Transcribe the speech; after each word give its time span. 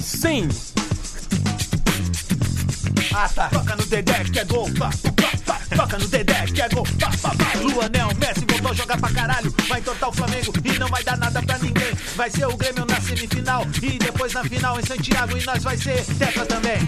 sim! 0.00 0.48
Toca 3.50 3.76
no 3.76 3.84
Dedé 3.86 4.24
que 4.24 4.38
é 4.38 4.44
gol, 4.44 4.70
pá, 4.78 4.90
pá, 5.16 5.32
pá. 5.46 5.76
Toca 5.76 5.98
no 5.98 6.06
Dedé 6.08 6.46
que 6.46 6.62
é 6.62 6.68
gol, 6.68 6.86
pá, 6.98 7.10
pá, 7.20 7.34
pá. 7.34 7.58
Luanel, 7.60 8.08
Messi 8.18 8.44
voltou 8.48 8.70
a 8.70 8.74
jogar 8.74 8.98
pra 8.98 9.10
caralho. 9.10 9.54
Vai 9.68 9.80
entortar 9.80 10.08
o 10.08 10.12
Flamengo 10.12 10.52
e 10.64 10.78
não 10.78 10.88
vai 10.88 11.02
dar 11.02 11.18
nada 11.18 11.42
pra 11.42 11.58
ninguém. 11.58 11.92
Vai 12.16 12.30
ser 12.30 12.46
o 12.46 12.56
Grêmio 12.56 12.84
na 12.86 13.00
semifinal 13.00 13.66
e 13.82 13.98
depois 13.98 14.32
na 14.32 14.44
final 14.44 14.78
em 14.78 14.86
Santiago. 14.86 15.36
E 15.36 15.44
nós 15.44 15.62
vai 15.62 15.76
ser 15.76 16.04
tetra 16.18 16.46
também. 16.46 16.78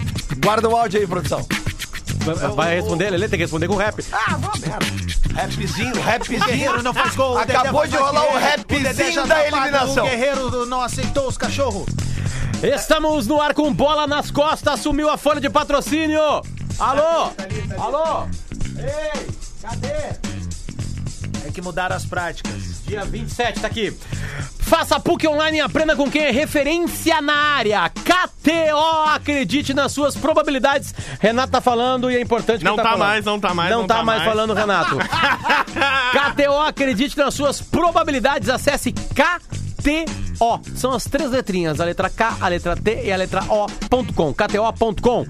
Guarda 0.43 0.69
o 0.69 0.75
áudio 0.75 0.99
aí, 0.99 1.07
produção. 1.07 1.45
Vai- 2.55 2.75
responder, 2.75 3.09
Lelê? 3.09 3.27
Tem 3.27 3.37
que 3.37 3.43
responder 3.43 3.67
com 3.67 3.75
rap. 3.75 4.03
Ah, 4.11 4.37
merda. 4.59 4.85
Rapzinho, 5.35 5.95
O 5.95 6.01
rapzinho. 6.01 6.45
Guerreiro 6.45 6.83
não 6.83 6.93
faz 6.93 7.15
gol. 7.15 7.37
Acabou 7.37 7.85
de 7.85 7.97
rolar 7.97 8.23
o 8.23 8.39
rapzinho 8.39 9.27
da 9.27 9.35
tá 9.35 9.47
eliminação. 9.47 10.05
O 10.05 10.09
Guerreiro 10.09 10.65
não 10.67 10.81
aceitou 10.81 11.27
os 11.27 11.37
cachorros. 11.37 11.85
Estamos 12.63 13.27
no 13.27 13.41
ar 13.41 13.53
com 13.53 13.73
bola 13.73 14.07
nas 14.07 14.31
costas, 14.31 14.79
sumiu 14.79 15.09
a 15.09 15.17
folha 15.17 15.41
de 15.41 15.49
patrocínio! 15.49 16.21
Alô? 16.79 17.29
Alô? 17.77 18.25
Ei, 18.77 19.27
cadê? 19.61 19.87
É 21.45 21.51
que 21.53 21.61
mudaram 21.61 21.93
as 21.95 22.05
práticas. 22.05 22.53
Dia 22.87 23.03
27, 23.03 23.59
tá 23.59 23.67
aqui. 23.67 23.93
Faça 24.61 24.97
PUC 24.97 25.27
Online 25.27 25.57
e 25.57 25.61
aprenda 25.61 25.93
com 25.95 26.09
quem 26.09 26.23
é 26.23 26.31
referência 26.31 27.21
na 27.21 27.33
área. 27.35 27.89
KTO, 27.89 29.09
acredite 29.13 29.73
nas 29.73 29.91
suas 29.91 30.15
probabilidades. 30.15 30.95
Renato 31.19 31.51
tá 31.51 31.59
falando 31.59 32.09
e 32.09 32.15
é 32.15 32.21
importante 32.21 32.59
que 32.59 32.65
Não 32.65 32.77
tá 32.77 32.83
falando. 32.83 32.99
mais, 32.99 33.25
não 33.25 33.39
tá 33.41 33.53
mais, 33.53 33.71
Não, 33.71 33.81
não 33.81 33.87
tá, 33.87 33.95
tá 33.97 34.03
mais 34.03 34.19
mais. 34.19 34.31
falando, 34.31 34.53
Renato. 34.53 34.97
KTO, 36.33 36.59
acredite 36.65 37.17
nas 37.17 37.33
suas 37.33 37.59
probabilidades. 37.61 38.47
Acesse 38.47 38.93
KTO. 38.93 40.22
São 40.75 40.91
as 40.91 41.05
três 41.05 41.31
letrinhas, 41.31 41.79
a 41.79 41.85
letra 41.85 42.09
K, 42.09 42.37
a 42.39 42.47
letra 42.47 42.75
T 42.75 43.03
e 43.05 43.11
a 43.11 43.15
letra 43.15 43.43
O.com. 43.43 44.33
KTO.com. 44.33 45.25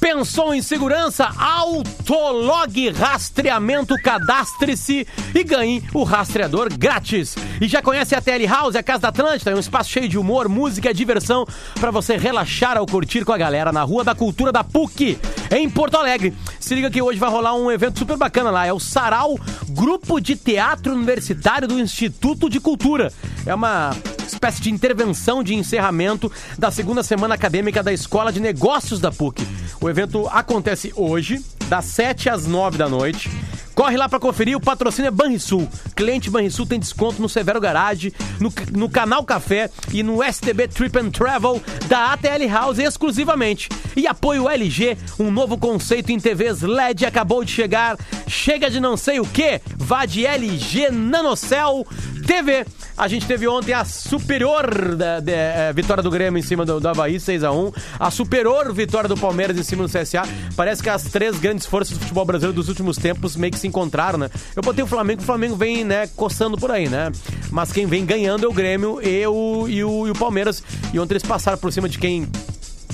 Pensou 0.00 0.54
em 0.54 0.62
segurança? 0.62 1.28
Autolog 1.36 2.90
Rastreamento, 2.90 3.94
cadastre-se 4.02 5.06
e 5.34 5.44
ganhe 5.44 5.84
o 5.92 6.04
rastreador 6.04 6.70
grátis. 6.74 7.36
E 7.60 7.68
já 7.68 7.82
conhece 7.82 8.14
a 8.14 8.20
TL 8.20 8.46
House, 8.48 8.76
a 8.76 8.82
Casa 8.82 9.02
da 9.02 9.08
Atlântida, 9.08 9.50
é 9.50 9.54
um 9.54 9.60
espaço 9.60 9.90
cheio 9.90 10.08
de 10.08 10.16
humor, 10.16 10.48
música 10.48 10.94
diversão 10.94 11.46
para 11.78 11.90
você 11.90 12.16
relaxar 12.16 12.78
ao 12.78 12.86
curtir 12.86 13.26
com 13.26 13.32
a 13.32 13.38
galera 13.38 13.72
na 13.72 13.82
Rua 13.82 14.02
da 14.02 14.14
Cultura 14.14 14.50
da 14.50 14.64
PUC, 14.64 15.18
em 15.50 15.68
Porto 15.68 15.98
Alegre. 15.98 16.34
Se 16.58 16.74
liga 16.74 16.90
que 16.90 17.02
hoje 17.02 17.18
vai 17.18 17.28
rolar 17.28 17.54
um 17.54 17.70
evento 17.70 17.98
super 17.98 18.16
bacana 18.16 18.50
lá, 18.50 18.66
é 18.66 18.72
o 18.72 18.80
Sarau 18.80 19.38
Grupo 19.68 20.18
de 20.18 20.34
Teatro 20.34 20.94
Universitário 20.94 21.68
do 21.68 21.78
Instituto 21.78 22.48
de 22.48 22.58
Cultura. 22.58 23.12
É 23.44 23.54
uma 23.54 23.90
espécie 24.30 24.62
de 24.62 24.70
intervenção 24.70 25.42
de 25.42 25.54
encerramento 25.54 26.30
da 26.58 26.70
segunda 26.70 27.02
semana 27.02 27.34
acadêmica 27.34 27.82
da 27.82 27.92
Escola 27.92 28.32
de 28.32 28.40
Negócios 28.40 29.00
da 29.00 29.10
PUC. 29.10 29.46
O 29.80 29.88
evento 29.88 30.28
acontece 30.28 30.92
hoje, 30.94 31.44
das 31.68 31.84
7 31.86 32.28
às 32.28 32.46
9 32.46 32.78
da 32.78 32.88
noite. 32.88 33.30
Corre 33.74 33.96
lá 33.96 34.08
pra 34.08 34.20
conferir, 34.20 34.56
o 34.56 34.60
patrocínio 34.60 35.08
é 35.08 35.10
Banrisul. 35.10 35.66
Cliente 35.96 36.28
Banrisul 36.28 36.66
tem 36.66 36.78
desconto 36.78 37.22
no 37.22 37.28
Severo 37.28 37.60
Garage, 37.60 38.12
no, 38.38 38.52
no 38.72 38.90
Canal 38.90 39.24
Café 39.24 39.70
e 39.92 40.02
no 40.02 40.22
STB 40.22 40.68
Trip 40.68 40.98
and 40.98 41.10
Travel 41.10 41.62
da 41.88 42.12
ATL 42.12 42.46
House 42.50 42.78
exclusivamente. 42.78 43.68
E 43.96 44.06
apoio 44.06 44.48
LG, 44.48 44.98
um 45.18 45.30
novo 45.30 45.56
conceito 45.56 46.12
em 46.12 46.20
TVs 46.20 46.60
LED 46.60 47.06
acabou 47.06 47.42
de 47.42 47.52
chegar. 47.52 47.96
Chega 48.26 48.70
de 48.70 48.80
não 48.80 48.96
sei 48.96 49.18
o 49.18 49.24
que, 49.24 49.60
vá 49.78 50.04
de 50.04 50.26
LG 50.26 50.90
Nanocell 50.90 51.86
TV. 52.20 52.66
A 52.96 53.08
gente 53.08 53.26
teve 53.26 53.48
ontem 53.48 53.72
a 53.72 53.84
superior 53.84 54.94
da, 54.94 55.22
eh, 55.26 55.72
vitória 55.72 56.02
do 56.02 56.10
Grêmio 56.10 56.38
em 56.38 56.42
cima 56.42 56.64
do, 56.64 56.78
do 56.78 56.88
Havaí, 56.88 57.16
6x1. 57.16 57.72
A 57.98 58.10
superior 58.10 58.72
vitória 58.72 59.08
do 59.08 59.16
Palmeiras 59.16 59.58
em 59.58 59.62
cima 59.62 59.86
do 59.86 59.88
CSA. 59.88 60.22
Parece 60.56 60.82
que 60.82 60.88
as 60.88 61.04
três 61.04 61.38
grandes 61.38 61.66
forças 61.66 61.96
do 61.96 62.00
futebol 62.00 62.24
brasileiro 62.24 62.54
dos 62.54 62.68
últimos 62.68 62.96
tempos 62.96 63.36
meio 63.36 63.52
que 63.52 63.58
se 63.58 63.66
encontraram, 63.66 64.18
né? 64.18 64.30
Eu 64.54 64.62
botei 64.62 64.84
o 64.84 64.86
Flamengo, 64.86 65.22
o 65.22 65.24
Flamengo 65.24 65.56
vem, 65.56 65.84
né, 65.84 66.06
coçando 66.16 66.56
por 66.56 66.70
aí, 66.70 66.88
né? 66.88 67.10
Mas 67.50 67.72
quem 67.72 67.86
vem 67.86 68.04
ganhando 68.04 68.44
é 68.44 68.48
o 68.48 68.52
Grêmio 68.52 69.00
e 69.02 69.26
o, 69.26 69.68
e 69.68 69.84
o, 69.84 70.08
e 70.08 70.10
o 70.10 70.14
Palmeiras. 70.14 70.62
E 70.92 70.98
ontem 70.98 71.14
eles 71.14 71.22
passaram 71.22 71.58
por 71.58 71.72
cima 71.72 71.88
de 71.88 71.98
quem 71.98 72.28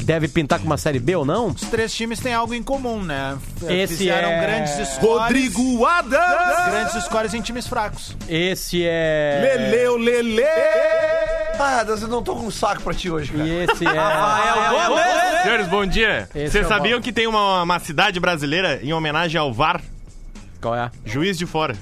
deve 0.07 0.29
pintar 0.29 0.61
com 0.61 0.67
uma 0.67 0.79
Série 0.79 1.01
B 1.01 1.17
ou 1.17 1.25
não. 1.25 1.49
Os 1.49 1.63
três 1.63 1.93
times 1.93 2.21
têm 2.21 2.33
algo 2.33 2.55
em 2.55 2.63
comum, 2.63 3.03
né? 3.03 3.37
Esse 3.69 3.97
Fizeram 3.97 4.29
é- 4.29 4.41
grandes 4.41 4.89
scores. 4.91 5.23
Rodrigo 5.23 5.85
Adams. 5.85 6.67
Grandes 6.71 7.05
scores 7.05 7.35
em 7.35 7.41
times 7.41 7.67
fracos. 7.67 8.17
Esse 8.29 8.85
é... 8.85 9.59
Leleu, 9.59 9.97
Lele. 9.97 10.45
Ah, 11.59 11.81
Adams, 11.81 12.03
eu 12.03 12.09
não 12.09 12.23
tô 12.23 12.37
com 12.37 12.47
um 12.47 12.51
saco 12.51 12.83
pra 12.83 12.95
ti 12.95 13.11
hoje, 13.11 13.33
cara. 13.33 13.45
E 13.45 13.65
esse 13.65 13.85
é... 13.85 15.43
Senhores, 15.43 15.67
bom 15.67 15.85
dia. 15.85 16.29
Esse 16.35 16.53
Vocês 16.53 16.65
é 16.65 16.67
o 16.67 16.69
sabiam 16.69 17.01
que 17.01 17.13
tem 17.13 17.27
uma, 17.27 17.65
uma 17.65 17.79
cidade 17.81 18.21
brasileira 18.21 18.79
em 18.83 18.93
homenagem 18.93 19.41
ao 19.41 19.53
VAR? 19.53 19.81
Qual 20.61 20.75
é? 20.75 20.89
Juiz 21.05 21.37
de 21.37 21.47
Fora. 21.47 21.75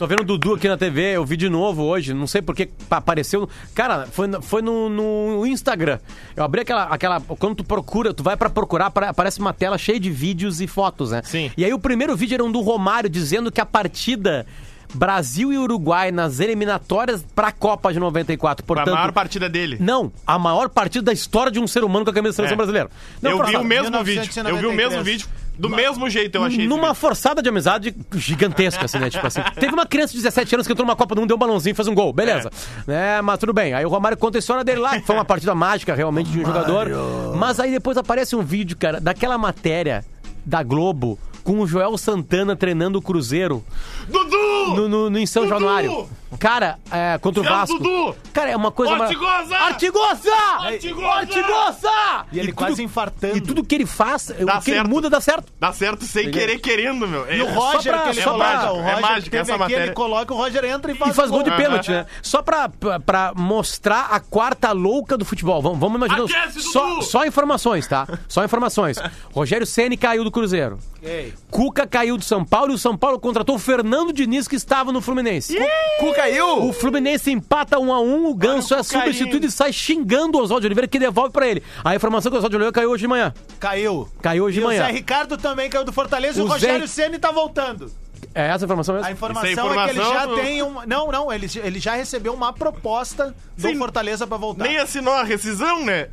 Tô 0.00 0.06
vendo 0.06 0.20
o 0.20 0.24
Dudu 0.24 0.54
aqui 0.54 0.66
na 0.66 0.78
TV, 0.78 1.14
eu 1.14 1.24
vi 1.26 1.36
de 1.36 1.50
novo 1.50 1.82
hoje, 1.82 2.14
não 2.14 2.26
sei 2.26 2.40
porque 2.40 2.70
apareceu. 2.90 3.46
Cara, 3.74 4.06
foi, 4.10 4.26
no- 4.26 4.40
foi 4.40 4.62
no, 4.62 4.88
no 4.88 5.46
Instagram. 5.46 5.98
Eu 6.34 6.42
abri 6.42 6.62
aquela, 6.62 6.84
aquela. 6.84 7.20
Quando 7.20 7.56
tu 7.56 7.64
procura, 7.64 8.14
tu 8.14 8.22
vai 8.22 8.34
pra 8.34 8.48
procurar, 8.48 8.86
apare- 8.86 9.08
aparece 9.08 9.38
uma 9.40 9.52
tela 9.52 9.76
cheia 9.76 10.00
de 10.00 10.10
vídeos 10.10 10.58
e 10.62 10.66
fotos, 10.66 11.10
né? 11.10 11.20
Sim. 11.22 11.50
E 11.54 11.66
aí 11.66 11.74
o 11.74 11.78
primeiro 11.78 12.16
vídeo 12.16 12.32
era 12.34 12.42
um 12.42 12.50
do 12.50 12.62
Romário 12.62 13.10
dizendo 13.10 13.52
que 13.52 13.60
a 13.60 13.66
partida. 13.66 14.46
Brasil 14.92 15.52
e 15.52 15.56
Uruguai 15.58 16.10
nas 16.10 16.40
eliminatórias 16.40 17.24
pra 17.32 17.52
Copa 17.52 17.92
de 17.92 18.00
94. 18.00 18.64
Foi 18.66 18.74
a 18.74 18.76
Portanto, 18.78 18.94
maior 18.98 19.12
partida 19.12 19.48
dele. 19.48 19.76
não, 19.78 20.10
a 20.26 20.36
maior 20.36 20.68
partida 20.68 21.04
da 21.04 21.12
história 21.12 21.52
de 21.52 21.60
um 21.60 21.66
ser 21.68 21.84
humano 21.84 22.04
com 22.04 22.10
a 22.10 22.14
camisa 22.14 22.32
da 22.32 22.36
seleção 22.36 22.54
É. 22.54 22.56
brasileira. 22.56 22.90
Não, 23.22 23.30
eu 23.30 23.36
vi 23.44 23.54
o 23.54 23.62
mesmo 23.62 23.84
1993. 23.90 24.26
vídeo. 24.26 24.48
Eu 24.48 24.56
vi 24.56 24.66
o 24.66 24.72
mesmo 24.72 25.04
vídeo. 25.04 25.28
Do 25.60 25.68
mesmo 25.68 26.08
jeito 26.08 26.36
eu 26.36 26.44
achei 26.44 26.66
Numa 26.66 26.94
forçada 26.94 27.42
de 27.42 27.48
amizade 27.50 27.94
gigantesca, 28.14 28.86
assim, 28.86 28.98
né? 28.98 29.10
Tipo 29.10 29.26
assim. 29.26 29.42
Teve 29.58 29.74
uma 29.74 29.84
criança 29.84 30.12
de 30.12 30.18
17 30.18 30.54
anos 30.54 30.66
que 30.66 30.72
entrou 30.72 30.86
numa 30.86 30.96
Copa 30.96 31.14
do 31.14 31.20
Mundo, 31.20 31.28
deu 31.28 31.36
um 31.36 31.38
balãozinho 31.38 31.72
e 31.72 31.76
fez 31.76 31.86
um 31.86 31.94
gol. 31.94 32.12
Beleza. 32.12 32.50
Né? 32.86 33.20
Mas 33.20 33.38
tudo 33.38 33.52
bem. 33.52 33.74
Aí 33.74 33.84
o 33.84 33.88
Romário 33.88 34.16
conta 34.16 34.38
a 34.38 34.40
história 34.40 34.64
dele 34.64 34.80
lá, 34.80 34.98
que 34.98 35.06
foi 35.06 35.14
uma 35.14 35.24
partida 35.24 35.54
mágica 35.54 35.94
realmente 35.94 36.30
de 36.30 36.40
um 36.40 36.44
jogador. 36.46 36.88
Mas 37.36 37.60
aí 37.60 37.70
depois 37.70 37.98
aparece 37.98 38.34
um 38.34 38.42
vídeo, 38.42 38.76
cara, 38.76 39.00
daquela 39.00 39.36
matéria 39.36 40.02
da 40.46 40.62
Globo 40.62 41.18
com 41.44 41.60
o 41.60 41.66
Joel 41.66 41.96
Santana 41.98 42.54
treinando 42.54 42.98
o 42.98 43.02
Cruzeiro 43.02 43.64
Dudu! 44.08 44.39
No, 44.76 44.88
no- 44.88 45.10
no- 45.10 45.18
em 45.18 45.26
São 45.26 45.42
Dudu! 45.44 45.54
Januário. 45.54 46.08
Cara, 46.38 46.78
é, 46.92 47.18
contra 47.18 47.40
o 47.40 47.44
Seu 47.44 47.52
Vasco. 47.52 47.78
Dudu! 47.78 48.16
Cara, 48.32 48.50
é 48.50 48.56
uma 48.56 48.70
coisa... 48.70 48.92
Ortigosa! 48.94 49.56
Artigosa! 49.56 50.32
Artigosa! 50.62 51.10
Artigosa! 51.12 51.90
E 52.32 52.38
ele 52.38 52.48
tudo- 52.48 52.56
quase 52.56 52.82
infartando. 52.82 53.36
E 53.36 53.40
tudo 53.40 53.64
que 53.64 53.74
ele 53.74 53.86
faz, 53.86 54.32
Dá 54.44 54.58
o 54.58 54.62
que 54.62 54.70
ele 54.70 54.84
muda 54.84 55.10
dá 55.10 55.20
certo. 55.20 55.52
Dá 55.58 55.72
certo 55.72 56.04
sem 56.04 56.30
querer 56.30 56.58
querendo, 56.60 57.06
meu. 57.08 57.30
E 57.30 57.42
o 57.42 57.46
É, 57.48 57.52
Roger, 57.52 57.92
pra- 57.92 58.02
que 58.04 58.08
ele 58.10 58.20
o 58.20 58.22
é 58.22 58.24
Roger 58.26 59.00
mágica 59.00 59.20
que 59.22 59.30
teve 59.30 59.42
essa 59.42 59.52
aqui, 59.52 59.58
matéria. 59.60 59.82
ele 59.84 59.92
coloca, 59.92 60.32
o 60.32 60.36
Roger 60.36 60.64
entra 60.64 60.92
e 60.92 60.94
faz, 60.94 61.10
E 61.10 61.14
faz 61.14 61.30
gol 61.30 61.42
de 61.42 61.50
Aham. 61.50 61.56
pênalti, 61.58 61.90
né? 61.90 62.06
Só 62.22 62.42
pra, 62.42 62.68
pra, 62.68 63.00
pra 63.00 63.32
mostrar 63.36 64.06
a 64.10 64.20
quarta 64.20 64.70
louca 64.72 65.18
do 65.18 65.24
futebol. 65.24 65.60
Vamos, 65.60 65.78
vamos 65.78 65.96
imaginar. 65.96 66.24
Aquece, 66.24 66.60
Só, 66.62 67.00
só 67.00 67.26
informações, 67.26 67.86
tá? 67.88 68.06
Só 68.28 68.44
informações. 68.44 68.98
Rogério 69.34 69.66
Ceni 69.66 69.96
caiu 69.96 70.22
do 70.24 70.30
Cruzeiro. 70.30 70.78
Ei. 71.02 71.34
Cuca 71.50 71.86
caiu 71.86 72.16
do 72.16 72.24
São 72.24 72.44
Paulo 72.44 72.72
e 72.72 72.74
o 72.74 72.78
São 72.78 72.96
Paulo 72.96 73.18
contratou 73.18 73.56
o 73.56 73.58
Fernando 73.58 74.12
Diniz, 74.12 74.39
que 74.48 74.56
estava 74.56 74.92
no 74.92 75.00
Fluminense. 75.00 75.56
Cu 75.98 76.12
caiu? 76.14 76.64
O 76.64 76.72
Fluminense 76.72 77.30
empata 77.30 77.78
1 77.78 77.92
a 77.92 78.00
1 78.00 78.26
o 78.30 78.34
Ganso 78.34 78.74
é 78.74 78.80
o 78.80 78.84
substituído 78.84 79.46
e 79.46 79.50
sai 79.50 79.72
xingando 79.72 80.38
o 80.38 80.42
Oswaldo 80.42 80.66
Oliveira, 80.66 80.88
que 80.88 80.98
devolve 80.98 81.32
pra 81.32 81.46
ele. 81.46 81.62
A 81.84 81.94
informação 81.94 82.30
que 82.30 82.36
o 82.36 82.38
Oswaldo 82.38 82.56
Oliveira 82.56 82.72
caiu 82.72 82.90
hoje 82.90 83.02
de 83.02 83.08
manhã. 83.08 83.32
Caiu. 83.58 84.08
Caiu 84.22 84.44
hoje 84.44 84.58
E 84.58 84.60
de 84.60 84.64
o 84.64 84.68
manhã. 84.68 84.86
Zé 84.86 84.92
Ricardo 84.92 85.36
também 85.36 85.68
caiu 85.68 85.84
do 85.84 85.92
Fortaleza 85.92 86.38
e 86.38 86.42
O 86.42 86.46
o 86.46 86.48
Rogério 86.48 86.86
Ceni 86.88 87.18
tá 87.18 87.30
voltando. 87.30 87.90
É 88.34 88.46
essa 88.48 88.64
a 88.64 88.66
informação 88.66 88.94
mesmo? 88.94 89.08
A 89.08 89.12
informação, 89.12 89.50
Isso 89.50 89.60
é 89.60 89.64
é 89.64 89.66
que 89.84 89.90
ele 89.90 89.98
já 89.98 90.02
informação, 90.04 90.28
tu- 90.36 90.40
tem 90.40 90.62
um... 90.62 90.86
Não, 90.86 91.10
não, 91.10 91.32
ele, 91.32 91.46
ele 91.64 91.80
já 91.80 91.94
recebeu 91.94 92.32
uma 92.32 92.52
proposta 92.52 93.34
do 93.56 93.68
Sim. 93.68 93.76
Fortaleza 93.76 94.26
pra 94.26 94.36
voltar. 94.36 94.64
Nem 94.64 94.78
assinou 94.78 95.12
a 95.14 95.22
rescisão, 95.24 95.84
né? 95.84 96.08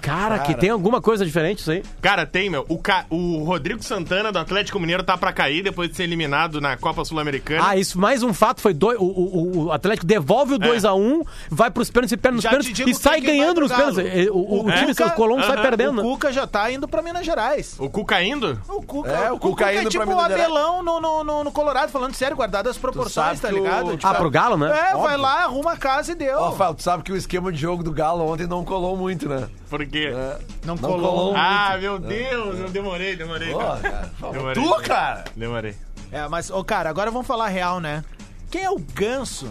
Cara, 0.00 0.38
que 0.40 0.54
tem 0.54 0.70
alguma 0.70 1.00
coisa 1.00 1.24
diferente 1.24 1.58
isso 1.60 1.70
aí. 1.70 1.82
Cara, 2.00 2.24
tem, 2.26 2.48
meu. 2.50 2.64
O, 2.68 2.78
Ca- 2.78 3.04
o 3.10 3.42
Rodrigo 3.44 3.82
Santana 3.82 4.32
do 4.32 4.38
Atlético 4.38 4.78
Mineiro 4.80 5.02
tá 5.02 5.16
pra 5.18 5.32
cair 5.32 5.62
depois 5.62 5.90
de 5.90 5.96
ser 5.96 6.04
eliminado 6.04 6.60
na 6.60 6.76
Copa 6.76 7.04
Sul-Americana. 7.04 7.62
Ah, 7.68 7.76
isso, 7.76 7.98
mais 7.98 8.22
um 8.22 8.32
fato, 8.32 8.60
foi 8.60 8.72
dois, 8.74 8.98
o, 8.98 9.04
o, 9.04 9.64
o 9.66 9.72
Atlético 9.72 10.06
devolve 10.06 10.54
o 10.54 10.58
2x1, 10.58 11.26
vai 11.50 11.70
pros 11.70 11.90
pênaltis 11.90 12.12
e 12.12 12.16
perde 12.16 12.36
nos 12.36 12.44
pênaltis 12.44 12.78
e 12.78 12.94
sai 12.94 13.20
ganhando 13.20 13.60
nos 13.60 13.72
pênaltis. 13.72 13.98
O, 14.30 14.34
o, 14.38 14.62
o 14.62 14.68
O 14.68 14.72
time, 14.72 14.94
Cuca- 14.94 15.06
o 15.06 15.10
Colombo 15.12 15.42
sai 15.42 15.52
Aham. 15.54 15.62
perdendo. 15.62 16.00
O 16.00 16.04
Cuca 16.12 16.32
já 16.32 16.46
tá 16.46 16.70
indo 16.70 16.88
pra 16.88 17.02
Minas 17.02 17.24
Gerais. 17.26 17.76
O 17.78 17.90
Cu 17.90 18.04
caindo? 18.04 18.60
O 18.68 18.82
Cuca, 18.82 19.10
É, 19.10 19.30
o 19.32 19.38
Cuca 19.38 19.70
é 19.72 19.80
indo 19.82 19.90
tipo 19.90 20.04
pra 20.04 20.12
o 20.12 20.16
Minas 20.16 20.30
Gerais. 20.32 20.44
Abelão 20.50 20.82
no, 20.82 21.00
no, 21.00 21.24
no, 21.24 21.41
no 21.44 21.52
Colorado, 21.52 21.90
falando 21.90 22.14
sério, 22.14 22.36
guardado 22.36 22.68
as 22.68 22.76
proporções, 22.78 23.40
tá 23.40 23.48
que 23.48 23.54
o- 23.54 23.58
ligado? 23.58 23.98
Ah, 24.02 24.14
pro 24.14 24.30
Galo, 24.30 24.56
né? 24.56 24.66
É, 24.68 24.92
vai 24.92 24.94
Óbvio. 24.94 25.18
lá, 25.20 25.44
arruma 25.44 25.72
a 25.72 25.76
casa 25.76 26.12
e 26.12 26.14
deu. 26.14 26.38
Ó, 26.38 26.50
Rafael, 26.50 26.74
tu 26.74 26.82
sabe 26.82 27.02
que 27.02 27.12
o 27.12 27.16
esquema 27.16 27.52
de 27.52 27.58
jogo 27.58 27.82
do 27.82 27.92
Galo 27.92 28.26
ontem 28.30 28.46
não 28.46 28.64
colou 28.64 28.96
muito, 28.96 29.28
né? 29.28 29.48
Por 29.70 29.84
quê? 29.86 30.12
É, 30.14 30.38
Não 30.64 30.74
não 30.74 30.78
colou. 30.78 31.10
colou 31.10 31.34
Ah, 31.36 31.76
meu 31.80 31.98
Deus, 31.98 32.58
eu 32.60 32.68
demorei, 32.70 33.16
demorei. 33.16 33.52
Cara. 33.54 34.10
Demorei. 34.32 34.62
Tu, 34.62 34.74
cara? 34.82 35.24
Demorei. 35.36 35.74
É, 36.10 36.28
mas, 36.28 36.50
ô, 36.50 36.62
cara, 36.62 36.90
agora 36.90 37.10
vamos 37.10 37.26
falar 37.26 37.48
real, 37.48 37.80
né? 37.80 38.04
Quem 38.50 38.62
é 38.64 38.70
o 38.70 38.78
ganso 38.78 39.50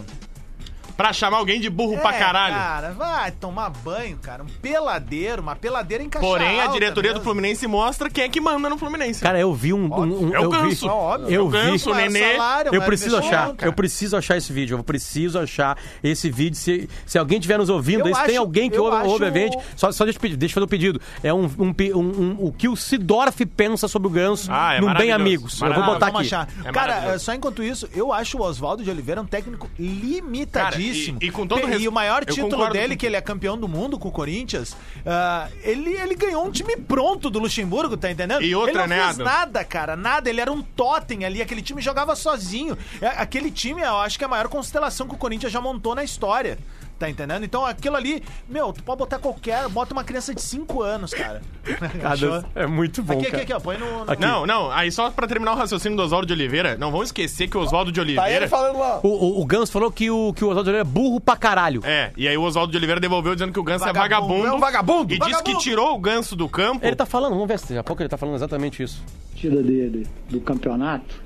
pra 0.96 1.12
chamar 1.12 1.38
alguém 1.38 1.60
de 1.60 1.68
burro 1.70 1.98
pra 1.98 2.14
É, 2.14 2.18
caralho. 2.18 2.54
Cara, 2.54 2.90
vai 2.92 3.30
tomar 3.32 3.70
banho, 3.70 4.16
cara. 4.18 4.42
Um 4.42 4.46
peladeiro, 4.46 5.42
uma 5.42 5.56
peladeira 5.56 6.02
encaixada. 6.02 6.32
Porém, 6.32 6.60
a 6.60 6.66
diretoria 6.68 7.12
do 7.14 7.20
Fluminense 7.20 7.66
mostra 7.66 8.08
quem 8.10 8.24
é 8.24 8.28
que 8.28 8.40
manda 8.40 8.68
no 8.68 8.76
Fluminense. 8.78 9.20
Cara, 9.22 9.38
eu 9.38 9.52
vi 9.54 9.72
um. 9.72 9.84
um, 9.92 10.02
um 10.02 10.28
o 10.30 10.34
eu 10.34 10.50
vi, 10.50 10.58
Ganso. 10.68 10.86
Óbvio. 10.88 11.30
eu 11.30 11.40
É 11.40 11.44
o 11.44 11.48
Ganso, 11.48 11.86
vi. 11.86 11.90
o 11.90 11.94
Nenê. 11.94 12.36
Eu 12.72 12.82
preciso 12.82 13.16
achar, 13.16 13.54
eu 13.62 13.72
preciso 13.72 14.16
achar 14.16 14.36
esse 14.36 14.52
vídeo. 14.52 14.76
Eu 14.78 14.84
preciso 14.84 15.38
achar 15.38 15.76
esse 16.02 16.30
vídeo. 16.30 16.56
Se, 16.56 16.88
se 17.06 17.18
alguém 17.18 17.38
estiver 17.38 17.58
nos 17.58 17.68
ouvindo, 17.68 18.08
Eu 18.08 18.14
se 18.14 18.24
tem 18.24 18.36
alguém 18.36 18.70
que 18.70 18.76
eu 18.78 18.84
ouve, 18.84 18.96
acho- 18.96 19.08
ouve 19.08 19.24
a 19.24 19.30
gente, 19.30 19.56
só, 19.76 19.90
só 19.92 20.04
deixa, 20.04 20.16
eu 20.18 20.20
pedir- 20.20 20.36
deixa 20.36 20.52
eu 20.52 20.54
fazer 20.54 20.64
um 20.64 20.68
pedido. 20.68 21.00
É 21.22 21.32
um, 21.32 21.44
um, 21.58 21.74
um- 21.94 21.98
um- 22.22 22.36
o 22.38 22.52
que 22.52 22.68
o 22.68 22.76
Sidorf 22.76 23.44
pensa 23.46 23.88
sobre 23.88 24.08
o 24.08 24.10
Ganso 24.10 24.50
Ah, 24.52 24.74
é 24.74 24.80
no 24.80 24.92
Bem. 24.94 25.12
Amigos. 25.12 25.60
Eu 25.60 25.72
vou 25.74 25.84
botar 25.84 26.06
aqui. 26.08 26.28
É 26.64 26.72
cara, 26.72 27.18
só 27.18 27.32
enquanto 27.34 27.62
isso, 27.62 27.88
eu 27.94 28.12
acho 28.12 28.38
o 28.38 28.42
Oswaldo 28.42 28.82
de 28.82 28.90
Oliveira 28.90 29.20
um 29.20 29.26
técnico 29.26 29.68
limitadíssimo. 29.78 30.50
Cara, 30.52 30.81
e- 30.90 31.16
e 31.20 31.30
com 31.30 31.46
todo 31.46 31.60
E 31.80 31.88
o 31.88 31.92
maior 31.92 32.24
título 32.24 32.68
dele, 32.70 32.94
com- 32.94 33.00
que 33.00 33.06
ele 33.06 33.16
é 33.16 33.20
campeão 33.20 33.56
do 33.56 33.68
mundo 33.68 33.98
com 33.98 34.08
o 34.08 34.12
Corinthians, 34.12 34.76
ah, 35.06 35.48
ele, 35.62 35.90
ele 35.96 36.14
ganhou 36.14 36.46
um 36.46 36.50
time 36.50 36.76
pronto 36.76 37.30
do 37.30 37.38
Luxemburgo, 37.38 37.96
tá 37.96 38.10
entendendo? 38.10 38.42
E 38.42 38.54
outra, 38.54 38.70
ele 38.72 38.78
não 38.80 38.86
né, 38.88 38.96
fez 39.04 39.20
Adam? 39.20 39.24
nada, 39.26 39.64
cara, 39.64 39.96
nada. 39.96 40.28
Ele 40.30 40.40
era 40.40 40.50
um 40.52 40.62
totem 40.62 41.24
ali, 41.24 41.40
aquele 41.42 41.62
time 41.62 41.80
jogava 41.80 42.14
sozinho. 42.16 42.76
É, 43.00 43.06
Aquele 43.22 43.50
time, 43.50 43.80
eu 43.82 43.98
acho 43.98 44.18
que 44.18 44.24
é 44.24 44.26
a 44.26 44.30
maior 44.30 44.48
constelação 44.48 45.06
que 45.08 45.14
o 45.14 45.18
Corinthians 45.18 45.52
já 45.52 45.60
montou 45.60 45.94
na 45.94 46.02
história. 46.04 46.58
Tá 47.02 47.10
entendendo? 47.10 47.44
Então 47.44 47.66
aquilo 47.66 47.96
ali, 47.96 48.22
meu, 48.48 48.72
tu 48.72 48.80
pode 48.84 48.98
botar 49.00 49.18
qualquer, 49.18 49.68
bota 49.68 49.92
uma 49.92 50.04
criança 50.04 50.32
de 50.32 50.40
5 50.40 50.82
anos, 50.82 51.12
cara. 51.12 51.42
É 52.54 52.64
muito 52.64 53.02
bom. 53.02 53.14
Aqui, 53.14 53.22
aqui, 53.22 53.30
cara. 53.32 53.42
aqui, 53.42 53.52
ó, 53.54 53.58
põe 53.58 53.76
no. 53.76 54.04
no- 54.04 54.12
Aqui. 54.12 54.22
Não, 54.22 54.46
não, 54.46 54.70
aí 54.70 54.92
só 54.92 55.10
pra 55.10 55.26
terminar 55.26 55.52
o 55.52 55.56
raciocínio 55.56 55.96
do 55.96 56.02
Oswaldo 56.04 56.28
de 56.28 56.32
Oliveira, 56.32 56.76
não 56.76 56.92
vamos 56.92 57.08
esquecer 57.08 57.48
que 57.48 57.56
o 57.56 57.60
Oswaldo 57.60 57.90
de 57.90 57.96
Tá 57.96 58.02
Oliveira. 58.02 58.30
ele 58.36 58.46
falando 58.46 58.78
lá. 58.78 59.00
O, 59.02 59.08
o, 59.08 59.40
o 59.40 59.44
Ganso 59.44 59.72
falou 59.72 59.90
que 59.90 60.08
o, 60.12 60.32
que 60.32 60.44
o 60.44 60.48
Oswaldo 60.48 60.70
Oliveira 60.70 60.88
é 60.88 60.92
burro 60.92 61.20
pra 61.20 61.34
caralho. 61.36 61.80
É, 61.84 62.12
e 62.16 62.28
aí 62.28 62.36
o 62.38 62.42
Oswaldo 62.42 62.70
de 62.70 62.76
Oliveira 62.78 63.00
devolveu 63.00 63.34
dizendo 63.34 63.52
que 63.52 63.58
o 63.58 63.64
Ganso 63.64 63.84
é 63.84 63.92
Vagabundo, 63.92 64.34
vagabundo. 64.34 64.46
é 64.46 64.52
um 64.52 64.60
vagabundo, 64.60 65.14
E 65.14 65.18
disse 65.18 65.30
vagabundo. 65.32 65.56
que 65.58 65.62
tirou 65.64 65.96
o 65.96 65.98
Ganso 65.98 66.36
do 66.36 66.48
campo. 66.48 66.86
Ele 66.86 66.94
tá 66.94 67.04
falando, 67.04 67.32
vamos 67.32 67.48
ver 67.48 67.58
se 67.58 67.66
daqui 67.66 67.78
a 67.78 67.82
pouco 67.84 68.00
ele 68.00 68.08
tá 68.08 68.16
falando 68.16 68.36
exatamente 68.36 68.80
isso. 68.80 69.02
partida 69.32 69.60
dele 69.60 70.06
do 70.30 70.40
campeonato, 70.40 71.20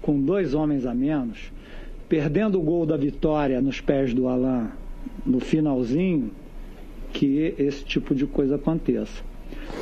com 0.00 0.20
dois 0.20 0.52
homens 0.52 0.84
a 0.84 0.92
menos, 0.94 1.38
perdendo 2.08 2.58
o 2.58 2.62
gol 2.62 2.84
da 2.84 2.96
vitória 2.96 3.60
nos 3.60 3.80
pés 3.80 4.12
do 4.12 4.26
Alain 4.28 4.68
no 5.24 5.40
finalzinho, 5.40 6.32
que 7.12 7.54
esse 7.58 7.84
tipo 7.84 8.14
de 8.14 8.26
coisa 8.26 8.56
aconteça. 8.56 9.22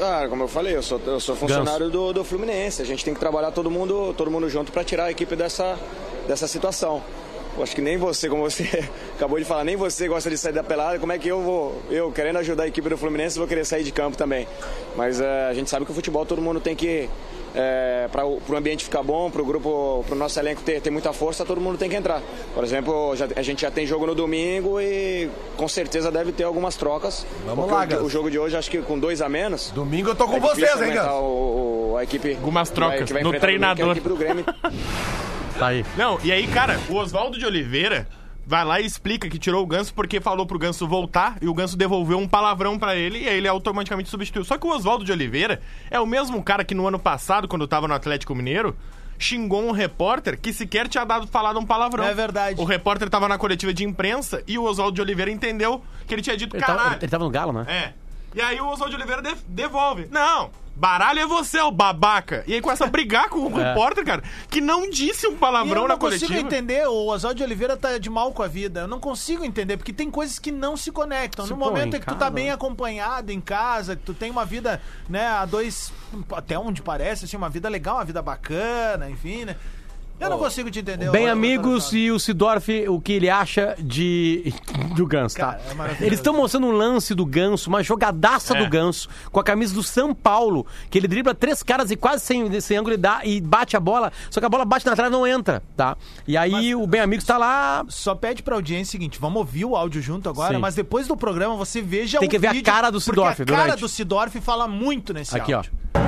Ah, 0.00 0.26
como 0.28 0.44
eu 0.44 0.48
falei, 0.48 0.76
eu 0.76 0.82
sou, 0.82 1.00
eu 1.06 1.20
sou 1.20 1.36
funcionário 1.36 1.90
do, 1.90 2.12
do 2.12 2.24
Fluminense. 2.24 2.82
A 2.82 2.84
gente 2.84 3.04
tem 3.04 3.14
que 3.14 3.20
trabalhar 3.20 3.50
todo 3.50 3.70
mundo, 3.70 4.14
todo 4.16 4.30
mundo 4.30 4.48
junto 4.48 4.72
para 4.72 4.84
tirar 4.84 5.04
a 5.04 5.10
equipe 5.10 5.36
dessa, 5.36 5.78
dessa 6.26 6.46
situação. 6.46 7.02
Eu 7.56 7.62
acho 7.62 7.74
que 7.74 7.82
nem 7.82 7.96
você, 7.96 8.28
como 8.28 8.42
você 8.42 8.64
acabou 9.16 9.38
de 9.38 9.44
falar, 9.44 9.64
nem 9.64 9.76
você 9.76 10.06
gosta 10.08 10.30
de 10.30 10.38
sair 10.38 10.52
da 10.52 10.62
pelada. 10.62 10.98
Como 10.98 11.12
é 11.12 11.18
que 11.18 11.28
eu 11.28 11.40
vou, 11.40 11.82
eu 11.90 12.10
querendo 12.12 12.38
ajudar 12.38 12.64
a 12.64 12.68
equipe 12.68 12.88
do 12.88 12.96
Fluminense, 12.96 13.38
vou 13.38 13.48
querer 13.48 13.64
sair 13.64 13.82
de 13.82 13.92
campo 13.92 14.16
também? 14.16 14.46
Mas 14.96 15.20
eh, 15.20 15.48
a 15.50 15.54
gente 15.54 15.68
sabe 15.68 15.84
que 15.84 15.90
o 15.90 15.94
futebol 15.94 16.24
todo 16.24 16.40
mundo 16.40 16.60
tem 16.60 16.76
que, 16.76 17.08
para 18.12 18.24
o 18.26 18.40
ambiente 18.56 18.84
ficar 18.84 19.02
bom, 19.02 19.30
para 19.30 19.42
o 19.42 19.44
grupo, 19.44 20.04
para 20.06 20.14
o 20.14 20.18
nosso 20.18 20.38
elenco 20.38 20.62
ter, 20.62 20.80
ter 20.80 20.90
muita 20.90 21.12
força, 21.12 21.44
todo 21.44 21.60
mundo 21.60 21.76
tem 21.78 21.88
que 21.90 21.96
entrar. 21.96 22.22
Por 22.54 22.62
exemplo, 22.64 23.14
já- 23.16 23.28
a 23.36 23.42
gente 23.42 23.62
já 23.62 23.70
tem 23.70 23.86
jogo 23.86 24.06
no 24.06 24.14
domingo 24.14 24.80
e 24.80 25.28
com 25.56 25.66
certeza 25.68 26.10
deve 26.10 26.32
ter 26.32 26.44
algumas 26.44 26.76
trocas. 26.76 27.26
Vamos 27.44 27.68
lá, 27.70 27.86
o- 28.00 28.04
o, 28.04 28.10
jogo 28.10 28.30
de 28.30 28.38
hoje, 28.38 28.56
acho 28.56 28.70
que 28.70 28.78
com 28.82 28.98
dois 28.98 29.20
a 29.22 29.28
menos. 29.28 29.70
Domingo 29.74 30.10
eu 30.10 30.14
tô 30.14 30.26
com 30.26 30.36
É 30.36 30.40
vocês, 30.40 30.80
hein, 30.82 30.92
Ganso? 30.94 31.10
o- 31.10 31.92
o- 31.92 31.96
a 31.96 32.04
equipe. 32.04 32.34
Algumas 32.34 32.68
que 32.68 32.74
trocas 32.74 32.98
vai- 32.98 33.06
que 33.06 33.12
vai 33.12 33.22
no 33.22 33.28
enfrentar 33.34 33.46
o 33.46 33.50
Grêmio, 33.50 33.60
que 33.76 33.82
é 33.82 33.84
a 33.84 33.94
treinador. 33.94 33.96
equipe 33.96 34.08
do 34.08 34.16
Grêmio. 34.16 34.44
Tá 35.58 35.66
aí. 35.66 35.84
Não, 35.96 36.18
e 36.24 36.32
aí, 36.32 36.46
cara, 36.46 36.78
o 36.88 36.94
Oswaldo 36.96 37.38
de 37.38 37.44
Oliveira 37.44 38.06
vai 38.50 38.64
lá 38.64 38.80
e 38.80 38.84
explica 38.84 39.28
que 39.30 39.38
tirou 39.38 39.62
o 39.62 39.66
Ganso 39.66 39.94
porque 39.94 40.20
falou 40.20 40.44
pro 40.44 40.58
Ganso 40.58 40.86
voltar 40.88 41.36
e 41.40 41.46
o 41.48 41.54
Ganso 41.54 41.76
devolveu 41.76 42.18
um 42.18 42.26
palavrão 42.26 42.76
pra 42.76 42.96
ele 42.96 43.20
e 43.22 43.28
aí 43.28 43.36
ele 43.38 43.46
automaticamente 43.46 44.10
substituiu. 44.10 44.44
Só 44.44 44.58
que 44.58 44.66
o 44.66 44.70
Oswaldo 44.70 45.04
de 45.04 45.12
Oliveira 45.12 45.62
é 45.88 46.00
o 46.00 46.04
mesmo 46.06 46.42
cara 46.42 46.64
que 46.64 46.74
no 46.74 46.86
ano 46.86 46.98
passado, 46.98 47.46
quando 47.46 47.68
tava 47.68 47.86
no 47.86 47.94
Atlético 47.94 48.34
Mineiro, 48.34 48.76
xingou 49.16 49.62
um 49.62 49.70
repórter 49.70 50.36
que 50.36 50.52
sequer 50.52 50.88
tinha 50.88 51.04
dado 51.04 51.28
falado 51.28 51.60
um 51.60 51.64
palavrão. 51.64 52.02
É 52.04 52.12
verdade. 52.12 52.60
O 52.60 52.64
repórter 52.64 53.08
tava 53.08 53.28
na 53.28 53.38
coletiva 53.38 53.72
de 53.72 53.84
imprensa 53.84 54.42
e 54.48 54.58
o 54.58 54.64
Oswaldo 54.64 54.96
de 54.96 55.00
Oliveira 55.00 55.30
entendeu 55.30 55.84
que 56.08 56.12
ele 56.14 56.22
tinha 56.22 56.36
dito 56.36 56.56
Ele 56.56 56.64
tava, 56.64 56.78
caralho. 56.78 56.98
ele 57.00 57.08
tava 57.10 57.24
no 57.24 57.30
Galo, 57.30 57.52
né? 57.52 57.64
É. 57.68 57.92
E 58.34 58.40
aí 58.40 58.60
o 58.60 58.66
Oswaldo 58.66 58.90
de 58.96 58.96
Oliveira 58.96 59.22
de- 59.22 59.40
devolve. 59.46 60.08
Não, 60.10 60.50
baralho 60.74 61.20
é 61.20 61.26
você, 61.26 61.60
o 61.60 61.70
babaca. 61.70 62.42
E 62.46 62.54
aí 62.54 62.60
começa 62.60 62.84
a 62.84 62.86
brigar 62.86 63.28
com 63.28 63.40
o 63.40 63.50
É. 63.60 63.68
repórter, 63.68 64.04
cara, 64.04 64.22
que 64.48 64.60
não 64.60 64.88
disse 64.88 65.26
um 65.26 65.36
palavrão 65.36 65.82
eu 65.82 65.88
na 65.88 65.94
não 65.94 65.98
consigo 65.98 66.26
coletiva. 66.28 66.46
entender, 66.46 66.86
o 66.88 67.06
Oswaldo 67.06 67.36
de 67.38 67.42
Oliveira 67.42 67.76
tá 67.76 67.98
de 67.98 68.08
mal 68.08 68.32
com 68.32 68.42
a 68.42 68.48
vida. 68.48 68.80
Eu 68.80 68.88
não 68.88 69.00
consigo 69.00 69.44
entender, 69.44 69.76
porque 69.76 69.92
tem 69.92 70.10
coisas 70.10 70.38
que 70.38 70.50
não 70.50 70.76
se 70.76 70.90
conectam. 70.90 71.44
Se 71.44 71.52
no 71.52 71.58
pô, 71.58 71.66
momento 71.66 71.96
em 71.96 72.00
que 72.00 72.06
tu 72.06 72.14
tá 72.14 72.18
casa, 72.20 72.30
bem 72.30 72.46
né? 72.46 72.52
acompanhado 72.52 73.30
em 73.30 73.40
casa, 73.40 73.96
que 73.96 74.02
tu 74.02 74.14
tem 74.14 74.30
uma 74.30 74.44
vida, 74.44 74.80
né, 75.08 75.26
a 75.26 75.44
dois. 75.44 75.92
Até 76.32 76.58
onde 76.58 76.82
parece, 76.82 77.24
assim, 77.24 77.36
uma 77.36 77.50
vida 77.50 77.68
legal, 77.68 77.96
uma 77.96 78.04
vida 78.04 78.22
bacana, 78.22 79.10
enfim, 79.10 79.44
né? 79.44 79.56
Eu 80.20 80.28
não 80.28 80.38
consigo 80.38 80.70
te 80.70 80.80
entender. 80.80 81.10
Bem 81.10 81.28
amigos 81.28 81.92
e 81.94 82.10
o 82.10 82.18
Sidorf, 82.18 82.68
o 82.88 83.00
que 83.00 83.12
ele 83.14 83.30
acha 83.30 83.74
de 83.78 84.52
do 84.94 85.06
Ganso, 85.06 85.36
tá? 85.36 85.52
Cara, 85.52 85.62
é 85.70 85.74
maravilhoso. 85.74 86.04
Eles 86.04 86.18
estão 86.18 86.34
mostrando 86.34 86.66
um 86.66 86.72
lance 86.72 87.14
do 87.14 87.24
Ganso, 87.24 87.70
uma 87.70 87.82
jogadaça 87.82 88.56
É. 88.56 88.62
do 88.62 88.68
Ganso, 88.68 89.08
com 89.32 89.40
a 89.40 89.44
camisa 89.44 89.74
do 89.74 89.82
São 89.82 90.14
Paulo, 90.14 90.66
que 90.90 90.98
ele 90.98 91.08
dribla 91.08 91.34
três 91.34 91.62
caras 91.62 91.90
e 91.90 91.96
quase 91.96 92.24
sem, 92.24 92.60
sem 92.60 92.76
ângulo 92.76 92.94
e, 92.94 92.98
dá, 92.98 93.20
e 93.24 93.40
bate 93.40 93.76
a 93.76 93.80
bola, 93.80 94.12
só 94.30 94.40
que 94.40 94.46
a 94.46 94.48
bola 94.48 94.64
bate 94.64 94.84
na 94.84 94.94
trave 94.94 95.08
e 95.08 95.12
não 95.12 95.26
entra, 95.26 95.62
tá? 95.76 95.96
E 96.28 96.36
aí 96.36 96.74
o 96.74 96.86
Bem 96.86 97.00
Amigos 97.00 97.24
tá 97.24 97.38
lá. 97.38 97.84
Só 97.88 98.14
pede 98.14 98.42
pra 98.42 98.56
audiência 98.56 98.90
o 98.90 98.92
seguinte, 98.92 99.18
vamos 99.18 99.38
ouvir 99.38 99.64
o 99.64 99.74
áudio 99.74 100.02
junto 100.02 100.28
agora, 100.28 100.54
Sim. 100.54 100.60
mas 100.60 100.74
depois 100.74 101.08
do 101.08 101.16
programa 101.16 101.54
você 101.56 101.80
veja 101.80 102.18
Tem 102.18 102.28
o 102.28 102.30
que 102.30 102.38
ver 102.38 102.48
a 102.48 102.52
vídeo, 102.52 102.64
cara 102.64 102.90
do 102.90 103.00
Sidorf 103.00 103.36
porque 103.38 103.52
a 103.52 103.56
cara 103.56 103.76
do 103.76 103.88
Sidorf 103.88 104.38
fala 104.40 104.68
muito 104.68 105.14
nesse 105.14 105.34
Aqui, 105.36 105.54
ó. 105.54 105.62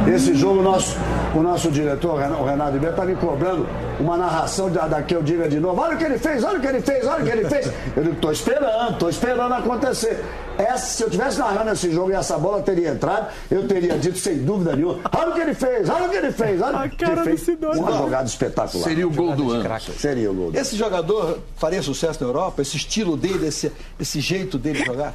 Esse 0.06 0.34
jogo, 0.34 0.60
o 0.60 0.62
nosso, 0.62 0.96
o 1.34 1.42
nosso 1.42 1.70
diretor, 1.70 2.14
o 2.14 2.44
Renato 2.44 2.72
Ribeiro, 2.72 2.90
está 2.90 3.04
me 3.04 3.16
cobrando 3.16 3.66
uma 3.98 4.16
narração 4.16 4.70
da, 4.70 4.86
da 4.86 5.02
que 5.02 5.14
eu 5.14 5.22
diga 5.22 5.48
de 5.48 5.58
novo. 5.58 5.80
Olha 5.80 5.94
o 5.94 5.98
que 5.98 6.04
ele 6.04 6.18
fez, 6.18 6.44
olha 6.44 6.58
o 6.58 6.60
que 6.60 6.66
ele 6.66 6.80
fez, 6.80 7.06
olha 7.06 7.22
o 7.22 7.26
que 7.26 7.30
ele 7.30 7.48
fez. 7.48 7.66
Eu 7.96 8.02
digo, 8.02 8.14
estou 8.14 8.32
esperando, 8.32 8.92
estou 8.92 9.08
esperando 9.08 9.54
acontecer. 9.54 10.24
Essa, 10.58 10.86
se 10.86 11.02
eu 11.02 11.10
tivesse 11.10 11.38
narrando 11.38 11.70
esse 11.72 11.90
jogo 11.90 12.10
e 12.10 12.14
essa 12.14 12.38
bola 12.38 12.62
teria 12.62 12.90
entrado, 12.90 13.28
eu 13.50 13.66
teria 13.66 13.98
dito 13.98 14.18
sem 14.18 14.38
dúvida 14.44 14.76
nenhuma: 14.76 15.00
olha 15.16 15.30
o 15.30 15.34
que 15.34 15.40
ele 15.40 15.54
fez, 15.54 15.88
olha 15.88 16.06
o 16.06 16.10
que 16.10 16.16
ele 16.16 16.32
fez, 16.32 16.60
olha 16.60 16.78
A 16.78 16.86
ele 16.86 16.96
cara 16.96 17.16
do 17.16 17.36
fez. 17.36 17.48
Uma 17.78 17.92
jogada 17.92 18.24
espetacular. 18.24 18.84
Seria 18.84 19.06
o 19.06 19.10
gol 19.10 19.34
do 19.34 19.50
ano. 19.50 19.80
Seria 19.98 20.30
o 20.30 20.34
gol 20.34 20.50
do 20.50 20.56
ano. 20.56 20.60
Esse 20.60 20.76
jogador 20.76 21.38
faria 21.56 21.82
sucesso 21.82 22.22
na 22.22 22.28
Europa? 22.28 22.60
Esse 22.60 22.76
estilo 22.76 23.16
dele, 23.16 23.46
esse, 23.46 23.72
esse 23.98 24.20
jeito 24.20 24.58
dele 24.58 24.80
de 24.80 24.84
jogar? 24.84 25.14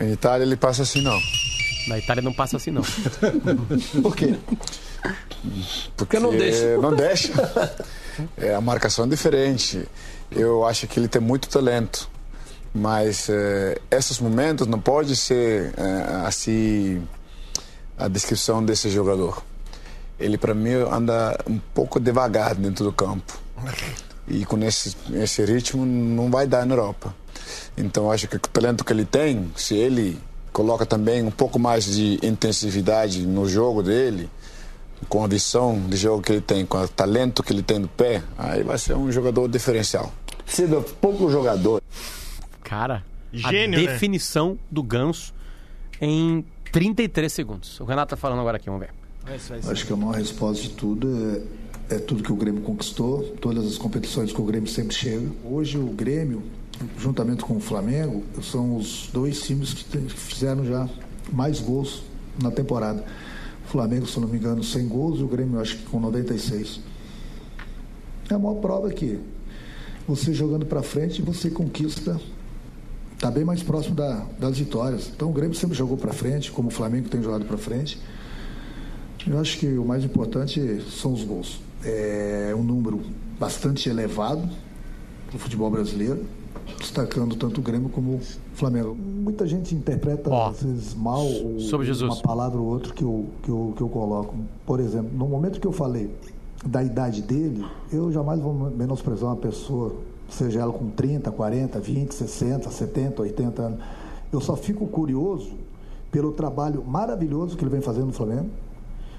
Em 0.00 0.12
Itália 0.12 0.44
ele 0.44 0.56
passa 0.56 0.82
assim 0.82 1.02
não. 1.02 1.18
Na 1.86 1.98
Itália 1.98 2.22
não 2.22 2.32
passa 2.32 2.56
assim, 2.56 2.70
não. 2.70 2.82
Por 4.02 4.16
quê? 4.16 4.36
Porque 5.96 6.18
não 6.18 6.30
deixa. 6.30 6.76
Não 6.76 6.94
deixa. 6.94 7.32
É, 8.36 8.54
a 8.54 8.60
marcação 8.60 9.04
é 9.04 9.08
diferente. 9.08 9.86
Eu 10.30 10.66
acho 10.66 10.86
que 10.86 10.98
ele 10.98 11.08
tem 11.08 11.20
muito 11.20 11.48
talento. 11.48 12.08
Mas 12.72 13.28
eh, 13.28 13.80
esses 13.90 14.20
momentos 14.20 14.66
não 14.66 14.78
pode 14.78 15.16
ser 15.16 15.74
eh, 15.76 16.22
assim 16.24 17.02
a 17.98 18.06
descrição 18.06 18.64
desse 18.64 18.88
jogador. 18.88 19.42
Ele 20.18 20.38
para 20.38 20.54
mim 20.54 20.74
anda 20.74 21.36
um 21.48 21.58
pouco 21.74 21.98
devagar 21.98 22.54
dentro 22.54 22.84
do 22.84 22.92
campo. 22.92 23.38
E 24.28 24.44
com 24.44 24.56
esse, 24.62 24.96
esse 25.14 25.44
ritmo 25.44 25.84
não 25.84 26.30
vai 26.30 26.46
dar 26.46 26.64
na 26.64 26.74
Europa. 26.74 27.12
Então 27.76 28.10
acho 28.10 28.28
que 28.28 28.36
o 28.36 28.40
talento 28.40 28.84
que 28.84 28.92
ele 28.92 29.04
tem, 29.04 29.50
se 29.56 29.74
ele 29.74 30.20
coloca 30.52 30.84
também 30.84 31.22
um 31.22 31.30
pouco 31.30 31.58
mais 31.58 31.84
de 31.84 32.18
intensividade 32.22 33.26
no 33.26 33.48
jogo 33.48 33.82
dele, 33.82 34.28
com 35.08 35.24
a 35.24 35.26
visão 35.26 35.80
de 35.88 35.96
jogo 35.96 36.22
que 36.22 36.32
ele 36.32 36.40
tem, 36.40 36.66
com 36.66 36.78
o 36.78 36.88
talento 36.88 37.42
que 37.42 37.52
ele 37.52 37.62
tem 37.62 37.78
no 37.78 37.88
pé, 37.88 38.22
aí 38.36 38.62
vai 38.62 38.78
ser 38.78 38.94
um 38.94 39.10
jogador 39.10 39.48
diferencial. 39.48 40.12
Sido 40.46 40.82
pouco 41.00 41.30
jogador. 41.30 41.82
Cara, 42.62 43.04
Gênio, 43.32 43.78
a 43.78 43.82
né? 43.82 43.92
definição 43.92 44.58
do 44.70 44.82
Ganso 44.82 45.32
em 46.00 46.44
33 46.72 47.32
segundos. 47.32 47.80
O 47.80 47.84
Renato 47.84 48.10
tá 48.10 48.16
falando 48.16 48.40
agora 48.40 48.56
aqui, 48.56 48.66
vamos 48.66 48.80
ver. 48.80 48.90
Acho 49.70 49.86
que 49.86 49.92
a 49.92 49.96
maior 49.96 50.14
resposta 50.16 50.62
de 50.62 50.70
tudo 50.70 51.42
é, 51.88 51.96
é 51.96 51.98
tudo 51.98 52.22
que 52.22 52.32
o 52.32 52.36
Grêmio 52.36 52.62
conquistou, 52.62 53.22
todas 53.40 53.66
as 53.66 53.78
competições 53.78 54.32
que 54.32 54.40
o 54.40 54.44
Grêmio 54.44 54.68
sempre 54.68 54.94
chega. 54.94 55.28
Hoje 55.44 55.78
o 55.78 55.86
Grêmio, 55.86 56.42
juntamente 56.98 57.42
com 57.44 57.56
o 57.56 57.60
Flamengo, 57.60 58.22
são 58.42 58.76
os 58.76 59.08
dois 59.12 59.40
times 59.42 59.74
que 59.74 59.84
fizeram 60.08 60.64
já 60.64 60.88
mais 61.32 61.60
gols 61.60 62.02
na 62.42 62.50
temporada. 62.50 63.04
O 63.66 63.68
Flamengo, 63.68 64.06
se 64.06 64.18
não 64.18 64.26
me 64.28 64.36
engano, 64.38 64.64
100 64.64 64.88
gols 64.88 65.20
e 65.20 65.22
o 65.22 65.28
Grêmio, 65.28 65.60
acho 65.60 65.76
que 65.78 65.84
com 65.84 66.00
96. 66.00 66.80
É 68.30 68.34
a 68.34 68.38
maior 68.38 68.56
prova 68.56 68.90
que 68.90 69.18
você 70.08 70.32
jogando 70.32 70.64
para 70.66 70.82
frente, 70.82 71.22
você 71.22 71.50
conquista 71.50 72.20
está 73.14 73.30
bem 73.30 73.44
mais 73.44 73.62
próximo 73.62 73.94
da- 73.94 74.24
das 74.38 74.58
vitórias. 74.58 75.10
Então 75.14 75.28
o 75.28 75.32
Grêmio 75.32 75.54
sempre 75.54 75.76
jogou 75.76 75.96
para 75.96 76.12
frente, 76.12 76.50
como 76.50 76.68
o 76.68 76.70
Flamengo 76.70 77.08
tem 77.08 77.22
jogado 77.22 77.44
para 77.44 77.58
frente. 77.58 78.00
Eu 79.26 79.38
acho 79.38 79.58
que 79.58 79.66
o 79.66 79.84
mais 79.84 80.02
importante 80.04 80.82
são 80.90 81.12
os 81.12 81.22
gols. 81.22 81.60
É 81.84 82.54
um 82.56 82.62
número 82.62 83.00
bastante 83.38 83.88
elevado 83.90 84.48
para 85.26 85.36
o 85.36 85.38
futebol 85.38 85.70
brasileiro. 85.70 86.24
Destacando 86.78 87.36
tanto 87.36 87.60
o 87.60 87.62
Grêmio 87.62 87.88
como 87.88 88.14
o 88.14 88.20
Flamengo. 88.54 88.94
Muita 88.94 89.46
gente 89.46 89.74
interpreta 89.74 90.30
Ó, 90.30 90.48
às 90.48 90.62
vezes 90.62 90.94
mal 90.94 91.26
uma 92.16 92.22
palavra 92.22 92.58
ou 92.58 92.66
outra 92.66 92.92
que 92.92 93.02
eu, 93.02 93.26
que, 93.42 93.48
eu, 93.48 93.72
que 93.76 93.82
eu 93.82 93.88
coloco. 93.88 94.34
Por 94.66 94.80
exemplo, 94.80 95.10
no 95.12 95.26
momento 95.26 95.60
que 95.60 95.66
eu 95.66 95.72
falei 95.72 96.10
da 96.64 96.82
idade 96.82 97.22
dele, 97.22 97.64
eu 97.92 98.12
jamais 98.12 98.40
vou 98.40 98.52
menosprezar 98.52 99.30
uma 99.30 99.36
pessoa, 99.36 99.94
seja 100.28 100.60
ela 100.60 100.72
com 100.72 100.90
30, 100.90 101.30
40, 101.30 101.80
20, 101.80 102.14
60, 102.14 102.70
70, 102.70 103.22
80 103.22 103.62
anos. 103.62 103.80
Eu 104.32 104.40
só 104.40 104.56
fico 104.56 104.86
curioso 104.86 105.50
pelo 106.10 106.32
trabalho 106.32 106.84
maravilhoso 106.84 107.56
que 107.56 107.64
ele 107.64 107.70
vem 107.70 107.80
fazendo 107.80 108.06
no 108.06 108.12
Flamengo, 108.12 108.50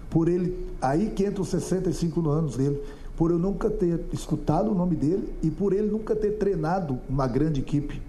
por 0.09 0.27
ele, 0.27 0.67
aí 0.81 1.09
que 1.09 1.23
entra 1.23 1.41
os 1.41 1.47
65 1.47 2.29
anos 2.29 2.57
dele, 2.57 2.81
por 3.21 3.29
eu 3.29 3.37
nunca 3.37 3.69
ter 3.69 4.03
escutado 4.11 4.71
o 4.71 4.73
nome 4.73 4.95
dele 4.95 5.31
e 5.43 5.51
por 5.51 5.73
ele 5.73 5.91
nunca 5.91 6.15
ter 6.15 6.39
treinado 6.39 6.97
uma 7.07 7.27
grande 7.27 7.61
equipe 7.61 8.01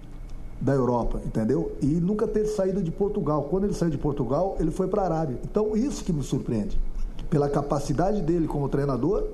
da 0.59 0.73
Europa, 0.73 1.21
entendeu? 1.23 1.71
E 1.83 1.85
nunca 1.85 2.27
ter 2.27 2.47
saído 2.47 2.81
de 2.81 2.89
Portugal. 2.89 3.43
Quando 3.43 3.65
ele 3.65 3.75
saiu 3.75 3.91
de 3.91 3.97
Portugal, 3.99 4.57
ele 4.59 4.71
foi 4.71 4.87
para 4.87 5.03
a 5.03 5.05
Arábia. 5.05 5.37
Então, 5.43 5.77
isso 5.77 6.03
que 6.03 6.11
me 6.11 6.23
surpreende. 6.23 6.79
Pela 7.29 7.47
capacidade 7.47 8.23
dele 8.23 8.47
como 8.47 8.67
treinador 8.67 9.27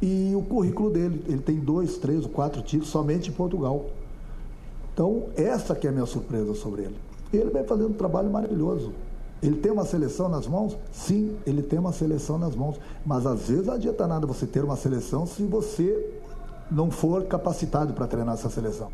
e 0.00 0.32
o 0.34 0.40
currículo 0.40 0.88
dele. 0.88 1.22
Ele 1.28 1.42
tem 1.42 1.56
dois, 1.56 1.98
três 1.98 2.24
ou 2.24 2.30
quatro 2.30 2.62
títulos 2.62 2.88
somente 2.88 3.28
em 3.28 3.34
Portugal. 3.34 3.90
Então, 4.94 5.24
essa 5.36 5.74
que 5.74 5.86
é 5.86 5.90
a 5.90 5.92
minha 5.92 6.06
surpresa 6.06 6.54
sobre 6.54 6.84
ele. 6.84 6.96
Ele 7.30 7.50
vem 7.50 7.64
fazendo 7.64 7.90
um 7.90 7.92
trabalho 7.92 8.30
maravilhoso. 8.30 8.94
Ele 9.44 9.56
tem 9.56 9.70
uma 9.70 9.84
seleção 9.84 10.26
nas 10.26 10.46
mãos? 10.46 10.74
Sim, 10.90 11.36
ele 11.46 11.62
tem 11.62 11.78
uma 11.78 11.92
seleção 11.92 12.38
nas 12.38 12.56
mãos. 12.56 12.76
Mas 13.04 13.26
às 13.26 13.46
vezes 13.46 13.66
não 13.66 13.74
adianta 13.74 14.06
nada 14.06 14.26
você 14.26 14.46
ter 14.46 14.64
uma 14.64 14.74
seleção 14.74 15.26
se 15.26 15.42
você 15.42 16.14
não 16.70 16.90
for 16.90 17.24
capacitado 17.24 17.92
para 17.92 18.06
treinar 18.06 18.34
essa 18.34 18.48
seleção. 18.48 18.90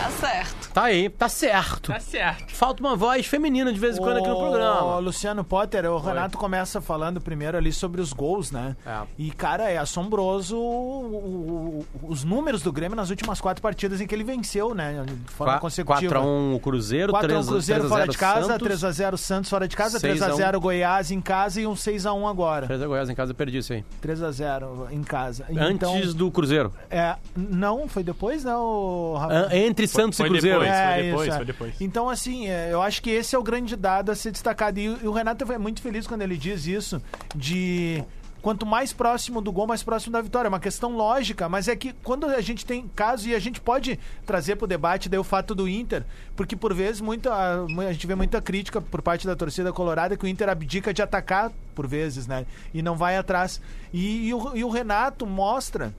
Tá 0.00 0.10
certo. 0.10 0.70
Tá 0.72 0.82
aí, 0.84 1.08
tá 1.08 1.28
certo. 1.28 1.92
Tá 1.92 1.98
certo. 2.00 2.54
Falta 2.54 2.80
uma 2.82 2.94
voz 2.94 3.26
feminina 3.26 3.72
de 3.72 3.78
vez 3.80 3.96
em 3.96 4.00
quando 4.00 4.18
aqui 4.18 4.28
no 4.28 4.36
Ô, 4.36 4.40
programa. 4.40 4.98
Luciano 4.98 5.42
Potter, 5.42 5.84
o 5.90 5.98
Renato 5.98 6.38
começa 6.38 6.80
falando 6.80 7.20
primeiro 7.20 7.56
ali 7.58 7.72
sobre 7.72 8.00
os 8.00 8.12
gols, 8.12 8.50
né? 8.52 8.76
É. 8.86 9.00
E, 9.18 9.30
cara, 9.32 9.68
é 9.68 9.78
assombroso 9.78 10.56
o- 10.56 11.84
o- 12.02 12.08
os 12.08 12.22
números 12.24 12.62
do 12.62 12.72
Grêmio 12.72 12.94
nas 12.96 13.10
últimas 13.10 13.40
quatro 13.40 13.60
partidas 13.60 14.00
em 14.00 14.06
que 14.06 14.14
ele 14.14 14.22
venceu, 14.24 14.74
né? 14.74 15.04
De 15.06 15.32
forma 15.32 15.58
consecutiva. 15.58 16.14
4x1 16.20 16.54
o 16.54 16.60
Cruzeiro, 16.60 17.12
4x1 17.12 17.28
3 17.28 17.46
Cruzeiro 17.48 17.88
fora 17.88 18.06
de 18.08 18.16
casa, 18.18 18.46
Santos, 18.46 18.68
3x0 18.68 19.16
Santos 19.16 19.50
fora 19.50 19.66
de 19.68 19.76
casa, 19.76 19.98
6 19.98 20.22
a 20.22 20.26
1. 20.34 20.36
3x0 20.38 20.60
Goiás 20.60 21.10
em 21.10 21.20
casa 21.20 21.60
e 21.60 21.66
um 21.66 21.74
6x1 21.74 22.28
agora. 22.28 22.66
3 22.66 22.80
a 22.82 22.86
Goiás 22.86 23.10
em 23.10 23.14
casa, 23.14 23.32
eu 23.32 23.36
perdi 23.36 23.58
isso 23.58 23.72
aí. 23.72 23.84
3x0 24.00 24.88
em 24.92 25.02
casa. 25.02 25.44
Antes 25.58 26.14
do 26.14 26.30
Cruzeiro. 26.30 26.72
É, 26.88 27.16
não, 27.36 27.88
foi 27.88 28.02
depois, 28.04 28.44
né, 28.44 28.54
o 28.54 29.16
Rafa? 29.18 29.34
An- 29.34 29.48
Entre 29.52 29.86
Santos 29.90 30.16
Foi 30.18 30.26
e 30.26 30.30
Cruzeiro. 30.30 30.60
depois. 30.60 30.78
É, 30.78 31.02
depois, 31.02 31.26
isso, 31.26 31.32
é. 31.34 31.36
foi 31.36 31.44
depois. 31.46 31.74
Então, 31.80 32.08
assim, 32.08 32.48
é, 32.48 32.68
eu 32.72 32.80
acho 32.82 33.02
que 33.02 33.10
esse 33.10 33.34
é 33.34 33.38
o 33.38 33.42
grande 33.42 33.76
dado 33.76 34.10
a 34.10 34.14
ser 34.14 34.30
destacado. 34.30 34.78
E, 34.78 34.88
o- 34.88 34.98
e 35.02 35.08
o 35.08 35.12
Renato 35.12 35.50
é 35.52 35.58
muito 35.58 35.80
feliz 35.82 36.06
quando 36.06 36.22
ele 36.22 36.36
diz 36.36 36.66
isso, 36.66 37.00
de 37.34 38.02
quanto 38.42 38.64
mais 38.64 38.90
próximo 38.90 39.42
do 39.42 39.52
gol, 39.52 39.66
mais 39.66 39.82
próximo 39.82 40.12
da 40.14 40.22
vitória. 40.22 40.46
É 40.46 40.48
uma 40.48 40.58
questão 40.60 40.96
lógica, 40.96 41.46
mas 41.46 41.68
é 41.68 41.76
que 41.76 41.92
quando 42.02 42.24
a 42.26 42.40
gente 42.40 42.64
tem 42.64 42.88
caso, 42.96 43.28
e 43.28 43.34
a 43.34 43.38
gente 43.38 43.60
pode 43.60 43.98
trazer 44.24 44.56
para 44.56 44.64
o 44.64 44.68
debate 44.68 45.10
daí 45.10 45.18
o 45.20 45.24
fato 45.24 45.54
do 45.54 45.68
Inter, 45.68 46.04
porque 46.34 46.56
por 46.56 46.72
vezes 46.72 47.02
muita, 47.02 47.30
a 47.34 47.92
gente 47.92 48.06
vê 48.06 48.14
muita 48.14 48.40
crítica 48.40 48.80
por 48.80 49.02
parte 49.02 49.26
da 49.26 49.36
torcida 49.36 49.72
colorada 49.74 50.16
que 50.16 50.24
o 50.24 50.28
Inter 50.28 50.48
abdica 50.48 50.94
de 50.94 51.02
atacar, 51.02 51.52
por 51.74 51.86
vezes, 51.86 52.26
né? 52.26 52.46
E 52.72 52.80
não 52.80 52.96
vai 52.96 53.18
atrás. 53.18 53.60
E, 53.92 54.28
e 54.28 54.32
o, 54.34 54.56
e 54.56 54.64
o 54.64 54.70
Renato 54.70 55.26
mostra 55.26 55.92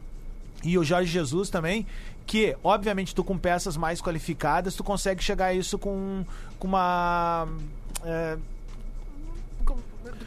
e 0.64 0.78
o 0.78 0.84
Jorge 0.84 1.12
Jesus 1.12 1.50
também, 1.50 1.86
que, 2.26 2.56
obviamente, 2.64 3.14
tu 3.14 3.24
com 3.24 3.38
peças 3.38 3.76
mais 3.76 4.02
qualificadas, 4.02 4.76
tu 4.76 4.84
consegue 4.84 5.24
chegar 5.24 5.48
a 5.48 5.54
isso 5.54 5.78
com, 5.78 6.24
com 6.60 6.68
uma. 6.68 7.48
é, 8.06 8.38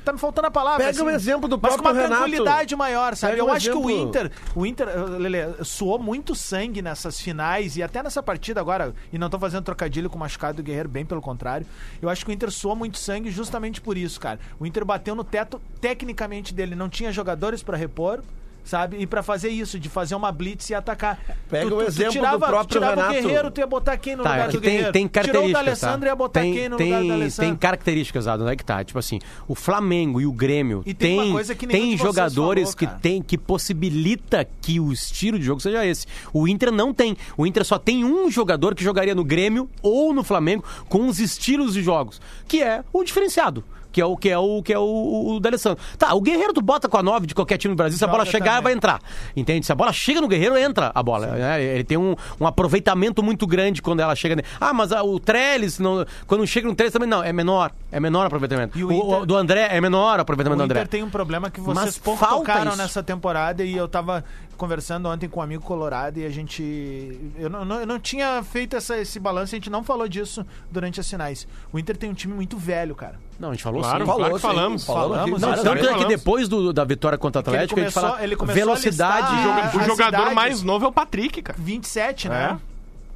Tá 0.04 0.12
me 0.12 0.18
faltando 0.18 0.46
a 0.46 0.50
palavra. 0.50 0.84
Pega 0.84 1.02
um 1.02 1.08
exemplo 1.10 1.48
do 1.48 1.58
mas 1.60 1.72
com 1.76 1.82
próprio 1.82 1.94
uma 1.94 2.02
Renato. 2.02 2.22
tranquilidade 2.22 2.76
maior, 2.76 3.16
sabe? 3.16 3.32
Pega 3.32 3.42
Eu 3.42 3.46
um 3.48 3.52
acho 3.52 3.70
que 3.70 3.76
o 3.76 3.90
exemplo. 3.90 4.08
Inter, 4.08 4.32
o 4.54 4.66
Inter, 4.66 4.88
eh, 4.88 5.18
Lele, 5.18 5.64
suou 5.64 5.98
muito 5.98 6.34
sangue 6.34 6.82
nessas 6.82 7.18
finais 7.20 7.76
e 7.76 7.82
até 7.82 8.02
nessa 8.02 8.22
partida 8.22 8.60
agora, 8.60 8.94
e 9.12 9.18
não 9.18 9.30
tô 9.30 9.38
fazendo 9.38 9.64
trocadilho 9.64 10.10
com 10.10 10.16
o 10.16 10.20
machucado 10.20 10.56
do 10.58 10.62
Guerreiro, 10.62 10.88
bem 10.88 11.04
pelo 11.06 11.22
contrário. 11.22 11.66
Eu 12.02 12.08
acho 12.10 12.24
que 12.24 12.30
o 12.30 12.34
Inter 12.34 12.50
suou 12.50 12.76
muito 12.76 12.98
sangue 12.98 13.30
justamente 13.30 13.80
por 13.80 13.96
isso, 13.96 14.20
cara. 14.20 14.38
O 14.60 14.66
Inter 14.66 14.84
bateu 14.84 15.14
no 15.14 15.24
teto 15.24 15.60
tecnicamente 15.80 16.52
dele, 16.52 16.74
não 16.74 16.88
tinha 16.88 17.10
jogadores 17.10 17.62
pra 17.62 17.76
repor. 17.76 18.20
Sabe? 18.64 18.96
E 18.98 19.06
pra 19.06 19.22
fazer 19.22 19.50
isso, 19.50 19.78
de 19.78 19.90
fazer 19.90 20.14
uma 20.14 20.32
blitz 20.32 20.70
e 20.70 20.74
atacar. 20.74 21.20
Pega 21.50 21.74
o 21.74 21.82
exemplo 21.82 22.12
do 22.14 22.18
tirava, 22.18 22.46
próprio 22.46 22.66
tu 22.68 22.72
tirava 22.72 22.94
Renato. 22.94 23.10
o 23.18 23.22
Guerreiro, 23.22 23.50
tu 23.50 23.58
ia 23.60 23.66
botar 23.66 23.96
quem 23.98 24.16
no 24.16 24.22
Tá, 24.22 24.30
lugar 24.30 24.48
é 24.48 24.52
do 24.52 24.60
tem, 24.60 24.70
Guerreiro? 24.70 24.92
tem 24.92 25.06
Tirou 25.06 25.10
o 25.10 25.12
características. 25.12 25.64
D'Alessandro 25.64 26.00
tá? 26.00 26.06
ia 26.06 26.16
botar 26.16 26.40
tem, 26.40 26.54
quem 26.54 26.68
no 26.70 26.76
tem, 26.78 26.86
lugar 26.86 27.00
do 27.02 27.06
tem 27.08 27.12
Alessandro? 27.12 27.56
características, 27.58 28.24
Dado, 28.24 28.42
onde 28.42 28.52
é 28.52 28.56
que 28.56 28.64
tá? 28.64 28.82
Tipo 28.82 28.98
assim, 28.98 29.18
o 29.46 29.54
Flamengo 29.54 30.18
e 30.20 30.26
o 30.26 30.32
Grêmio 30.32 30.82
E 30.86 30.94
tem 30.94 31.34
tem, 31.34 31.56
que 31.56 31.66
tem 31.66 31.96
jogadores 31.98 32.70
falou, 32.70 32.76
que 32.78 32.86
cara. 32.86 32.98
tem 33.00 33.22
que 33.22 33.36
possibilita 33.38 34.46
que 34.62 34.80
o 34.80 34.92
estilo 34.92 35.38
de 35.38 35.44
jogo 35.44 35.60
seja 35.60 35.84
esse. 35.84 36.06
O 36.32 36.48
Inter 36.48 36.72
não 36.72 36.94
tem. 36.94 37.16
O 37.36 37.46
Inter 37.46 37.64
só 37.66 37.78
tem 37.78 38.02
um 38.04 38.30
jogador 38.30 38.74
que 38.74 38.82
jogaria 38.82 39.14
no 39.14 39.24
Grêmio 39.24 39.68
ou 39.82 40.14
no 40.14 40.24
Flamengo 40.24 40.64
com 40.88 41.06
os 41.06 41.18
estilos 41.20 41.74
de 41.74 41.82
jogos, 41.82 42.20
que 42.48 42.62
é 42.62 42.82
o 42.92 43.04
diferenciado. 43.04 43.62
Que 43.94 44.00
é 44.00 44.04
o 44.04 44.16
que 44.16 44.28
é 44.28 44.36
o 44.36 44.60
que 44.60 44.72
é 44.72 44.78
o, 44.78 45.34
o 45.36 45.38
D'Alessandro. 45.40 45.80
Tá, 45.96 46.12
o 46.14 46.20
Guerreiro 46.20 46.52
tu 46.52 46.60
bota 46.60 46.88
com 46.88 46.96
a 46.98 47.02
9 47.02 47.28
de 47.28 47.34
qualquer 47.34 47.56
time 47.58 47.72
do 47.74 47.76
Brasil, 47.76 47.96
se 47.96 48.04
a 48.04 48.08
bola 48.08 48.24
chegar, 48.24 48.56
também. 48.56 48.62
vai 48.64 48.72
entrar. 48.72 49.00
Entende? 49.36 49.64
Se 49.64 49.70
a 49.70 49.74
bola 49.76 49.92
chega 49.92 50.20
no 50.20 50.26
Guerreiro, 50.26 50.56
entra 50.58 50.90
a 50.92 51.00
bola. 51.00 51.28
né? 51.28 51.62
Ele 51.62 51.84
tem 51.84 51.96
um, 51.96 52.16
um 52.40 52.46
aproveitamento 52.46 53.22
muito 53.22 53.46
grande 53.46 53.80
quando 53.80 54.00
ela 54.00 54.16
chega. 54.16 54.42
Ah, 54.60 54.72
mas 54.74 54.90
o 54.90 55.20
Trellis, 55.20 55.78
não, 55.78 56.04
quando 56.26 56.44
chega 56.44 56.66
no 56.66 56.74
Trellis 56.74 56.92
também 56.92 57.08
não. 57.08 57.22
É 57.22 57.32
menor. 57.32 57.70
É 57.92 58.00
menor 58.00 58.24
o 58.24 58.26
aproveitamento. 58.26 58.76
E 58.76 58.82
o 58.82 58.88
o, 58.88 58.92
Inter- 58.92 59.20
o 59.22 59.26
do 59.26 59.36
André 59.36 59.68
é 59.70 59.80
menor 59.80 60.18
o 60.18 60.22
aproveitamento 60.22 60.56
O 60.62 60.66
do 60.66 60.70
André. 60.70 60.80
Inter 60.80 60.88
tem 60.90 61.02
um 61.04 61.10
problema 61.10 61.48
que 61.48 61.60
vocês 61.60 61.84
Mas 61.86 61.98
pouco 61.98 62.26
tocaram 62.26 62.70
isso. 62.72 62.78
nessa 62.78 63.00
temporada 63.02 63.62
e 63.62 63.76
eu 63.76 63.86
tava 63.86 64.24
conversando 64.56 65.08
ontem 65.08 65.28
com 65.28 65.38
um 65.40 65.42
amigo 65.42 65.62
colorado 65.62 66.18
e 66.18 66.24
a 66.24 66.30
gente... 66.30 67.32
Eu 67.38 67.50
não, 67.50 67.64
não- 67.64 67.80
eu 67.80 67.86
não 67.86 67.98
tinha 67.98 68.42
feito 68.42 68.76
essa- 68.76 68.96
esse 68.98 69.18
balanço, 69.20 69.54
a 69.54 69.58
gente 69.58 69.70
não 69.70 69.82
falou 69.84 70.08
disso 70.08 70.44
durante 70.70 71.00
as 71.00 71.08
finais. 71.08 71.46
O 71.72 71.78
Inter 71.78 71.96
tem 71.96 72.10
um 72.10 72.14
time 72.14 72.34
muito 72.34 72.56
velho, 72.56 72.94
cara. 72.94 73.18
Não, 73.38 73.48
a 73.50 73.52
gente 73.52 73.62
falou 73.62 73.80
Claro, 73.82 73.98
sim. 73.98 74.04
claro 74.04 74.20
Falou, 74.22 74.34
que 74.36 74.40
sim. 74.40 74.46
falamos. 74.46 74.84
Falamos. 74.86 75.16
Falamos, 75.16 75.40
Não, 75.40 75.48
tanto 75.50 75.64
vezes 75.64 75.74
é 75.74 75.80
que 75.80 75.86
falamos. 75.94 76.08
depois 76.08 76.48
do- 76.48 76.72
da 76.72 76.84
vitória 76.84 77.18
contra 77.18 77.40
o 77.40 77.42
Que 77.42 77.50
ele 77.50 77.56
Atlético, 77.56 77.80
a 77.80 77.82
gente 77.82 77.92
começou- 77.94 78.10
fala 78.12 78.24
ele 78.24 78.36
começou 78.36 78.62
a 78.62 78.64
velocidade. 78.66 79.26
Ah, 79.30 79.72
o 79.74 79.80
jogador 79.84 80.08
idades. 80.18 80.34
mais 80.34 80.62
novo 80.62 80.84
é 80.84 80.88
o 80.88 80.92
Patrick, 80.92 81.42
cara. 81.42 81.58
27, 81.60 82.28
né? 82.28 82.58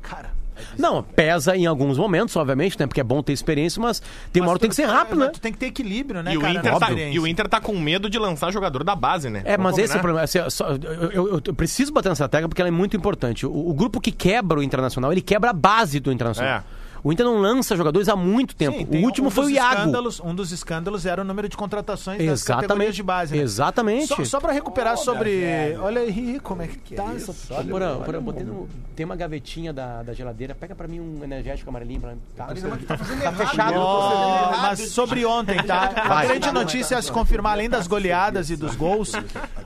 Cara... 0.03 0.37
Não, 0.77 1.05
pesa 1.05 1.57
em 1.57 1.67
alguns 1.67 1.97
momentos, 1.97 2.35
obviamente, 2.35 2.77
né? 2.81 2.87
Porque 2.89 3.01
é 3.01 3.05
bom 3.05 3.23
ter 3.23 3.33
experiência, 3.33 3.81
mas 3.81 4.03
tem 4.33 4.43
uma 4.43 4.47
mas 4.47 4.51
hora 4.51 4.59
que 4.59 4.61
tem 4.63 4.69
tu- 4.71 4.71
que 4.71 4.77
ser 4.77 4.87
rápido, 4.87 5.17
mas 5.19 5.27
né? 5.29 5.33
Tu 5.35 5.41
tem 5.41 5.53
que 5.53 5.59
ter 5.59 5.67
equilíbrio, 5.67 6.21
né, 6.21 6.35
E 6.35 6.37
o, 6.37 6.41
cara? 6.41 6.53
Inter 6.55 6.73
na 6.73 6.81
tá, 6.81 6.91
e 6.93 7.19
o 7.21 7.27
Inter 7.29 7.49
tá 7.49 7.61
com 7.61 7.79
medo 7.79 8.11
de 8.11 8.19
lançar 8.19 8.53
jogador 8.53 8.83
da 8.83 8.97
base, 8.97 9.31
né? 9.31 9.43
É, 9.45 9.57
Vamos 9.57 9.71
mas 9.77 9.79
esse 9.85 9.97
é 9.97 10.01
o 10.01 10.03
combinar? 10.03 10.03
problema. 10.03 10.25
Assim, 10.25 10.51
só- 10.51 10.71
eu, 11.13 11.13
eu- 11.29 11.43
eu 11.47 11.55
preciso 11.55 11.93
bater 11.93 12.09
nessa 12.09 12.29
tecla 12.29 12.49
porque 12.49 12.61
ela 12.61 12.69
é 12.69 12.73
muito 12.73 12.97
importante. 12.97 13.47
O, 13.47 13.69
o 13.71 13.73
grupo 13.73 14.01
que 14.01 14.11
quebra 14.11 14.59
o 14.59 14.63
Internacional, 14.65 15.13
ele 15.13 15.21
quebra 15.23 15.51
a 15.51 15.53
base 15.53 16.01
do 16.01 16.11
Internacional. 16.11 16.55
É. 16.59 16.63
O 17.03 17.13
Inter 17.13 17.25
não 17.25 17.39
lança 17.39 17.77
jogadores 17.77 18.09
há 18.09 18.17
muito 18.17 18.55
tempo. 18.55 18.77
Sim, 18.79 18.85
o 18.85 18.87
tem 18.87 19.05
último 19.05 19.29
um 19.29 19.31
foi 19.31 19.47
o 19.47 19.51
Iago. 19.51 19.91
um 20.25 20.35
dos 20.35 20.53
escândalos 20.53 21.07
era 21.07 21.23
o 21.23 21.25
número 21.25 21.49
de 21.49 21.57
contratações 21.57 22.19
das 22.19 22.27
Exatamente. 22.41 22.63
categorias 22.69 22.97
de 22.97 23.03
base. 23.03 23.37
Né? 23.37 23.43
Exatamente. 23.43 24.07
Só, 24.09 24.25
só 24.25 24.41
pra 24.41 24.53
recuperar 24.53 24.97
sobre. 24.97 25.43
Olha 25.81 26.01
aí 26.03 26.41
como 26.43 26.63
é 26.63 26.67
que, 26.67 26.95
tá 26.95 27.13
essa. 27.15 27.33
Ô, 27.55 27.65
Porã, 27.65 27.97
Porã, 28.01 28.21
botei 28.21 28.45
no- 28.45 28.69
tem 28.97 29.05
uma 29.07 29.15
gavetinha 29.17 29.73
da, 29.73 30.03
da 30.03 30.13
geladeira. 30.13 30.55
Pega 30.55 30.75
pra 30.75 30.89
mim 30.89 31.01
um 31.01 31.23
energético 31.23 31.71
amarelinho. 31.71 32.01
Pra, 32.01 32.15
tá, 32.37 32.47
tá 32.47 33.33
fechado. 33.33 33.75
Ó, 33.79 34.51
mas 34.61 34.81
sobre 34.91 35.25
ontem, 35.25 35.63
tá? 35.63 35.91
A 35.97 36.25
grande 36.25 36.51
notícia 36.53 36.99
a 36.99 37.03
se 37.03 37.11
confirmar, 37.13 37.53
além 37.53 37.69
das 37.71 37.87
goleadas 37.87 38.51
e 38.51 38.57
dos 38.57 38.75
gols, 38.75 39.13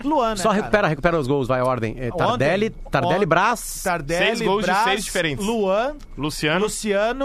Luan, 0.04 0.30
né, 0.30 0.36
Só 0.36 0.50
recupera, 0.50 0.86
recupera 0.88 1.18
os 1.18 1.26
gols, 1.26 1.48
vai 1.48 1.60
a 1.60 1.64
ordem. 1.64 1.96
É, 1.98 2.10
Tardelli, 2.10 2.70
Tardelli, 2.70 3.14
ontem- 3.16 3.26
Brás. 3.26 3.80
Tardelli, 3.82 4.26
Seis 4.26 4.40
gols 4.42 4.64
de 4.64 4.70
Braz, 4.70 4.84
seis 4.84 5.04
diferentes. 5.04 5.44
Luan, 5.46 5.94
Luciano. 6.16 6.60
Luciano, 6.64 7.21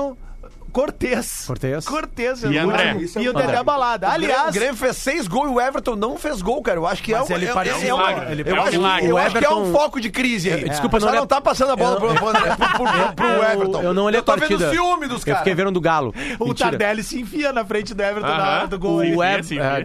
Cortez. 0.81 1.45
Cortez. 1.47 1.85
Cortez. 1.87 2.43
E 2.43 2.47
o 2.47 2.59
André. 2.69 2.93
último. 2.93 3.23
E 3.23 3.29
o 3.29 3.33
Dedé 3.33 3.63
Balada. 3.63 4.07
O 4.07 4.11
Aliás, 4.11 4.49
o 4.49 4.51
Grêmio 4.53 4.75
fez 4.75 4.95
seis 4.97 5.27
gols 5.27 5.49
e 5.49 5.53
o 5.55 5.59
Everton 5.59 5.95
não 5.95 6.17
fez 6.19 6.39
gol, 6.39 6.61
cara. 6.61 6.77
Eu 6.77 6.85
acho 6.85 7.01
que 7.01 7.13
Mas 7.13 7.21
é 7.29 7.33
um, 7.33 7.35
ele 7.35 7.45
é, 7.45 7.49
é, 7.49 7.51
é 7.51 7.73
um, 7.73 7.97
milagre. 7.97 8.25
eu 8.25 8.31
Ele 8.31 8.41
é 8.49 8.53
um 8.53 8.61
acho, 8.61 8.71
milagre. 8.73 9.07
eu 9.09 9.15
O 9.15 9.17
acho 9.17 9.35
que 9.39 9.45
é 9.45 9.49
um 9.55 9.71
foco 9.71 9.99
de 9.99 10.11
crise 10.11 10.51
aí. 10.51 10.69
Desculpa, 10.69 10.99
Só 10.99 11.07
não 11.07 11.13
não, 11.13 11.19
olhei- 11.21 11.27
tá 11.27 11.41
passando 11.41 11.71
a 11.71 11.75
bola 11.75 11.99
pro, 11.99 12.13
pro, 12.13 12.27
André- 12.29 12.55
pro, 12.55 12.67
pro, 12.69 13.13
pro 13.15 13.25
Eu- 13.27 13.43
Everton. 13.43 13.81
Eu 13.81 13.93
não 13.95 14.03
olhei 14.03 14.19
a 14.19 14.21
eu 14.21 14.23
tô 14.23 14.31
partida. 14.33 14.69
vendo 14.69 14.69
ciúme 14.71 15.07
dos 15.07 15.21
Eu 15.21 15.25
caras. 15.25 15.39
fiquei 15.39 15.55
vendo 15.55 15.71
do 15.71 15.81
Galo. 15.81 16.13
o 16.39 16.45
Mentira. 16.45 16.69
Tardelli 16.69 17.01
se 17.03 17.19
enfia 17.21 17.51
na 17.51 17.65
frente 17.65 17.95
do 17.95 18.03
Everton 18.03 18.27
na 18.27 18.49
hora 18.59 18.67
do 18.67 18.77
gol. 18.77 18.97
O, 18.97 19.23
é, 19.23 19.39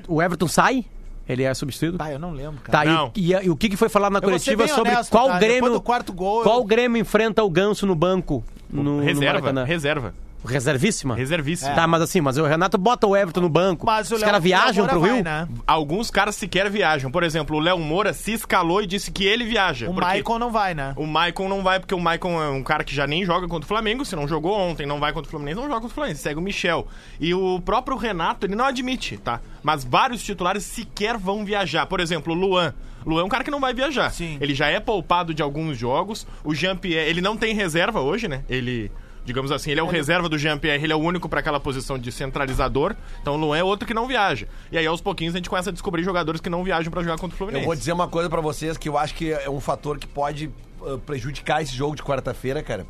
o 0.09 0.21
Everton 0.23 0.47
sai? 0.49 0.85
Ele 1.27 1.43
é 1.45 1.55
substituído? 1.55 1.97
Tá, 1.97 2.13
eu 2.13 2.19
não 2.19 2.33
lembro, 2.33 2.61
cara. 2.63 2.85
Tá, 2.85 2.85
Não. 2.85 3.13
e, 3.17 3.33
e- 3.33 3.45
e 3.47 3.49
o 3.51 3.57
que, 3.57 3.71
que 3.71 3.77
foi 3.79 3.89
falar 3.89 4.11
na 4.11 4.19
ser 4.19 4.27
coletiva 4.27 4.69
sobre 4.69 4.91
honesto, 4.93 5.11
qual 5.11 5.29
tá? 5.29 5.39
Depois 5.39 5.51
Grêmio. 5.53 5.71
do 5.73 5.81
quarto 5.81 6.13
gol, 6.13 6.43
qual 6.43 6.59
eu- 6.59 6.65
Grêmio 6.65 7.01
enfrenta 7.01 7.43
o 7.43 7.49
Ganso 7.49 7.87
no 7.87 7.95
banco 7.95 8.45
no, 8.71 8.83
no 8.83 9.01
reserva, 9.01 9.33
Maracanã? 9.33 9.65
reserva. 9.65 10.15
Reservíssima? 10.45 11.15
Reservíssima. 11.15 11.75
Tá, 11.75 11.87
mas 11.87 12.03
assim, 12.03 12.21
mas 12.21 12.37
o 12.37 12.45
Renato 12.45 12.77
bota 12.79 13.07
o 13.07 13.17
Everton 13.17 13.41
no 13.41 13.49
banco. 13.49 13.87
Mas 13.87 14.11
Os 14.11 14.23
caras 14.23 14.43
viajam 14.43 14.87
pro 14.87 15.01
Rio? 15.01 15.23
né? 15.23 15.49
Alguns 15.67 16.11
caras 16.11 16.35
sequer 16.37 16.69
viajam. 16.71 17.11
Por 17.11 17.23
exemplo, 17.23 17.57
o 17.57 17.61
Léo 17.61 17.79
Moura 17.79 18.13
se 18.13 18.33
escalou 18.33 18.83
e 18.83 18.87
disse 18.87 19.11
que 19.11 19.25
ele 19.25 19.45
viaja. 19.45 19.89
O 19.89 19.95
porque 19.95 20.07
Maicon 20.07 20.39
não 20.39 20.51
vai, 20.51 20.75
né? 20.75 20.93
O 20.97 21.07
Maicon 21.07 21.49
não 21.49 21.63
vai, 21.63 21.79
porque 21.79 21.95
o 21.95 22.01
Maicon 22.01 22.43
é 22.43 22.49
um 22.49 22.63
cara 22.63 22.85
que 22.85 22.95
já 22.95 23.07
nem 23.07 23.25
joga 23.25 23.47
contra 23.49 23.65
o 23.65 23.69
Flamengo. 23.69 24.05
Se 24.05 24.17
não 24.17 24.27
jogou 24.27 24.59
ontem, 24.59 24.87
não 24.87 24.99
vai 24.99 25.13
contra 25.13 25.29
o 25.29 25.31
Fluminense, 25.31 25.57
não 25.57 25.65
joga 25.65 25.81
contra 25.81 25.93
o 25.93 25.95
Fluminense. 25.95 26.23
Segue 26.23 26.39
o 26.39 26.43
Michel. 26.43 26.87
E 27.21 27.33
o 27.35 27.61
próprio 27.61 27.97
Renato, 27.97 28.47
ele 28.47 28.55
não 28.55 28.65
admite, 28.65 29.17
tá? 29.17 29.41
Mas 29.63 29.85
vários 29.85 30.23
titulares 30.23 30.65
sequer 30.65 31.17
vão 31.17 31.45
viajar. 31.45 31.87
Por 31.87 32.01
exemplo, 32.01 32.33
o 32.33 32.37
Luan. 32.37 32.75
Luan 33.05 33.23
é 33.23 33.25
um 33.25 33.29
cara 33.29 33.43
que 33.43 33.51
não 33.51 33.61
vai 33.61 33.75
viajar. 33.75 34.11
Sim. 34.11 34.39
Ele 34.41 34.55
já 34.55 34.69
é 34.69 34.79
poupado 34.79 35.35
de 35.35 35.43
alguns 35.43 35.77
jogos. 35.77 36.27
O 36.45 36.55
Jean-Pierre, 36.55 37.09
ele 37.09 37.21
não 37.21 37.37
tem 37.37 37.55
reserva 37.55 38.01
hoje, 38.01 38.29
né? 38.29 38.45
Ele. 38.49 38.91
Digamos 39.25 39.53
assim, 39.53 39.71
ele 39.71 39.79
é 39.79 39.83
o 39.83 39.87
reserva 39.87 40.29
do 40.29 40.37
Jean-Pierre, 40.37 40.83
ele 40.83 40.93
é 40.93 40.97
o 40.97 40.99
único 40.99 41.29
para 41.29 41.39
aquela 41.39 41.61
posição 41.61 41.97
de 41.97 42.11
centralizador. 42.11 42.97
Então 43.21 43.35
o 43.35 43.37
Luan 43.37 43.57
é 43.57 43.63
outro 43.63 43.87
que 43.87 43.95
não 43.95 44.07
viaja. 44.09 44.49
E 44.71 44.77
aí 44.77 44.85
aos 44.87 45.01
pouquinhos 45.01 45.35
a 45.35 45.39
gente 45.39 45.49
começa 45.49 45.71
a 45.71 45.73
descobrir 45.73 46.03
jogadores 46.03 46.41
que 46.41 46.51
não 46.51 46.65
viajam 46.65 46.91
para 46.91 47.03
jogar 47.03 47.19
contra 47.19 47.35
o 47.35 47.39
Fluminense. 47.39 47.63
Eu 47.63 47.67
vou 47.67 47.77
dizer 47.77 47.93
uma 47.93 48.09
coisa 48.09 48.29
pra 48.29 48.41
vocês 48.41 48.77
que 48.77 48.89
eu 48.89 48.99
acho 48.99 49.15
que 49.15 49.33
é 49.33 49.49
um 49.49 49.61
fator 49.61 49.97
que 49.99 50.09
pode 50.09 50.51
ah, 50.85 50.99
prejudicar 51.07 51.63
esse 51.63 51.75
jogo 51.75 51.95
de 51.95 52.03
quarta-feira, 52.03 52.63
cara. 52.65 52.85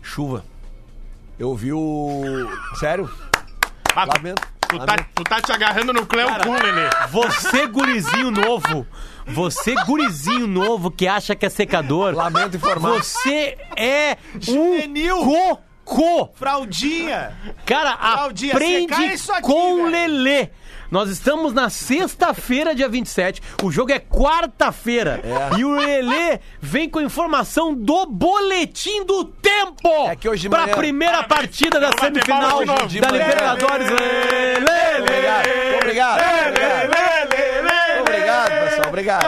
Chuva. 0.00 0.42
Eu 1.38 1.54
vi 1.54 1.72
o. 1.72 2.22
Sério? 2.80 3.10
Ah, 3.94 4.06
tu- 4.06 4.16
Lamento. 4.16 4.52
Tu 4.68 4.78
tá, 4.78 4.96
tu 5.14 5.24
tá 5.24 5.42
te 5.42 5.52
agarrando 5.52 5.92
no 5.92 6.06
Cleo 6.06 6.26
Kuhn, 6.42 6.54
Lelê. 6.54 6.88
Você, 7.10 7.66
gurizinho 7.66 8.30
novo. 8.30 8.86
Você, 9.26 9.74
gurizinho 9.86 10.46
novo 10.46 10.90
que 10.90 11.06
acha 11.06 11.34
que 11.34 11.46
é 11.46 11.48
secador. 11.48 12.14
Lamento 12.14 12.56
informar. 12.56 12.90
Você 12.98 13.56
é 13.76 14.16
Juvenil. 14.38 15.22
um 15.22 15.56
cocô. 15.84 16.30
Fraldinha! 16.34 17.36
Cara, 17.66 17.96
Claudinha, 17.96 18.52
aprende 18.54 18.92
aqui, 18.94 19.42
com 19.42 19.76
velho. 19.84 19.90
Lelê. 19.90 20.48
Nós 20.90 21.08
estamos 21.08 21.54
na 21.54 21.70
sexta-feira, 21.70 22.74
dia 22.74 22.86
27. 22.86 23.40
O 23.62 23.70
jogo 23.72 23.90
é 23.92 23.98
quarta-feira. 23.98 25.22
E 25.58 25.64
o 25.64 25.70
Lelê 25.74 26.38
vem 26.60 26.86
com 26.88 27.00
informação 27.00 27.72
do 27.74 28.04
boletim 28.04 29.02
do 29.06 29.24
tempo. 29.24 29.88
É 30.10 30.14
que 30.14 30.28
hoje 30.28 30.50
pra 30.50 30.62
manhã- 30.64 30.74
primeira 30.76 31.22
partida 31.24 31.80
da 31.80 31.90
semifinal 31.98 32.62
da. 32.66 32.74
Libertadores. 32.84 33.88
Lelê, 33.88 35.00
Obrigado. 35.00 35.48
Obrigado. 35.76 36.20
Obrigado. 36.20 36.91
Obrigado. 39.02 39.26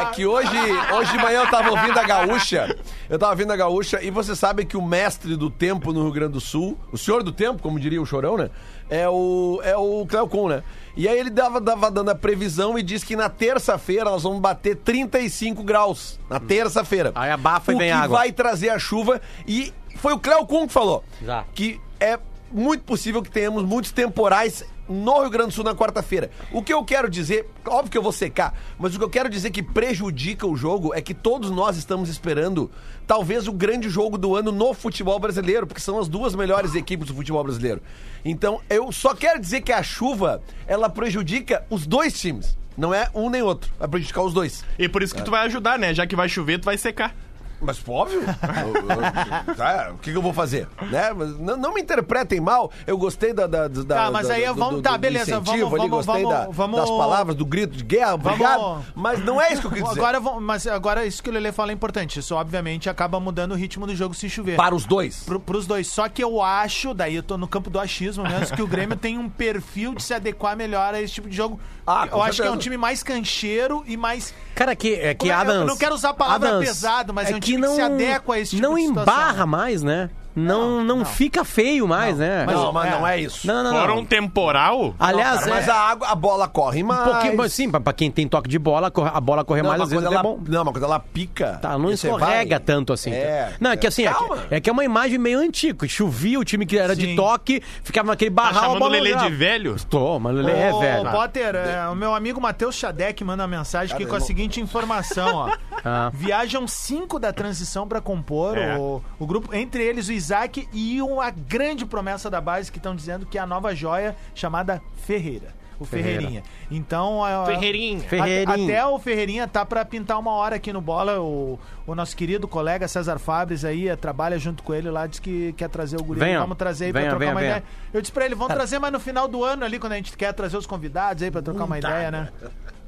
É 0.00 0.04
que 0.14 0.26
hoje, 0.26 0.56
hoje 0.94 1.12
de 1.12 1.18
manhã 1.18 1.40
eu 1.40 1.50
tava 1.50 1.70
ouvindo 1.70 1.98
a 1.98 2.02
gaúcha. 2.02 2.76
Eu 3.08 3.18
tava 3.18 3.32
ouvindo 3.32 3.52
a 3.52 3.56
gaúcha 3.56 4.02
e 4.02 4.10
você 4.10 4.36
sabe 4.36 4.64
que 4.64 4.76
o 4.76 4.82
mestre 4.82 5.36
do 5.36 5.48
tempo 5.50 5.92
no 5.92 6.02
Rio 6.02 6.12
Grande 6.12 6.32
do 6.34 6.40
Sul, 6.40 6.78
o 6.92 6.98
senhor 6.98 7.22
do 7.22 7.32
tempo, 7.32 7.62
como 7.62 7.80
diria 7.80 8.00
o 8.00 8.06
Chorão, 8.06 8.36
né? 8.36 8.50
É 8.90 9.08
o, 9.08 9.60
é 9.64 9.76
o 9.76 10.06
Cleo 10.06 10.28
Kuhn, 10.28 10.48
né? 10.48 10.62
E 10.96 11.08
aí 11.08 11.18
ele 11.18 11.30
dava, 11.30 11.60
dava 11.60 11.90
dando 11.90 12.10
a 12.10 12.14
previsão 12.14 12.78
e 12.78 12.82
disse 12.82 13.06
que 13.06 13.16
na 13.16 13.28
terça-feira 13.28 14.04
nós 14.04 14.22
vamos 14.22 14.40
bater 14.40 14.76
35 14.76 15.62
graus. 15.62 16.18
Na 16.28 16.38
terça-feira. 16.40 17.12
Aí 17.14 17.30
abafa 17.30 17.72
e 17.72 17.74
o 17.74 17.78
vem 17.78 17.88
que 17.88 17.92
água. 17.92 18.18
vai 18.18 18.32
trazer 18.32 18.70
a 18.70 18.78
chuva 18.78 19.20
e 19.46 19.72
foi 19.96 20.12
o 20.12 20.18
Cleo 20.18 20.44
Kuhn 20.46 20.66
que 20.66 20.72
falou. 20.72 21.02
Já. 21.24 21.44
Que 21.54 21.80
é 22.00 22.18
muito 22.52 22.84
possível 22.84 23.22
que 23.22 23.30
tenhamos 23.30 23.62
muitos 23.64 23.92
temporais 23.92 24.64
no 24.88 25.20
Rio 25.20 25.30
Grande 25.30 25.48
do 25.48 25.54
Sul 25.54 25.64
na 25.64 25.74
quarta-feira. 25.74 26.30
O 26.50 26.62
que 26.62 26.72
eu 26.72 26.82
quero 26.84 27.10
dizer, 27.10 27.46
óbvio 27.66 27.90
que 27.90 27.98
eu 27.98 28.02
vou 28.02 28.12
secar, 28.12 28.54
mas 28.78 28.94
o 28.94 28.98
que 28.98 29.04
eu 29.04 29.10
quero 29.10 29.28
dizer 29.28 29.50
que 29.50 29.62
prejudica 29.62 30.46
o 30.46 30.56
jogo 30.56 30.94
é 30.94 31.02
que 31.02 31.12
todos 31.12 31.50
nós 31.50 31.76
estamos 31.76 32.08
esperando 32.08 32.70
talvez 33.06 33.46
o 33.46 33.52
grande 33.52 33.88
jogo 33.88 34.16
do 34.16 34.34
ano 34.34 34.50
no 34.50 34.72
futebol 34.72 35.18
brasileiro, 35.18 35.66
porque 35.66 35.80
são 35.80 35.98
as 35.98 36.08
duas 36.08 36.34
melhores 36.34 36.74
equipes 36.74 37.08
do 37.08 37.14
futebol 37.14 37.44
brasileiro. 37.44 37.82
Então, 38.24 38.60
eu 38.68 38.90
só 38.90 39.14
quero 39.14 39.38
dizer 39.40 39.60
que 39.60 39.72
a 39.72 39.82
chuva, 39.82 40.42
ela 40.66 40.88
prejudica 40.88 41.64
os 41.68 41.86
dois 41.86 42.18
times. 42.18 42.56
Não 42.76 42.94
é 42.94 43.10
um 43.12 43.28
nem 43.28 43.42
outro. 43.42 43.72
Vai 43.76 43.88
prejudicar 43.88 44.22
os 44.22 44.32
dois. 44.32 44.64
E 44.78 44.88
por 44.88 45.02
isso 45.02 45.12
que 45.12 45.22
tu 45.22 45.32
vai 45.32 45.44
ajudar, 45.46 45.78
né? 45.78 45.92
Já 45.92 46.06
que 46.06 46.14
vai 46.14 46.28
chover, 46.28 46.60
tu 46.60 46.64
vai 46.64 46.78
secar. 46.78 47.14
Mas 47.60 47.80
óbvio. 47.86 48.20
Eu- 48.22 48.26
eu- 49.48 49.54
tá, 49.54 49.90
o 49.92 49.98
que, 49.98 50.10
que 50.12 50.16
eu 50.16 50.22
vou 50.22 50.32
fazer? 50.32 50.68
Né? 50.90 51.12
Mas 51.12 51.38
não, 51.38 51.56
não 51.56 51.74
me 51.74 51.80
interpretem 51.80 52.40
mal. 52.40 52.70
Eu 52.86 52.96
gostei 52.96 53.32
da. 53.32 53.46
da, 53.46 53.66
da 53.68 53.84
Tá, 53.84 54.10
mas 54.10 54.28
da- 54.28 54.34
aí 54.34 54.46
do- 54.46 54.54
vamos- 54.54 54.74
do- 54.76 54.82
tá, 54.82 54.92
do 54.92 54.98
beleza, 54.98 55.40
vamos- 55.40 55.50
ali, 55.50 55.62
vamos- 55.62 55.88
gostei 55.90 56.22
vamos- 56.22 56.38
da- 56.38 56.46
vamos- 56.50 56.80
das 56.80 56.90
palavras, 56.90 57.36
do 57.36 57.44
grito 57.44 57.76
de 57.76 57.84
guerra, 57.84 58.14
obrigado. 58.14 58.84
Mas 58.94 59.24
não 59.24 59.40
é 59.40 59.52
isso 59.52 59.60
que 59.62 59.66
eu 59.66 59.70
quis 59.72 59.82
dizer. 59.84 59.98
Agora, 60.00 60.20
vamos- 60.20 60.42
mas 60.42 60.66
agora 60.66 61.04
isso 61.06 61.22
que 61.22 61.30
o 61.30 61.32
Lele 61.32 61.52
fala 61.52 61.70
é 61.72 61.74
importante. 61.74 62.18
Isso, 62.18 62.34
obviamente, 62.34 62.88
acaba 62.88 63.18
mudando 63.18 63.52
o 63.52 63.54
ritmo 63.54 63.86
do 63.86 63.94
jogo 63.94 64.14
se 64.14 64.28
chover. 64.30 64.56
Para 64.56 64.74
os 64.74 64.84
dois. 64.84 65.24
Pro, 65.24 65.40
pros 65.40 65.66
dois. 65.66 65.88
Só 65.88 66.08
que 66.08 66.22
eu 66.22 66.40
acho, 66.42 66.94
daí 66.94 67.16
eu 67.16 67.22
tô 67.22 67.36
no 67.36 67.48
campo 67.48 67.70
do 67.70 67.78
achismo 67.80 68.22
mesmo, 68.24 68.54
que 68.56 68.62
o 68.62 68.66
Grêmio 68.66 68.96
tem 68.96 69.18
um 69.18 69.28
perfil 69.28 69.94
de 69.94 70.02
se 70.02 70.14
adequar 70.14 70.56
melhor 70.56 70.94
a 70.94 71.00
esse 71.00 71.14
tipo 71.14 71.28
de 71.28 71.36
jogo. 71.36 71.58
Ah, 71.86 72.06
eu 72.10 72.22
acho 72.22 72.42
que 72.42 72.46
é 72.46 72.50
um 72.50 72.58
time 72.58 72.76
mais 72.76 73.02
cancheiro 73.02 73.82
e 73.86 73.96
mais. 73.96 74.34
Cara, 74.54 74.76
que, 74.76 74.94
é 74.94 75.14
que 75.14 75.30
é? 75.30 75.32
Eu 75.32 75.38
Adams... 75.38 75.66
não 75.66 75.76
quero 75.76 75.94
usar 75.94 76.10
a 76.10 76.14
palavra 76.14 76.48
Adams, 76.50 76.68
pesado, 76.68 77.14
mas 77.14 77.30
é 77.30 77.36
um 77.36 77.40
time 77.40 77.47
que 77.56 77.68
se 77.68 77.80
adequa 77.80 78.34
a 78.34 78.38
esse 78.38 78.56
tipo 78.56 78.62
Não 78.62 78.78
embarra 78.78 79.46
mais, 79.46 79.82
né? 79.82 80.10
Não, 80.38 80.84
não, 80.84 80.98
não. 80.98 81.04
fica 81.04 81.44
feio 81.44 81.86
mais, 81.88 82.16
né? 82.18 82.44
Mas- 82.46 82.54
não, 82.56 82.72
mas 82.72 82.86
é. 82.86 82.90
não 82.98 83.06
é 83.06 83.20
isso. 83.20 83.46
Não, 83.46 83.62
não, 83.64 83.70
Fora 83.72 83.88
não. 83.88 83.98
um 83.98 84.04
temporal, 84.04 84.94
Aliás, 84.98 85.40
Cara, 85.40 85.50
mas 85.50 85.68
é- 85.68 85.70
a 85.70 85.74
água, 85.76 86.08
a 86.08 86.14
bola 86.14 86.48
corre 86.48 86.82
mais. 86.82 87.00
Um 87.00 87.10
pouquinho, 87.12 87.36
mas 87.36 87.52
sim, 87.52 87.70
pra, 87.70 87.80
pra 87.80 87.92
quem 87.92 88.10
tem 88.10 88.26
toque 88.28 88.48
de 88.48 88.58
bola, 88.58 88.90
corre- 88.90 89.10
a 89.12 89.20
bola 89.20 89.44
correr 89.44 89.62
Não, 89.62 89.68
mais 89.70 89.80
mas 89.80 89.88
às 89.88 89.90
vezes 89.92 90.04
quando 90.04 90.12
é 90.12 90.14
ela, 90.14 90.22
bom. 90.22 90.40
não, 90.48 90.64
mas 90.64 90.72
quando 90.74 90.84
ela 90.84 90.98
pica. 91.00 91.58
Tá, 91.60 91.78
não 91.78 91.88
você 91.88 92.06
escorrega 92.08 92.56
vai- 92.56 92.60
tanto 92.64 92.92
assim. 92.92 93.10
É, 93.10 93.54
não, 93.60 93.70
é 93.72 93.76
que 93.76 93.86
assim, 93.86 94.04
é 94.06 94.12
Calma. 94.12 94.36
que, 94.38 94.54
é 94.54 94.60
que 94.60 94.70
é 94.70 94.72
uma 94.72 94.84
imagem 94.84 95.18
meio 95.18 95.38
antiga. 95.38 95.86
Chovia, 95.88 96.38
o 96.38 96.44
time 96.44 96.64
que 96.66 96.78
era 96.78 96.94
de 96.94 97.06
Sim. 97.06 97.16
toque, 97.16 97.62
ficava 97.82 98.08
naquele 98.08 98.30
tá 98.30 98.42
barral. 98.42 98.62
chamando 98.74 98.82
o 98.84 98.88
Lelê 98.88 99.14
de 99.16 99.28
velho? 99.30 99.76
Tô, 99.88 100.18
mas 100.18 100.32
o 100.34 100.36
Lelê 100.36 100.52
é 100.60 100.72
Ô, 100.72 100.78
velho. 100.80 101.10
Potter, 101.10 101.54
é, 101.56 101.88
o 101.88 101.94
meu 101.94 102.14
amigo 102.14 102.40
Matheus 102.40 102.74
Xadec 102.74 103.22
manda 103.24 103.42
uma 103.42 103.48
mensagem 103.58 103.94
aqui 103.94 104.04
Cara, 104.04 104.18
com 104.18 104.22
a 104.22 104.26
seguinte 104.26 104.60
informação, 104.60 105.34
ó. 105.34 105.50
Ah. 105.84 106.10
Viajam 106.12 106.66
cinco 106.66 107.20
da 107.20 107.32
transição 107.32 107.86
pra 107.86 108.00
compor 108.00 108.58
É. 108.58 108.76
o, 108.76 109.00
o 109.16 109.26
grupo, 109.26 109.54
entre 109.54 109.80
eles 109.84 110.08
o 110.08 110.12
Isaac 110.28 110.68
e 110.74 111.00
uma 111.00 111.30
grande 111.30 111.86
promessa 111.86 112.28
da 112.28 112.40
base 112.40 112.70
que 112.70 112.78
estão 112.78 112.94
dizendo 112.94 113.24
que 113.24 113.38
é 113.38 113.40
a 113.40 113.46
nova 113.46 113.74
joia 113.74 114.14
chamada 114.34 114.82
Ferreira. 115.06 115.56
O 115.80 115.84
Ferreira. 115.84 116.18
Ferreirinha. 116.18 116.42
Então, 116.70 117.24
a- 117.24 117.46
Ferreirinha. 117.46 117.98
a- 117.98 118.08
Ferreirinha. 118.08 118.64
até 118.80 118.86
o 118.86 118.98
Ferreirinha 118.98 119.46
tá 119.46 119.64
pra 119.64 119.84
pintar 119.84 120.18
uma 120.18 120.32
hora 120.32 120.56
aqui 120.56 120.72
no 120.72 120.80
bola. 120.80 121.20
O, 121.20 121.56
o 121.86 121.94
nosso 121.94 122.16
querido 122.16 122.48
colega 122.48 122.88
César 122.88 123.16
Fabres 123.18 123.64
aí 123.64 123.88
eh, 123.88 123.94
trabalha 123.94 124.36
junto 124.40 124.62
com 124.64 124.74
ele 124.74 124.90
lá, 124.90 125.06
diz 125.06 125.20
que 125.20 125.52
quer 125.52 125.68
trazer 125.70 125.96
o 125.96 126.02
guri. 126.02 126.18
Venha. 126.18 126.40
Vamos 126.40 126.56
trazer 126.58 126.86
aí 126.86 126.92
Venha, 126.92 127.04
pra 127.04 127.10
trocar 127.10 127.24
venha, 127.26 127.34
uma 127.34 127.40
venha. 127.40 127.50
ideia. 127.58 127.64
Eu 127.94 128.00
disse 128.02 128.12
pra 128.12 128.24
ele, 128.26 128.34
vamos 128.34 128.52
trazer 128.52 128.78
mais 128.80 128.92
no 128.92 128.98
final 129.00 129.28
do 129.28 129.44
ano 129.44 129.64
ali, 129.64 129.78
quando 129.78 129.92
a 129.92 129.96
gente 129.96 130.16
quer 130.16 130.32
trazer 130.34 130.56
os 130.56 130.66
convidados 130.66 131.22
aí 131.22 131.30
pra 131.30 131.40
trocar 131.40 131.64
uma 131.64 131.78
ideia, 131.78 132.10
né? 132.10 132.28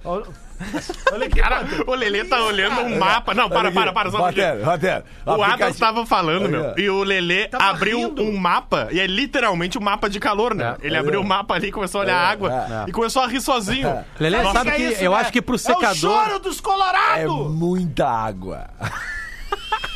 Olha 0.05 1.27
aqui, 1.27 1.41
Cara, 1.41 1.65
o 1.87 1.95
Lelê 1.95 2.25
tá 2.25 2.43
olhando 2.45 2.81
um 2.83 2.99
mapa. 2.99 3.33
Não, 3.35 3.49
para, 3.49 3.73
para, 3.73 3.93
para. 3.93 4.11
Só 4.11 4.19
um 4.19 4.21
pouquinho. 4.21 4.47
Rotério, 4.47 4.65
Rotério. 4.65 5.05
O 5.25 5.43
Aplicativo- 5.43 5.79
tava 5.79 6.07
falando, 6.07 6.49
meu, 6.49 6.75
e 6.77 6.89
o 6.91 7.03
Lelê 7.03 7.49
Tava 7.49 7.65
abriu 7.65 8.09
rindo. 8.09 8.23
um 8.23 8.37
mapa, 8.37 8.89
e 8.91 9.01
é 9.01 9.07
literalmente 9.07 9.79
um 9.79 9.81
mapa 9.81 10.09
de 10.11 10.21
calor, 10.21 10.55
né? 10.55 10.77
É. 10.83 10.87
Ele 10.87 10.97
abriu 10.97 11.21
o 11.21 11.25
mapa 11.25 11.55
ali, 11.55 11.73
começou 11.73 12.01
a 12.01 12.05
olhar 12.05 12.17
a 12.17 12.29
água 12.29 12.85
é. 12.87 12.91
e 12.91 12.93
começou 12.93 13.23
a 13.23 13.27
rir 13.27 13.41
sozinho. 13.41 14.05
Lelê, 14.19 14.43
Nossa, 14.43 14.59
sabe 14.59 14.71
que 14.73 14.77
que, 14.77 14.83
é 14.83 14.93
isso, 14.93 15.03
eu 15.05 15.13
né? 15.13 15.17
acho 15.19 15.33
que 15.33 15.41
pro 15.43 15.55
É 15.55 15.57
o 15.57 15.59
secador. 15.59 15.95
choro 15.95 16.39
dos 16.39 16.59
É 16.59 16.63
Colorado! 16.63 17.49
muita 17.51 18.07
água. 18.09 18.69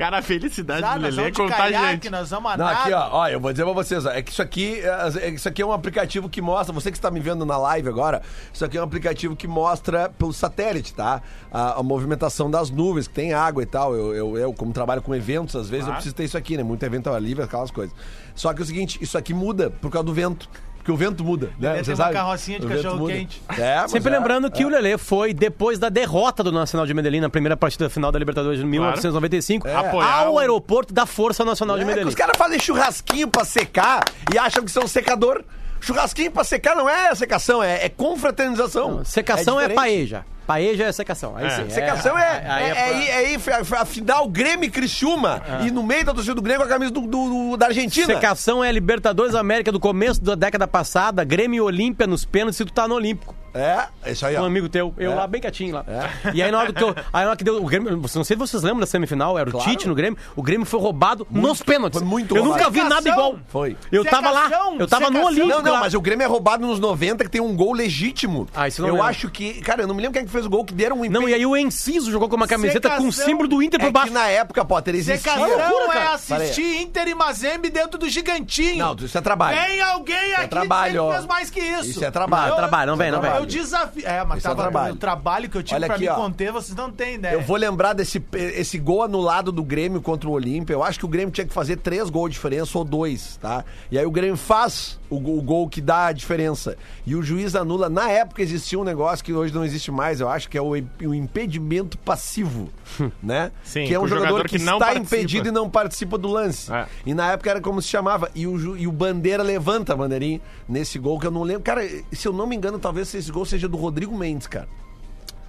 Cara, 0.00 0.16
a 0.16 0.22
felicidade 0.22 0.82
Ah, 0.82 0.96
do 0.96 1.02
Lelê 1.02 1.24
é 1.24 1.30
contagiante. 1.30 2.08
nós 2.08 2.30
vamos 2.30 2.56
Não, 2.56 2.66
aqui, 2.66 2.90
ó, 2.90 3.08
ó, 3.12 3.28
eu 3.28 3.38
vou 3.38 3.52
dizer 3.52 3.64
pra 3.64 3.74
vocês, 3.74 4.06
ó, 4.06 4.10
é 4.10 4.22
que 4.22 4.32
isso 4.32 4.40
aqui, 4.40 4.80
é, 4.80 5.28
isso 5.28 5.46
aqui 5.46 5.60
é 5.60 5.66
um 5.66 5.74
aplicativo 5.74 6.26
que 6.26 6.40
mostra, 6.40 6.72
você 6.72 6.90
que 6.90 6.96
está 6.96 7.10
me 7.10 7.20
vendo 7.20 7.44
na 7.44 7.58
live 7.58 7.86
agora, 7.86 8.22
isso 8.50 8.64
aqui 8.64 8.78
é 8.78 8.80
um 8.80 8.84
aplicativo 8.84 9.36
que 9.36 9.46
mostra 9.46 10.08
pelo 10.08 10.32
satélite, 10.32 10.94
tá? 10.94 11.20
A, 11.52 11.80
a 11.80 11.82
movimentação 11.82 12.50
das 12.50 12.70
nuvens, 12.70 13.08
que 13.08 13.12
tem 13.12 13.34
água 13.34 13.62
e 13.62 13.66
tal. 13.66 13.94
Eu, 13.94 14.14
eu, 14.14 14.38
eu, 14.38 14.52
como 14.54 14.72
trabalho 14.72 15.02
com 15.02 15.14
eventos, 15.14 15.54
às 15.54 15.68
vezes 15.68 15.86
eu 15.86 15.92
preciso 15.92 16.14
ter 16.14 16.24
isso 16.24 16.38
aqui, 16.38 16.56
né? 16.56 16.62
Muito 16.62 16.82
evento 16.82 17.08
ao 17.08 17.14
ar 17.14 17.20
livre, 17.20 17.44
aquelas 17.44 17.70
coisas. 17.70 17.94
Só 18.34 18.54
que 18.54 18.60
é 18.60 18.62
o 18.62 18.66
seguinte, 18.66 18.98
isso 19.02 19.18
aqui 19.18 19.34
muda 19.34 19.68
por 19.68 19.90
causa 19.90 20.06
do 20.06 20.14
vento. 20.14 20.48
Porque 20.90 21.04
o 21.04 21.08
vento 21.08 21.24
muda, 21.24 21.50
né? 21.58 21.74
Tem 21.74 21.84
Você 21.84 21.90
uma 21.92 21.96
sabe? 21.96 22.12
carrocinha 22.14 22.58
de 22.58 22.66
O 22.66 22.68
vento 22.68 22.82
cachorro 22.82 22.98
muda. 23.00 23.12
quente. 23.12 23.42
É, 23.58 23.86
Sempre 23.88 24.12
é, 24.14 24.18
lembrando 24.18 24.50
que 24.50 24.62
é. 24.62 24.66
o 24.66 24.68
Lelê 24.68 24.98
foi 24.98 25.32
depois 25.32 25.78
da 25.78 25.88
derrota 25.88 26.42
do 26.42 26.50
Nacional 26.52 26.86
de 26.86 26.92
Medellín 26.94 27.20
na 27.20 27.28
primeira 27.30 27.56
partida 27.56 27.88
final 27.88 28.10
da 28.10 28.18
Libertadores 28.18 28.58
de 28.58 28.66
1995 28.66 29.68
Apoiar 29.68 30.24
ao 30.26 30.34
o- 30.34 30.38
aeroporto 30.38 30.92
da 30.92 31.06
Força 31.06 31.44
Nacional 31.44 31.76
de 31.76 31.82
É, 31.82 31.86
Medellín. 31.86 32.08
os 32.08 32.14
caras 32.14 32.36
fazem 32.36 32.58
churrasquinho 32.58 33.28
pra 33.28 33.44
secar 33.44 34.02
e 34.32 34.38
acham 34.38 34.64
que 34.64 34.70
são 34.70 34.86
secador. 34.86 35.42
Churrasquinho 35.80 36.30
pra 36.30 36.44
secar 36.44 36.76
não 36.76 36.88
é 36.88 37.14
secação, 37.14 37.62
é, 37.62 37.84
é 37.86 37.88
confraternização. 37.88 39.04
Secação 39.04 39.58
é, 39.58 39.62
diferente. 39.68 39.76
paeja. 39.76 40.24
Paeja 40.46 40.84
é 40.84 40.92
secação. 40.92 41.36
Aí 41.36 41.46
É. 41.46 41.50
sim. 41.50 41.70
Secação 41.70 42.18
é, 42.18 42.44
aí 42.48 42.64
é, 42.64 42.70
é, 42.70 43.10
é, 43.24 43.32
ir 43.32 43.40
a- 43.76 43.80
a 43.82 43.84
final 43.84 44.26
Grêmio 44.28 44.66
e 44.66 44.70
Criciúma 44.70 45.40
e 45.64 45.70
no 45.70 45.82
meio 45.82 46.04
da 46.04 46.12
torcida 46.12 46.34
do 46.34 46.42
Grêmio 46.42 46.62
com 46.62 46.66
a 46.66 46.68
camisa 46.68 46.90
do, 46.90 47.02
do- 47.02 47.06
do- 47.50 47.56
da 47.56 47.66
Argentina. 47.66 48.06
Secação 48.06 48.62
é 48.64 48.72
Libertadores 48.72 49.34
América 49.36 49.70
do 49.70 49.78
começo 49.78 50.20
da 50.22 50.34
década 50.34 50.66
passada, 50.66 51.22
Grêmio 51.22 51.58
e 51.58 51.60
Olímpia 51.60 52.06
nos 52.06 52.24
pênaltis 52.24 52.56
se 52.56 52.64
tu 52.64 52.72
tá 52.72 52.88
no 52.88 52.96
Olímpico. 52.96 53.34
É, 53.54 53.88
isso 54.10 54.24
aí, 54.26 54.36
Um 54.36 54.42
ó. 54.42 54.46
amigo 54.46 54.68
teu, 54.68 54.94
eu 54.96 55.12
É. 55.12 55.14
lá 55.14 55.26
bem 55.26 55.40
quietinho 55.40 55.74
lá. 55.74 55.84
E 56.32 56.42
aí 56.42 56.50
na 56.50 56.58
hora 56.58 56.72
que 56.72 56.82
eu, 56.82 56.94
aí 57.12 57.22
na 57.24 57.28
hora 57.30 57.36
que 57.36 57.44
deu 57.44 57.62
o 57.62 57.66
Grêmio, 57.66 57.96
não 57.96 58.08
sei 58.08 58.24
se 58.24 58.34
vocês 58.36 58.62
lembram 58.62 58.80
da 58.80 58.86
semifinal, 58.86 59.38
era 59.38 59.48
o 59.48 59.52
Claro. 59.52 59.68
Tite 59.70 59.88
no 59.88 59.94
Grêmio, 59.94 60.18
o 60.36 60.42
Grêmio 60.42 60.66
foi 60.66 60.80
roubado 60.80 61.26
nos 61.30 61.62
pênaltis. 61.62 61.98
foi 61.98 62.08
muito 62.08 62.36
Eu 62.36 62.42
roubado. 62.44 62.64
nunca 62.64 62.70
vi 62.70 62.80
nada 62.88 63.02
Secação. 63.02 63.28
igual. 63.28 63.40
Foi. 63.48 63.76
Eu 63.90 64.04
tava 64.04 64.30
lá, 64.30 64.44
Secação, 64.44 64.76
eu 64.78 64.86
tava 64.88 65.10
no 65.10 65.16
secação. 65.16 65.26
Olímpico 65.26 65.48
Não, 65.48 65.62
não, 65.62 65.72
lá. 65.72 65.80
mas 65.80 65.94
o 65.94 66.00
Grêmio 66.00 66.24
é 66.24 66.28
roubado 66.28 66.66
nos 66.66 66.78
90, 66.78 67.24
que 67.24 67.30
tem 67.30 67.40
um 67.40 67.54
gol 67.56 67.72
legítimo. 67.72 68.48
Ah, 68.54 68.68
isso 68.68 68.80
eu 68.80 68.82
não 68.82 68.88
Eu 68.90 68.94
lembro. 68.94 69.08
acho 69.10 69.30
que. 69.30 69.60
Cara, 69.62 69.82
eu 69.82 69.86
não 69.88 69.94
me 69.94 70.02
lembro 70.02 70.12
quem 70.14 70.22
é 70.22 70.24
que 70.26 70.30
fez 70.30 70.46
o 70.46 70.50
gol, 70.50 70.64
que 70.64 70.72
deram 70.74 71.00
um 71.00 71.10
Não, 71.10 71.28
e 71.28 71.34
aí 71.34 71.44
o 71.44 71.56
Enciso 71.56 72.10
jogou 72.10 72.28
com 72.28 72.36
uma 72.36 72.46
camiseta 72.46 72.88
com 72.90 72.96
o 73.08 73.12
Secação. 73.12 73.24
símbolo 73.26 73.48
do 73.48 73.62
Inter 73.62 73.80
por 73.80 73.86
É 73.88 73.90
baixo. 73.90 74.08
que 74.08 74.14
na 74.14 74.28
época, 74.28 74.64
Potter, 74.64 74.94
existia. 74.94 75.18
Secação 75.32 75.48
loucura, 75.48 75.98
é 75.98 76.06
assistir 76.14 76.80
Inter 76.82 77.08
e 77.08 77.14
Mazembe 77.14 77.68
dentro 77.70 77.98
do 77.98 78.08
gigantinho. 78.08 78.78
Não, 78.78 78.94
isso 78.94 79.16
é 79.16 79.20
trabalho. 79.20 79.58
Tem 79.58 79.80
alguém 79.82 80.34
aqui 80.34 80.48
trabalho, 80.48 80.92
que 80.92 80.98
ó. 80.98 81.12
fez 81.12 81.26
mais 81.26 81.50
que 81.50 81.60
isso. 81.60 81.90
Isso 81.90 82.04
é 82.04 82.10
trabalho. 82.10 82.52
Eu- 82.52 82.56
Trabalho, 82.60 82.90
não 82.90 82.96
vem, 82.98 83.10
não 83.10 83.24
é 83.24 83.39
vem. 83.40 83.56
Eu 83.56 83.62
desafio. 83.62 84.06
É, 84.06 84.24
mas 84.24 84.38
é 84.44 84.48
tava, 84.48 84.62
trabalho. 84.62 84.94
o 84.94 84.96
trabalho 84.96 85.48
que 85.48 85.56
eu 85.56 85.62
tive 85.62 85.76
Olha 85.76 85.86
pra 85.86 85.96
aqui, 85.96 86.04
me 86.04 86.10
ó. 86.10 86.14
conter, 86.14 86.52
vocês 86.52 86.76
não 86.76 86.90
têm 86.90 87.14
ideia. 87.14 87.32
Eu 87.34 87.42
vou 87.42 87.56
lembrar 87.56 87.92
desse 87.92 88.22
esse 88.34 88.78
gol 88.78 89.02
anulado 89.02 89.50
do 89.50 89.62
Grêmio 89.64 90.00
contra 90.00 90.28
o 90.28 90.32
Olímpia. 90.32 90.74
Eu 90.74 90.82
acho 90.82 90.98
que 90.98 91.04
o 91.04 91.08
Grêmio 91.08 91.32
tinha 91.32 91.46
que 91.46 91.52
fazer 91.52 91.76
três 91.76 92.10
gols 92.10 92.30
de 92.30 92.34
diferença 92.34 92.76
ou 92.76 92.84
dois, 92.84 93.36
tá? 93.38 93.64
E 93.90 93.98
aí 93.98 94.04
o 94.06 94.10
Grêmio 94.10 94.36
faz 94.36 94.99
o, 95.10 95.16
o 95.16 95.42
gol 95.42 95.68
que 95.68 95.80
dá 95.80 96.06
a 96.06 96.12
diferença. 96.12 96.76
E 97.04 97.14
o 97.14 97.22
juiz 97.22 97.54
anula. 97.54 97.90
Na 97.90 98.08
época 98.10 98.40
existia 98.40 98.78
um 98.78 98.84
negócio 98.84 99.24
que 99.24 99.32
hoje 99.32 99.52
não 99.52 99.64
existe 99.64 99.90
mais, 99.90 100.20
eu 100.20 100.28
acho, 100.28 100.48
que 100.48 100.56
é 100.56 100.62
o, 100.62 100.70
o 100.70 101.14
impedimento 101.14 101.98
passivo, 101.98 102.70
né? 103.22 103.50
Sim, 103.64 103.86
que 103.86 103.94
é 103.94 103.98
um 103.98 104.06
jogador, 104.06 104.28
jogador 104.28 104.48
que, 104.48 104.58
que 104.58 104.64
não 104.64 104.74
está 104.74 104.86
participa. 104.86 105.16
impedido 105.16 105.48
e 105.48 105.50
não 105.50 105.68
participa 105.68 106.16
do 106.16 106.28
lance. 106.28 106.72
É. 106.72 106.86
E 107.04 107.12
na 107.12 107.32
época 107.32 107.50
era 107.50 107.60
como 107.60 107.82
se 107.82 107.88
chamava. 107.88 108.30
E 108.34 108.46
o, 108.46 108.76
e 108.76 108.86
o 108.86 108.92
Bandeira 108.92 109.42
levanta 109.42 109.92
a 109.92 109.96
bandeirinha 109.96 110.40
nesse 110.68 110.98
gol 110.98 111.18
que 111.18 111.26
eu 111.26 111.30
não 111.30 111.42
lembro. 111.42 111.62
Cara, 111.62 111.86
se 112.12 112.28
eu 112.28 112.32
não 112.32 112.46
me 112.46 112.54
engano, 112.56 112.78
talvez 112.78 113.12
esse 113.14 113.30
gol 113.30 113.44
seja 113.44 113.68
do 113.68 113.76
Rodrigo 113.76 114.16
Mendes, 114.16 114.46
cara. 114.46 114.68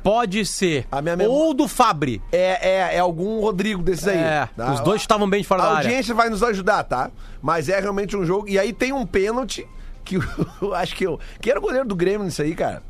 Pode 0.03 0.45
ser. 0.45 0.87
A 0.91 0.99
Ou 1.27 1.53
do 1.53 1.67
Fabri. 1.67 2.21
É, 2.31 2.69
é, 2.69 2.95
é 2.95 2.99
algum 2.99 3.39
Rodrigo 3.39 3.83
desses 3.83 4.07
aí. 4.07 4.17
É, 4.17 4.49
tá? 4.55 4.73
os 4.73 4.79
dois 4.81 5.01
estavam 5.01 5.29
bem 5.29 5.41
de 5.41 5.47
fora 5.47 5.63
A 5.63 5.65
da 5.65 5.71
área. 5.77 5.89
audiência 5.89 6.15
vai 6.15 6.29
nos 6.29 6.41
ajudar, 6.43 6.83
tá? 6.83 7.11
Mas 7.41 7.69
é 7.69 7.79
realmente 7.79 8.15
um 8.17 8.25
jogo. 8.25 8.47
E 8.49 8.57
aí 8.57 8.73
tem 8.73 8.91
um 8.91 9.05
pênalti 9.05 9.67
que 10.03 10.15
eu 10.61 10.73
acho 10.73 10.95
que 10.95 11.05
eu. 11.05 11.19
Que 11.39 11.49
era 11.49 11.59
o 11.59 11.61
goleiro 11.61 11.87
do 11.87 11.95
Grêmio 11.95 12.25
nisso 12.25 12.41
aí, 12.41 12.55
cara? 12.55 12.83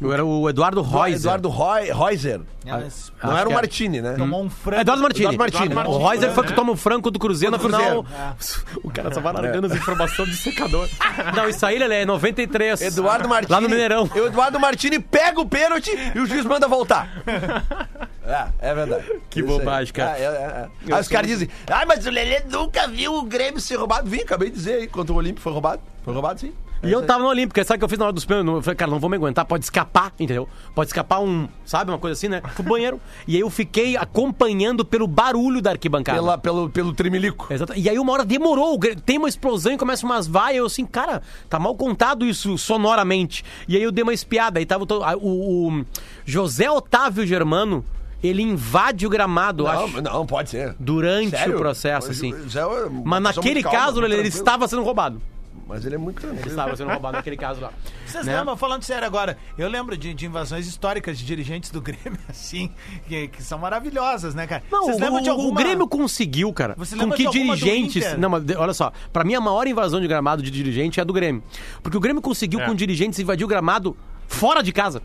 Eu 0.00 0.12
era 0.12 0.24
o 0.24 0.48
Eduardo 0.48 0.80
Reuser. 0.80 1.16
Eduardo 1.16 1.48
Roy, 1.50 1.92
Reuser. 1.92 2.40
É, 2.64 2.72
mas 2.72 3.12
Não 3.22 3.36
era 3.36 3.48
o 3.48 3.52
era. 3.52 3.60
Martini, 3.60 4.00
né? 4.00 4.14
Tomou 4.16 4.42
um 4.42 4.48
frango. 4.48 4.80
Eduardo 4.80 5.02
Martini. 5.02 5.34
Eduardo 5.34 5.54
Martini. 5.54 5.94
O 5.94 6.08
Reuser 6.08 6.32
foi 6.32 6.46
que 6.46 6.52
toma 6.54 6.72
o 6.72 6.76
franco 6.76 7.10
do 7.10 7.18
Cruzeiro 7.18 7.56
no 7.56 7.62
final. 7.62 8.06
O 8.82 8.90
cara 8.90 9.12
só 9.12 9.20
vai 9.20 9.32
largando 9.32 9.66
as 9.66 9.74
informações 9.74 10.30
de 10.30 10.36
secador. 10.36 10.88
Não, 11.36 11.48
isso 11.48 11.64
aí, 11.66 11.78
Lelê, 11.78 12.02
é 12.02 12.06
93. 12.06 12.80
Eduardo 12.80 13.28
Martini. 13.28 13.52
Lá 13.52 13.60
no 13.60 13.68
Mineirão. 13.68 14.10
E 14.14 14.20
o 14.20 14.26
Eduardo 14.26 14.58
Martini 14.58 14.98
pega 14.98 15.40
o 15.40 15.46
pênalti 15.46 15.90
e 16.14 16.18
o 16.18 16.26
juiz 16.26 16.44
manda 16.44 16.66
voltar. 16.66 17.08
É, 18.22 18.70
é 18.70 18.74
verdade. 18.74 19.04
Que 19.28 19.40
Isso 19.40 19.50
aí. 19.50 19.58
bobagem, 19.58 19.92
cara. 19.92 20.16
É, 20.16 20.22
é, 20.22 20.26
é. 20.26 20.94
Aí 20.94 21.00
os 21.00 21.08
caras 21.08 21.26
dizem, 21.26 21.48
ah, 21.66 21.84
mas 21.84 22.06
o 22.06 22.10
Lelê 22.10 22.40
nunca 22.48 22.86
viu 22.86 23.14
o 23.14 23.22
Grêmio 23.24 23.60
ser 23.60 23.74
roubado. 23.74 24.08
Vim, 24.08 24.20
acabei 24.20 24.50
de 24.50 24.54
dizer 24.54 24.74
aí, 24.74 24.86
contra 24.86 25.12
o 25.12 25.16
Olímpico 25.16 25.40
foi 25.40 25.50
roubado. 25.50 25.82
Foi 26.04 26.12
roubado, 26.12 26.38
sim. 26.38 26.52
E 26.82 26.90
eu 26.90 27.04
tava 27.04 27.22
no 27.24 27.28
Olímpico, 27.28 27.62
sabe 27.64 27.76
o 27.76 27.78
que 27.78 27.84
eu 27.84 27.88
fiz 27.88 27.98
na 27.98 28.06
hora 28.06 28.12
dos 28.12 28.24
pênaltis? 28.24 28.54
Eu 28.54 28.62
falei, 28.62 28.76
cara, 28.76 28.90
não 28.90 28.98
vou 28.98 29.10
me 29.10 29.16
aguentar, 29.16 29.44
pode 29.44 29.64
escapar, 29.64 30.12
entendeu? 30.18 30.48
Pode 30.74 30.88
escapar 30.88 31.20
um, 31.20 31.46
sabe, 31.64 31.90
uma 31.90 31.98
coisa 31.98 32.14
assim, 32.14 32.28
né? 32.28 32.40
Fui 32.54 32.64
pro 32.64 32.74
banheiro. 32.74 33.00
E 33.28 33.34
aí 33.34 33.40
eu 33.40 33.50
fiquei 33.50 33.96
acompanhando 33.96 34.84
pelo 34.84 35.06
barulho 35.06 35.60
da 35.60 35.72
arquibancada. 35.72 36.18
Pela, 36.18 36.38
pelo, 36.38 36.70
pelo 36.70 36.92
trimilico. 36.94 37.52
Exato. 37.52 37.74
E 37.76 37.88
aí 37.88 37.98
uma 37.98 38.12
hora 38.12 38.24
demorou, 38.24 38.78
tem 39.04 39.18
uma 39.18 39.28
explosão 39.28 39.72
e 39.72 39.76
começa 39.76 40.06
umas 40.06 40.26
vaias, 40.26 40.58
eu 40.58 40.66
assim, 40.66 40.86
cara, 40.86 41.20
tá 41.48 41.58
mal 41.58 41.74
contado 41.74 42.24
isso 42.24 42.56
sonoramente. 42.56 43.44
E 43.68 43.76
aí 43.76 43.82
eu 43.82 43.92
dei 43.92 44.02
uma 44.02 44.14
espiada, 44.14 44.58
aí 44.58 44.64
tava 44.64 44.86
todo, 44.86 45.04
o, 45.20 45.68
o 45.68 45.84
José 46.24 46.70
Otávio 46.70 47.26
Germano, 47.26 47.84
ele 48.22 48.42
invade 48.42 49.06
o 49.06 49.10
gramado, 49.10 49.64
Não, 49.64 49.70
acho, 49.70 50.02
não, 50.02 50.26
pode 50.26 50.50
ser. 50.50 50.74
durante 50.78 51.30
Sério? 51.30 51.56
o 51.56 51.58
processo, 51.58 52.10
assim. 52.10 52.32
é 52.32 52.90
Mas 53.04 53.22
naquele 53.22 53.62
caso, 53.62 54.02
ele, 54.04 54.14
ele 54.14 54.28
estava 54.28 54.66
sendo 54.66 54.82
roubado. 54.82 55.20
Mas 55.70 55.86
ele 55.86 55.94
é 55.94 55.98
muito 55.98 56.20
tranquilo. 56.20 56.42
Ele 56.42 56.50
estava 56.50 56.74
sendo 56.76 56.90
roubado 56.90 57.16
naquele 57.16 57.36
caso 57.36 57.60
lá. 57.60 57.72
Vocês 58.04 58.26
né? 58.26 58.36
lembram, 58.36 58.56
falando 58.56 58.82
sério 58.82 59.06
agora, 59.06 59.38
eu 59.56 59.68
lembro 59.68 59.96
de, 59.96 60.12
de 60.12 60.26
invasões 60.26 60.66
históricas 60.66 61.16
de 61.16 61.24
dirigentes 61.24 61.70
do 61.70 61.80
Grêmio, 61.80 62.18
assim, 62.28 62.72
que, 63.06 63.28
que 63.28 63.40
são 63.42 63.56
maravilhosas, 63.56 64.34
né, 64.34 64.48
cara? 64.48 64.64
Não, 64.70 64.82
Vocês 64.82 64.96
o, 64.96 65.00
lembram 65.00 65.22
de 65.22 65.28
o- 65.28 65.32
alguma... 65.32 65.50
o 65.50 65.54
Grêmio 65.54 65.86
conseguiu, 65.86 66.52
cara. 66.52 66.74
Você 66.76 66.96
com 66.96 67.08
que 67.12 67.28
dirigentes. 67.30 68.16
Não, 68.18 68.28
mas 68.28 68.42
de- 68.44 68.56
olha 68.56 68.74
só. 68.74 68.92
Pra 69.12 69.22
mim, 69.22 69.34
a 69.36 69.40
maior 69.40 69.66
invasão 69.66 70.00
de 70.00 70.08
gramado 70.08 70.42
de 70.42 70.50
dirigente 70.50 70.98
é 70.98 71.02
a 71.02 71.04
do 71.04 71.12
Grêmio. 71.12 71.42
Porque 71.82 71.96
o 71.96 72.00
Grêmio 72.00 72.20
conseguiu 72.20 72.60
É. 72.60 72.66
com 72.66 72.74
dirigentes 72.74 73.18
invadir 73.20 73.44
o 73.44 73.48
gramado 73.48 73.96
fora 74.26 74.62
de 74.62 74.72
casa. 74.72 75.00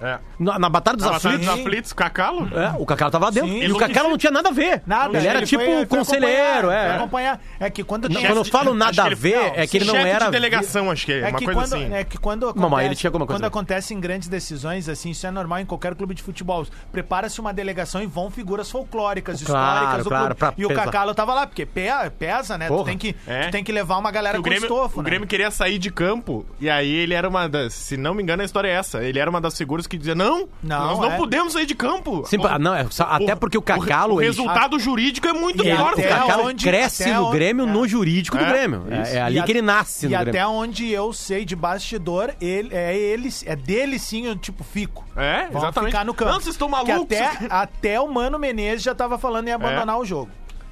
É. 0.00 0.18
Na, 0.38 0.58
na 0.58 0.68
Batalha 0.68 0.96
dos 0.96 1.06
Na 1.06 1.12
Batalha 1.12 1.38
dos 1.38 1.46
Aflitos. 1.48 1.66
Aflitos, 1.66 1.92
Cacalo? 1.92 2.48
É, 2.58 2.74
o 2.78 2.84
Cacalo 2.86 3.10
tava 3.10 3.30
dentro. 3.30 3.48
Sim. 3.48 3.62
e 3.62 3.72
o 3.72 3.76
Cacalo 3.78 4.10
não 4.10 4.18
tinha 4.18 4.30
nada 4.30 4.48
a 4.50 4.52
ver. 4.52 4.82
Nada, 4.86 5.16
Ele 5.16 5.26
era 5.26 5.44
tipo 5.46 5.64
foi- 5.64 5.86
foi 5.86 5.86
conselheiro, 5.86 6.68
acompanhar, 6.70 6.72
é. 6.90 6.96
acompanhar. 6.96 7.40
É 7.60 7.70
que 7.70 7.82
quando 7.84 8.08
Não, 8.08 8.20
quando 8.20 8.36
eu 8.38 8.44
falo 8.44 8.74
nada 8.74 9.02
a 9.02 9.06
ele- 9.06 9.14
ver, 9.14 9.36
não, 9.36 9.54
é 9.56 9.66
que 9.66 9.76
ele 9.78 9.84
não 9.86 9.96
era. 9.96 10.26
de 10.26 10.30
delegação, 10.32 10.90
acho 10.90 11.06
que 11.06 11.12
é, 11.12 11.20
É 11.20 11.28
uma 11.28 11.38
que, 11.38 11.44
coisa 11.44 11.60
quando, 11.60 11.74
assim. 11.82 11.94
é 11.94 12.04
que 12.04 12.18
quando 12.18 12.48
acontece, 12.48 12.70
mas 12.70 12.86
ele 12.86 12.94
tinha 12.94 13.08
alguma 13.08 13.26
coisa 13.26 13.38
quando 13.38 13.44
a 13.44 13.48
ver. 13.48 13.52
acontece 13.52 13.94
em 13.94 14.00
grandes 14.00 14.28
decisões, 14.28 14.88
assim, 14.88 15.10
isso 15.10 15.26
é 15.26 15.30
normal 15.30 15.60
em 15.60 15.66
qualquer 15.66 15.94
clube 15.94 16.14
de 16.14 16.22
futebol. 16.22 16.66
Prepara-se 16.92 17.40
uma 17.40 17.52
delegação 17.52 18.02
e 18.02 18.06
vão 18.06 18.30
figuras 18.30 18.70
folclóricas, 18.70 19.42
Claro, 19.42 20.00
históricas 20.02 20.06
claro, 20.38 20.54
E 20.58 20.66
o. 20.66 20.74
Cacalo 20.74 21.14
tava 21.14 21.32
lá, 21.34 21.46
porque 21.46 21.64
pe- 21.64 21.86
pesa, 22.18 22.58
né? 22.58 22.66
Tu 22.66 22.72
Porra. 22.74 22.84
tem, 22.84 22.98
que, 22.98 23.16
É. 23.26 23.46
tu 23.46 23.52
tem 23.52 23.64
que 23.64 23.72
levar 23.72 23.96
uma 23.96 24.10
galera 24.10 24.38
o 24.38 24.42
com 24.42 24.52
estofo, 24.52 25.00
o 25.00 25.02
né? 25.02 25.08
Grêmio 25.08 25.26
queria 25.26 25.50
sair 25.50 25.78
de 25.78 25.90
campo 25.90 26.44
e 26.60 26.68
aí 26.68 26.90
ele 26.94 27.14
era 27.14 27.28
uma 27.28 27.48
das, 27.48 27.72
se 27.74 27.96
não 27.96 28.14
me 28.14 28.22
engano 28.22 28.42
a 28.42 28.44
história 28.44 28.68
é 28.68 28.72
essa, 28.72 29.02
ele 29.02 29.18
era 29.18 29.28
uma 29.30 29.40
das 29.40 29.56
figuras 29.56 29.85
que 29.86 29.96
dizia 29.98 30.14
não, 30.14 30.48
Não, 30.62 30.86
nós 30.86 30.98
não 30.98 31.12
é. 31.12 31.16
podemos 31.16 31.52
sair 31.52 31.66
de 31.66 31.74
campo. 31.74 32.24
Sim, 32.26 32.38
O- 32.38 32.58
não, 32.58 32.74
é, 32.74 32.86
só- 32.90 33.04
até 33.04 33.34
porque 33.34 33.56
o 33.56 33.62
Cacalo. 33.62 34.16
o, 34.16 34.20
ele- 34.20 34.28
resultado 34.28 34.78
jurídico 34.78 35.26
é 35.28 35.32
muito 35.32 35.62
ele- 35.62 35.70
pior, 35.74 35.90
o 35.90 35.92
até. 35.92 36.08
Cacalo 36.08 36.48
onde- 36.48 36.64
cresce 36.64 37.04
até 37.04 37.14
no 37.14 37.26
onde- 37.26 37.36
Grêmio 37.36 37.66
é. 37.66 37.70
no 37.70 37.86
jurídico 37.88 38.36
do 38.36 38.44
É, 38.44 38.48
Grêmio. 38.48 38.84
É, 38.90 39.16
é 39.16 39.22
ali 39.22 39.38
E 39.38 39.42
que 39.42 39.52
ele 39.52 39.62
nasce 39.62 40.06
E 40.06 40.08
no 40.08 40.16
até 40.16 40.30
Grêmio. 40.30 40.48
onde 40.50 40.90
eu 40.90 41.12
sei 41.12 41.44
de 41.44 41.54
bastidor, 41.56 42.34
ele, 42.40 42.74
é 42.74 42.96
ele, 42.96 43.28
é 43.44 43.56
dele 43.56 43.98
sim, 43.98 44.26
eu, 44.26 44.36
tipo, 44.36 44.62
fico. 44.64 45.04
É, 45.16 45.46
Vão 45.48 45.62
exatamente. 45.62 45.90
ficar 45.92 46.04
no 46.04 46.14
campo. 46.14 46.30
Não, 46.32 46.40
vocês 46.40 46.54
estão 46.54 46.68
malucos. 46.68 47.02
até, 47.02 47.46
até 47.48 48.00
o 48.00 48.08
Mano 48.12 48.38
Menezes 48.38 48.82
já 48.82 48.94
tava 48.94 49.18
falando 49.18 49.48
em 49.48 49.52
abandonar 49.52 49.98
o 49.98 50.04
jogo. 50.04 50.30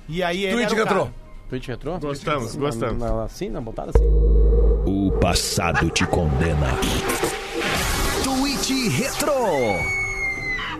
E 0.09 0.23
aí 0.23 0.45
ele 0.45 0.53
Tweet 0.55 0.67
era 0.67 0.75
o 0.75 0.85
retrô. 0.85 1.01
cara. 1.05 1.15
Twitch 1.49 1.67
retrô? 1.69 1.99
Gostamos, 1.99 2.57
gostamos. 2.57 3.03
Assim, 3.03 3.49
na 3.49 3.61
botada 3.61 3.91
assim. 3.95 4.05
O 4.87 5.13
passado 5.21 5.89
te 5.91 6.07
condena. 6.07 6.69
Tweet 8.65 8.89
Retro. 8.89 9.35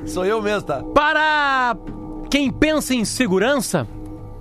Sou 0.07 0.25
eu 0.25 0.41
mesmo, 0.41 0.63
tá? 0.63 0.83
Para 0.95 1.77
quem 2.31 2.51
pensa 2.51 2.95
em 2.95 3.05
segurança, 3.05 3.87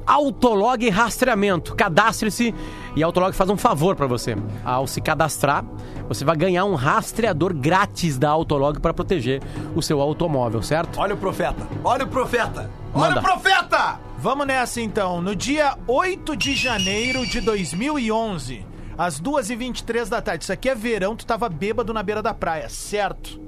Autolog 0.06 0.90
Rastreamento. 0.90 1.76
Cadastre-se 1.76 2.56
e 2.96 3.04
a 3.04 3.06
Autolog 3.06 3.36
faz 3.36 3.50
um 3.50 3.58
favor 3.58 3.98
pra 3.98 4.08
você. 4.08 4.38
Ao 4.64 4.88
se 4.88 5.02
cadastrar, 5.02 5.66
você 6.08 6.24
vai 6.24 6.38
ganhar 6.38 6.64
um 6.64 6.76
rastreador 6.76 7.54
grátis 7.54 8.18
da 8.18 8.30
Autolog 8.30 8.80
para 8.80 8.94
proteger 8.94 9.42
o 9.76 9.82
seu 9.82 10.00
automóvel, 10.00 10.62
certo? 10.62 10.98
Olha 10.98 11.14
o 11.14 11.18
profeta. 11.18 11.68
Olha 11.84 12.06
o 12.06 12.08
profeta. 12.08 12.72
Olha 12.94 13.16
Manda. 13.16 13.20
o 13.20 13.24
profeta! 13.24 14.00
Vamos 14.20 14.48
nessa 14.48 14.80
então. 14.80 15.22
No 15.22 15.36
dia 15.36 15.78
8 15.86 16.38
de 16.38 16.56
janeiro 16.56 17.28
de 17.28 17.42
2011, 17.42 18.66
às 18.98 19.20
2h23 19.20 20.10
da 20.10 20.22
tarde. 20.22 20.44
Isso 20.44 20.54
aqui 20.54 20.70
é 20.70 20.76
verão, 20.76 21.16
tu 21.16 21.26
tava 21.26 21.50
bêbado 21.50 21.94
na 21.94 22.04
beira 22.04 22.22
da 22.22 22.34
praia, 22.34 22.70
certo? 22.70 23.40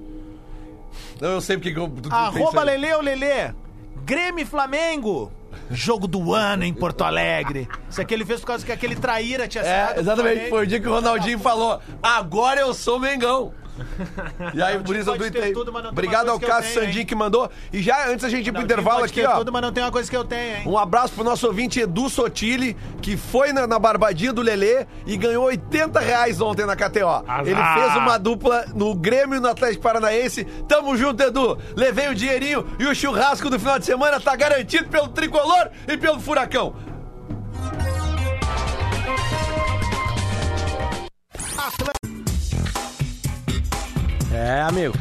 Não, 1.20 1.30
eu 1.30 1.42
sei 1.42 1.58
porque 1.58 1.74
que 1.74 1.80
eu. 1.80 1.92
isso 2.04 2.14
Arroba 2.14 2.62
aí. 2.62 2.78
Lele 2.78 2.96
Lelê. 3.02 3.54
Grêmio 4.04 4.44
e 4.44 4.46
Flamengo. 4.46 5.32
Jogo 5.72 6.08
do 6.08 6.34
ano 6.34 6.64
em 6.64 6.74
Porto 6.74 7.04
Alegre. 7.04 7.68
Isso 7.90 8.00
aqui 8.02 8.14
ele 8.14 8.26
fez 8.26 8.42
por 8.42 8.48
causa 8.48 8.66
que 8.66 8.72
aquele 8.72 8.96
traíra 8.96 9.48
tinha 9.48 9.64
É, 9.64 10.00
exatamente. 10.00 10.50
Foi 10.50 10.64
o 10.64 10.68
dia 10.68 10.80
que 10.80 10.88
o 10.88 10.92
Ronaldinho 10.92 11.40
falou: 11.40 11.80
agora 12.04 12.62
eu 12.62 12.74
sou 12.74 13.00
Mengão. 13.00 13.54
E 14.54 14.62
aí, 14.62 14.80
por 14.84 14.96
isso 14.96 15.10
eu 15.10 15.18
tuitei. 15.18 15.54
tudo, 15.54 15.72
Obrigado 15.90 16.30
ao 16.30 16.40
Cássio 16.40 16.74
tenho, 16.74 16.86
Sandin 16.86 17.00
hein? 17.00 17.06
que 17.06 17.16
mandou. 17.16 17.50
E 17.72 17.82
já 17.82 18.10
antes 18.10 18.26
a 18.26 18.30
gente 18.30 18.48
ir 18.48 18.52
pro 18.52 18.62
intervalo 18.62 19.04
aqui, 19.04 19.24
ó. 19.26 19.38
Tudo, 19.38 19.52
mas 19.52 19.62
não 19.62 19.72
tem 19.72 19.84
uma 19.84 19.92
coisa 19.92 20.10
que 20.10 20.16
eu 20.16 20.24
tenho, 20.24 20.58
hein? 20.58 20.64
Um 20.66 20.78
abraço 20.78 21.14
pro 21.14 21.24
nosso 21.24 21.48
ouvinte 21.48 21.80
Edu 21.80 22.10
Sotile, 22.10 22.76
que 23.02 23.18
foi 23.18 23.52
na, 23.52 23.68
na 23.68 23.80
barbadinha 23.80 24.34
do 24.34 24.42
Lelê 24.42 24.86
e 25.06 25.18
ganhou 25.18 25.46
80 25.46 26.00
reais 26.00 26.42
ontem 26.42 26.66
na 26.66 26.76
KTO. 26.76 27.24
Ele 27.46 27.62
fez 27.74 27.96
uma 27.96 28.18
dupla 28.18 28.66
no 28.74 28.94
Grêmio 28.96 29.38
e 29.38 29.40
no 29.40 29.48
Atlético 29.48 29.84
Paranaense. 29.84 30.46
Tamo 30.68 30.96
junto, 30.98 31.22
Edu. 31.22 31.58
Levei 31.76 32.08
o 32.10 32.16
dinheirinho 32.16 32.66
e 32.80 32.86
o 32.86 32.96
churrasco 32.96 33.50
do 33.50 33.60
final 33.60 33.80
de 33.80 33.86
semana 33.86 34.20
tá 34.20 34.36
garantido 34.36 34.90
pelo 34.90 35.10
Tricolor 35.10 35.70
e 35.88 35.98
pelo 35.98 36.20
Furacão. 36.20 36.76
É, 44.36 44.62
amigo. 44.64 44.94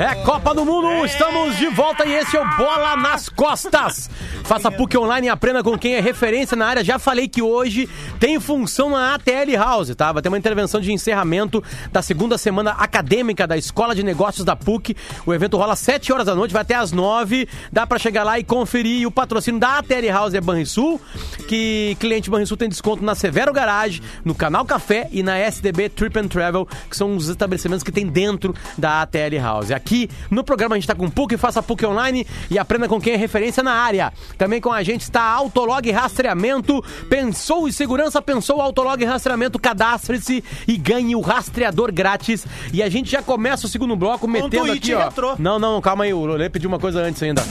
É 0.00 0.14
Copa 0.14 0.54
do 0.54 0.64
Mundo, 0.64 1.04
estamos 1.04 1.58
de 1.58 1.66
volta 1.66 2.06
e 2.06 2.14
esse 2.14 2.34
é 2.34 2.40
o 2.40 2.56
Bola 2.56 2.96
nas 2.96 3.28
Costas. 3.28 4.08
Faça 4.44 4.70
PUC 4.70 4.96
online 4.96 5.26
e 5.26 5.30
aprenda 5.30 5.62
com 5.62 5.76
quem 5.76 5.94
é 5.94 6.00
referência 6.00 6.56
na 6.56 6.66
área. 6.66 6.82
Já 6.82 6.98
falei 6.98 7.28
que 7.28 7.42
hoje 7.42 7.86
tem 8.18 8.40
função 8.40 8.88
na 8.88 9.14
ATL 9.14 9.54
House, 9.58 9.94
tá? 9.94 10.10
Vai 10.10 10.22
ter 10.22 10.30
uma 10.30 10.38
intervenção 10.38 10.80
de 10.80 10.90
encerramento 10.90 11.62
da 11.92 12.00
segunda 12.00 12.38
semana 12.38 12.70
acadêmica 12.70 13.46
da 13.46 13.58
Escola 13.58 13.94
de 13.94 14.02
Negócios 14.02 14.42
da 14.42 14.56
PUC. 14.56 14.96
O 15.26 15.34
evento 15.34 15.58
rola 15.58 15.74
às 15.74 15.80
7 15.80 16.14
horas 16.14 16.24
da 16.24 16.34
noite, 16.34 16.52
vai 16.52 16.62
até 16.62 16.76
às 16.76 16.92
9. 16.92 17.46
Dá 17.70 17.86
pra 17.86 17.98
chegar 17.98 18.24
lá 18.24 18.38
e 18.38 18.42
conferir. 18.42 19.02
E 19.02 19.06
o 19.06 19.10
patrocínio 19.10 19.60
da 19.60 19.80
ATL 19.80 20.08
House 20.10 20.32
é 20.32 20.40
Banrisul, 20.40 20.98
que 21.46 21.94
cliente 22.00 22.30
Banrisul 22.30 22.56
tem 22.56 22.70
desconto 22.70 23.04
na 23.04 23.14
Severo 23.14 23.52
Garage, 23.52 24.02
no 24.24 24.34
Canal 24.34 24.64
Café 24.64 25.10
e 25.12 25.22
na 25.22 25.38
SDB 25.38 25.90
Trip 25.90 26.18
and 26.18 26.28
Travel, 26.28 26.66
que 26.88 26.96
são 26.96 27.14
os 27.14 27.28
estabelecimentos 27.28 27.84
que 27.84 27.92
tem 27.92 28.06
dentro 28.06 28.54
da 28.78 29.02
ATL 29.02 29.38
House. 29.38 29.70
Aqui 29.70 29.89
no 30.30 30.44
programa 30.44 30.74
a 30.74 30.78
gente 30.78 30.86
tá 30.86 30.94
com 30.94 31.08
PUC, 31.08 31.36
faça 31.36 31.62
PUC 31.62 31.86
online 31.86 32.26
e 32.50 32.58
aprenda 32.58 32.88
com 32.88 33.00
quem 33.00 33.14
é 33.14 33.16
referência 33.16 33.62
na 33.62 33.72
área. 33.72 34.12
Também 34.36 34.60
com 34.60 34.72
a 34.72 34.82
gente 34.82 35.02
está 35.02 35.22
Autolog 35.22 35.90
Rastreamento. 35.90 36.82
Pensou 37.08 37.68
em 37.68 37.72
segurança, 37.72 38.20
pensou 38.22 38.60
Autolog 38.60 39.04
Rastreamento, 39.04 39.58
cadastre-se 39.58 40.42
e 40.66 40.76
ganhe 40.76 41.14
o 41.16 41.20
rastreador 41.20 41.92
grátis. 41.92 42.46
E 42.72 42.82
a 42.82 42.88
gente 42.88 43.10
já 43.10 43.22
começa 43.22 43.66
o 43.66 43.68
segundo 43.68 43.96
bloco 43.96 44.26
metendo 44.28 44.50
tweet 44.50 44.78
aqui, 44.78 44.94
ó. 44.94 45.04
retrô. 45.04 45.34
Não, 45.38 45.58
não, 45.58 45.80
calma 45.80 46.04
aí, 46.04 46.12
o 46.12 46.24
Lolê 46.24 46.48
pediu 46.48 46.68
uma 46.68 46.78
coisa 46.78 47.00
antes 47.00 47.22
ainda. 47.22 47.42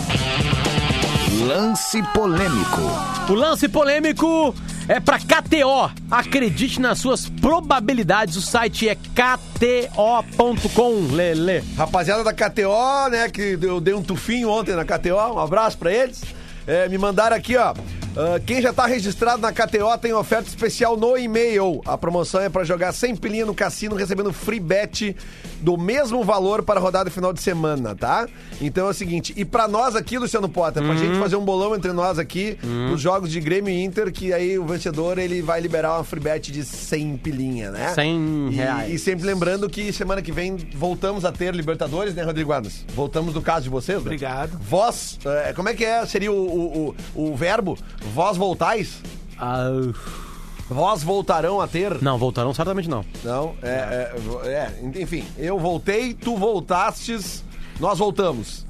Lance 1.48 2.04
polêmico. 2.14 2.82
O 3.30 3.34
lance 3.34 3.70
polêmico 3.70 4.54
é 4.90 5.00
pra 5.00 5.20
KTO. 5.20 5.92
Acredite 6.10 6.82
nas 6.82 6.98
suas 6.98 7.30
probabilidades. 7.30 8.36
O 8.36 8.42
site 8.42 8.90
é 8.90 8.96
kto.com, 8.96 10.02
Lele. 11.12 11.64
Rapaziada 11.78 12.24
da 12.24 12.34
KTO, 12.34 13.10
né, 13.12 13.30
que 13.30 13.56
eu 13.62 13.80
dei 13.80 13.94
um 13.94 14.02
tufinho 14.02 14.50
ontem 14.50 14.76
na 14.76 14.84
KTO, 14.84 15.36
um 15.36 15.40
abraço 15.40 15.78
pra 15.78 15.94
eles. 15.94 16.24
É, 16.66 16.90
me 16.90 16.98
mandaram 16.98 17.38
aqui, 17.38 17.56
ó. 17.56 17.76
Ah, 18.22 18.40
quem 18.46 18.62
já 18.62 18.74
tá 18.74 18.86
registrado 18.86 19.42
na 19.42 19.54
KTO 19.54 19.98
tem 20.02 20.12
oferta 20.14 20.50
especial 20.50 20.98
no 20.98 21.18
e-mail. 21.18 21.82
A 21.86 21.98
promoção 21.98 22.42
é 22.42 22.50
pra 22.50 22.66
jogar 22.66 22.92
sem 22.92 23.16
pilinha 23.16 23.46
no 23.46 23.56
cassino, 23.56 23.96
recebendo 23.96 24.34
free 24.34 24.60
bet 24.60 25.16
do 25.62 25.78
mesmo 25.78 26.22
valor 26.24 26.64
para 26.64 26.80
a 26.80 26.84
rodada 26.84 27.10
final 27.10 27.32
de 27.32 27.42
semana, 27.42 27.96
tá? 27.96 28.28
Então 28.62 28.88
é 28.88 28.90
o 28.90 28.94
seguinte, 28.94 29.34
e 29.38 29.46
pra 29.46 29.68
nós 29.70 29.96
aqui, 29.96 30.18
Luciano 30.18 30.50
Potter, 30.50 30.84
pra 30.84 30.96
gente 30.96 31.18
fazer 31.18 31.38
um 31.38 31.46
bolão 31.46 31.74
entre 31.76 31.94
nós 31.94 32.20
aqui, 32.20 32.58
nos 32.90 33.00
jogos 33.00 33.32
de 33.32 33.40
Grêmio 33.40 33.74
e 33.74 33.84
Inter, 33.84 34.12
que 34.12 34.34
aí 34.34 34.60
o 34.60 34.66
vencedor, 34.66 35.18
ele 35.18 35.42
vai 35.42 35.62
liberar 35.62 35.96
uma 35.96 36.04
free 36.04 36.20
bet 36.20 36.52
de 36.52 36.64
100 36.66 37.18
pilinha, 37.18 37.72
né? 37.72 37.94
100 37.94 38.48
E- 38.52 38.56
reais. 38.56 38.94
E, 38.94 39.00
sempre 39.00 39.26
lembrando 39.26 39.70
que 39.70 39.94
semana 39.94 40.22
que 40.22 40.32
vem 40.32 40.58
voltamos 40.76 41.24
a 41.24 41.32
ter 41.32 41.54
Libertadores, 41.56 42.14
né, 42.14 42.24
Rodrigo 42.24 42.52
Adams? 42.52 42.86
Voltamos 42.94 43.34
no 43.34 43.42
caso 43.42 43.64
de 43.64 43.70
vocês, 43.70 43.98
né? 44.00 44.04
Obrigado. 44.04 44.58
Vós, 44.62 45.18
é, 45.46 45.54
como 45.54 45.70
é 45.70 45.74
que 45.74 45.86
é? 45.86 46.06
Seria 46.06 46.32
o, 46.32 46.36
o, 46.36 46.96
o, 47.16 47.32
o 47.32 47.36
verbo? 47.36 47.78
Vós 48.14 48.38
voltais? 48.38 49.02
Ah, 49.38 49.70
Vós 50.70 51.02
voltarão 51.02 51.60
a 51.60 51.68
ter? 51.68 52.00
não, 52.02 52.18
voltarão 52.18 52.54
certamente 52.54 52.88
não. 52.88 53.04
Não, 53.24 53.56
é, 53.64 54.14
é, 54.46 54.50
é, 54.50 55.02
enfim, 55.02 55.26
eu 55.36 55.58
voltei, 55.58 56.14
tu 56.14 56.36
voltastes, 56.38 57.44
nós 57.80 57.98
voltamos. 57.98 58.66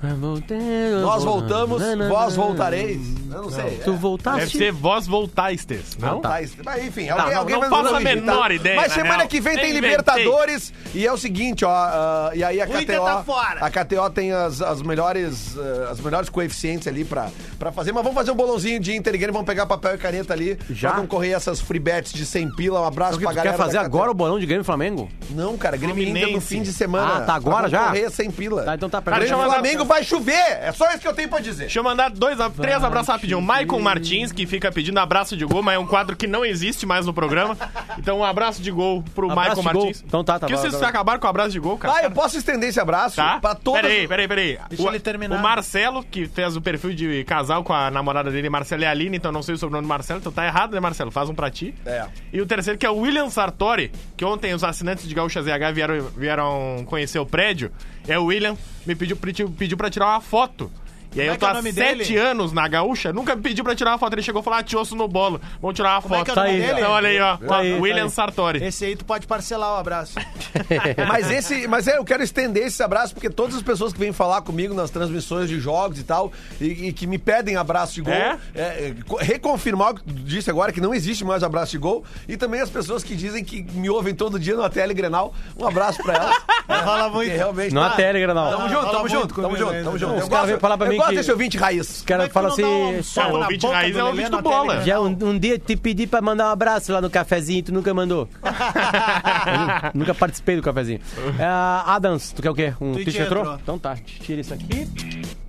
Nós 1.02 1.24
voltamos, 1.24 1.82
vós 2.10 2.36
voltareis. 2.36 3.00
Eu 3.32 3.44
não 3.44 3.50
sei. 3.50 3.80
Tu 3.84 3.92
é. 3.92 3.96
voltaste? 3.96 4.40
Deve 4.40 4.58
ser 4.58 4.72
vós 4.72 5.06
voltastes, 5.08 5.96
não? 6.00 6.20
Tá, 6.20 6.40
Mas 6.64 6.86
enfim, 6.86 7.08
Tá, 7.08 7.14
alguém, 7.14 7.32
não- 7.34 7.40
alguém 7.40 7.54
não 7.56 7.62
vai 7.62 7.70
faço 7.70 7.88
a 7.88 7.92
corrigir, 8.00 8.16
menor 8.16 8.52
ideia, 8.52 8.76
Mas 8.76 8.88
na 8.90 8.96
semana 8.96 9.28
que 9.28 9.40
vem 9.40 9.56
tem. 9.56 9.72
Libertadores 9.72 10.74
e 10.94 11.06
é 11.06 11.12
o 11.14 11.18
seguinte, 11.18 11.64
ó. 11.64 11.70
ah, 11.72 12.32
e 12.34 12.44
aí 12.44 12.60
a 12.62 12.66
KTO. 12.68 12.86
tá 13.06 13.24
fora. 13.24 13.60
A 13.66 13.70
KTO 13.70 14.10
tem 14.10 14.32
as, 14.32 14.62
as 14.62 14.82
melhores 14.82 15.56
ah, 15.58 15.92
as 15.92 16.00
melhores 16.00 16.30
coeficientes 16.30 16.88
ali 16.88 17.06
pra, 17.06 17.30
pra 17.58 17.72
fazer. 17.72 17.92
Mas 17.92 18.04
vamos 18.04 18.16
fazer 18.18 18.32
um 18.32 18.36
bolãozinho 18.36 18.80
de 18.80 18.96
Inter 18.96 19.14
e 19.14 19.18
Grêmio, 19.18 19.34
vamos 19.34 19.46
pegar 19.48 19.66
papel 19.66 19.96
e 19.96 19.98
caneta 19.98 20.34
ali. 20.34 20.58
Já? 20.70 20.92
Pra 20.92 21.02
concorrer 21.02 21.34
essas 21.36 21.60
free 21.62 21.80
bets 21.80 22.12
de 22.14 22.26
100 22.26 22.56
pila. 22.56 22.82
Um 22.82 22.86
abraço 22.86 23.16
O 23.16 23.20
que 23.20 23.24
pra 23.26 23.34
tu 23.34 23.36
galera. 23.36 23.52
quer 23.58 23.58
fazer 23.64 23.74
da 23.78 23.84
KTO. 23.84 23.86
agora 23.98 24.12
o 24.12 24.14
bolão 24.14 24.40
de 24.40 24.46
Grêmio 24.46 24.64
Flamengo? 24.64 25.10
Não, 25.32 25.56
cara, 25.58 25.78
Grêmio 25.78 26.08
Inter 26.08 26.32
no 26.32 26.42
fim 26.42 26.62
de 26.62 26.74
semana. 26.74 27.18
Ah, 27.18 27.22
tá 27.22 27.36
agora 27.36 27.62
pra 27.62 27.70
já? 27.70 27.80
concorrer 27.86 28.10
100 28.12 28.32
pila. 28.32 28.64
Tá, 28.64 28.76
então 28.76 28.90
tá 28.90 28.99
Cara, 29.02 29.18
perto. 29.18 29.20
deixa 29.20 29.34
eu 29.34 29.38
Grêmio 29.38 29.46
e 29.46 29.48
mandar- 29.58 29.62
Flamengo 29.70 29.86
vai 29.86 30.04
chover. 30.04 30.34
É 30.62 30.72
só 30.72 30.88
isso 30.90 31.00
que 31.00 31.08
eu 31.08 31.14
tenho 31.14 31.30
pra 31.30 31.40
dizer. 31.40 31.64
Deixa 31.66 31.80
eu 31.80 31.84
mandar 31.84 32.10
dois, 32.10 32.40
a- 32.40 32.50
três 32.50 32.84
abraços 32.84 33.10
rapidinho. 33.10 33.42
Maicon 33.42 33.80
Martins, 33.80 34.32
que 34.32 34.46
fica 34.46 34.72
pedindo 34.72 34.98
abraço 35.00 35.36
de 35.38 35.46
gol, 35.46 35.62
mas 35.64 35.76
é 35.76 35.80
um 35.80 35.86
quadro 35.88 36.16
que 36.16 36.28
não 36.28 36.44
existe 36.46 36.86
mais 36.86 37.06
no 37.06 37.14
programa. 37.14 37.58
Então, 37.98 38.20
um 38.20 38.24
abraço 38.24 38.62
de 38.62 38.72
gol 38.72 39.04
pro 39.16 39.30
Abraço 39.32 39.48
Maicon 39.50 39.62
de 39.62 39.74
gol. 39.74 39.84
Martins. 39.86 40.04
Então 40.06 40.24
tá, 40.24 40.40
tá 40.40 40.48
Que 40.48 40.54
bom, 40.54 40.60
vocês 40.60 40.74
tá 40.74 40.80
bom. 40.80 40.86
acabaram 40.86 41.20
com 41.20 41.28
o 41.28 41.30
abraço 41.30 41.50
de 41.52 41.60
gol, 41.60 41.78
cara? 41.78 41.94
Ah, 41.98 42.04
eu 42.04 42.12
posso 42.12 42.38
estender 42.38 42.70
esse 42.70 42.80
abraço 42.80 43.16
Tá? 43.16 43.40
pra 43.40 43.56
todas. 43.56 43.82
Peraí, 43.82 44.08
peraí, 44.08 44.28
peraí. 44.28 44.60
Deixa 44.70 44.84
o, 44.84 44.90
ele 44.90 45.00
terminar. 45.00 45.36
O 45.38 45.42
Marcelo, 45.42 46.04
que 46.04 46.26
fez 46.28 46.56
o 46.56 46.62
perfil 46.62 46.94
de 46.94 47.24
casal 47.26 47.64
com 47.64 47.74
a 47.74 47.90
namorada 47.92 48.30
dele, 48.32 48.50
Marcelo 48.50 48.84
e 48.84 48.86
Aline, 48.86 49.18
então 49.18 49.32
não 49.32 49.42
sei 49.42 49.56
o 49.56 49.58
sobrenome 49.58 49.86
do 49.86 49.90
Marcelo, 49.90 50.20
então 50.20 50.32
tá 50.32 50.46
errado, 50.46 50.74
né, 50.74 50.80
Marcelo? 50.80 51.12
Faz 51.12 51.30
um 51.30 51.36
pra 51.36 51.50
ti. 51.50 51.74
É. 51.86 52.06
E 52.32 52.42
o 52.42 52.46
terceiro, 52.46 52.78
que 52.78 52.86
é 52.86 52.90
o 52.90 52.98
William 52.98 53.30
Sartori, 53.30 53.92
que 54.18 54.24
ontem 54.26 54.54
os 54.54 54.64
assinantes 54.64 55.08
de 55.08 55.14
Gaúcha 55.16 55.42
ZH 55.42 55.72
vieram, 55.74 56.02
vieram 56.16 56.84
conhecer 56.88 57.20
o 57.20 57.26
prédio. 57.26 57.72
É 58.08 58.18
o 58.18 58.26
William, 58.26 58.58
me 58.86 58.96
pediu, 58.96 59.16
pediu, 59.16 59.50
pra 59.78 59.90
tirar 59.90 60.08
uma 60.08 60.22
foto. 60.22 60.72
E 61.16 61.22
aí 61.22 61.28
Como 61.28 61.30
é 61.30 61.30
eu 61.30 61.34
que 61.34 61.40
tô 61.40 61.46
é 61.48 61.50
há 61.50 61.74
sete 61.74 62.04
dele? 62.14 62.18
anos 62.18 62.54
na 62.54 62.68
Gaúcha, 62.68 63.12
nunca 63.12 63.36
me 63.36 63.42
pediu 63.42 63.64
pra 63.64 63.76
tirar 63.76 63.92
uma 63.92 63.98
foto. 63.98 64.14
Ele 64.14 64.22
chegou 64.22 64.42
e 64.42 64.44
falou: 64.44 64.60
ah, 64.60 64.64
te 64.64 64.76
ouço 64.78 64.96
no 64.96 65.08
bolo. 65.08 65.42
Vamos 65.62 65.76
tirar 65.76 65.96
uma 65.96 66.02
Como 66.04 66.14
é 66.16 66.18
foto. 66.20 66.26
que 66.26 66.32
é 66.32 66.34
o 66.34 66.36
nome 66.46 66.48
Tá 66.50 66.54
aí, 66.54 66.62
dele? 66.68 66.80
Então, 66.80 66.92
olha 66.92 67.10
aí, 67.10 67.20
ó. 67.20 67.38
Tá 67.38 67.58
aí, 67.58 67.74
tá 67.76 67.82
William 67.82 68.04
aí. 68.04 68.10
Sartori. 68.10 68.64
Esse 68.64 68.86
aí 68.86 68.96
tu 68.96 69.04
pode 69.06 69.26
parcelar 69.26 69.74
o 69.74 69.78
abraço. 69.78 70.14
Mas 71.08 71.30
esse, 71.32 71.68
mas 71.68 71.88
é, 71.88 71.98
eu 71.98 72.04
quero 72.06 72.24
estender 72.24 72.66
esse 72.68 72.82
abraço 72.82 73.14
porque 73.14 73.30
todas 73.30 73.56
as 73.56 73.62
pessoas 73.62 73.94
que 73.94 74.00
vêm 74.00 74.12
falar 74.12 74.42
comigo 74.42 74.74
nas 74.74 74.90
transmissões 74.90 75.48
de 75.50 75.60
jogos 75.60 76.00
e 76.00 76.04
tal 76.04 76.32
e, 76.60 76.88
e 76.88 76.94
que 76.94 77.06
me 77.08 77.18
pedem 77.18 77.56
abraço 77.56 77.94
de 77.94 78.02
gol, 78.02 78.14
É? 78.14 78.38
é, 78.56 78.62
é, 78.62 78.96
co- 79.08 79.18
reconfirmar 79.18 79.92
o 79.92 79.96
que 79.96 80.04
tu 80.04 80.14
disse 80.14 80.50
agora 80.50 80.72
que 80.72 80.82
não 80.82 80.94
existe 80.94 81.24
mais 81.24 81.44
abraço 81.44 81.72
de 81.72 81.78
gol 81.78 82.04
e 82.28 82.36
também 82.38 82.62
as 82.62 82.70
pessoas 82.70 83.04
que 83.04 83.16
dizem 83.16 83.44
que 83.44 83.62
me 83.74 83.90
ouvem 83.90 84.14
todo 84.14 84.40
dia 84.40 84.56
no 84.56 84.68
tele 84.70 84.94
Grenal, 84.94 85.34
um 85.58 85.68
abraço 85.68 86.02
pra 86.04 86.14
elas. 86.16 86.36
Rola 86.70 87.04
Porque 87.10 87.16
muito. 87.30 87.32
realmente 87.36 87.74
Não 87.74 87.90
tá- 87.90 87.96
tele, 87.96 88.20
Granal. 88.22 88.52
Tamo 88.52 88.70
junto, 88.70 88.82
fala 88.82 88.92
tamo 88.98 89.10
junto, 89.10 89.36
tamo 89.42 89.58
junto, 89.58 89.84
tamo 89.84 89.98
junto. 89.98 90.16
Os 90.24 90.30
caras 90.30 90.50
vêm 90.50 90.60
falar 90.60 90.78
pra 90.78 90.88
mim 90.90 90.98
gosto 91.00 91.10
que- 91.10 91.16
desse 91.18 91.32
ouvinte 91.32 91.58
raiz. 91.58 91.90
Os 91.98 92.02
caras 92.04 92.28
é 92.28 92.30
falam 92.30 92.50
um 92.50 92.54
assim. 92.54 92.62
É, 92.64 93.26
o 93.26 93.38
na 93.38 93.46
ouvinte 93.46 93.62
boca 93.62 93.74
raiz 93.76 93.96
é 93.98 94.04
o 94.04 94.08
ouvinte 94.08 94.30
do 94.30 94.42
bola. 94.42 94.82
Já 94.84 95.00
um, 95.00 95.06
um 95.22 95.38
dia 95.40 95.58
te 95.60 95.76
pedi 95.76 96.06
pra 96.08 96.22
mandar 96.22 96.48
um 96.48 96.52
abraço 96.52 96.92
lá 96.94 97.02
no 97.02 97.10
cafezinho, 97.10 97.64
tu 97.64 97.74
nunca 97.74 97.94
mandou. 97.94 98.28
Eu 98.44 99.92
nunca 100.00 100.14
participei 100.14 100.56
do 100.56 100.62
cafezinho. 100.62 101.00
É, 101.40 101.46
Adams, 101.90 102.32
tu 102.32 102.42
quer 102.42 102.50
o 102.52 102.56
quê? 102.56 102.74
Um 102.80 102.94
Tweet 102.94 103.12
tweet 103.12 103.18
retrô? 103.20 103.56
Então 103.56 103.80
tá, 103.80 103.98
tira 104.22 104.42
isso 104.42 104.54
aqui 104.54 104.88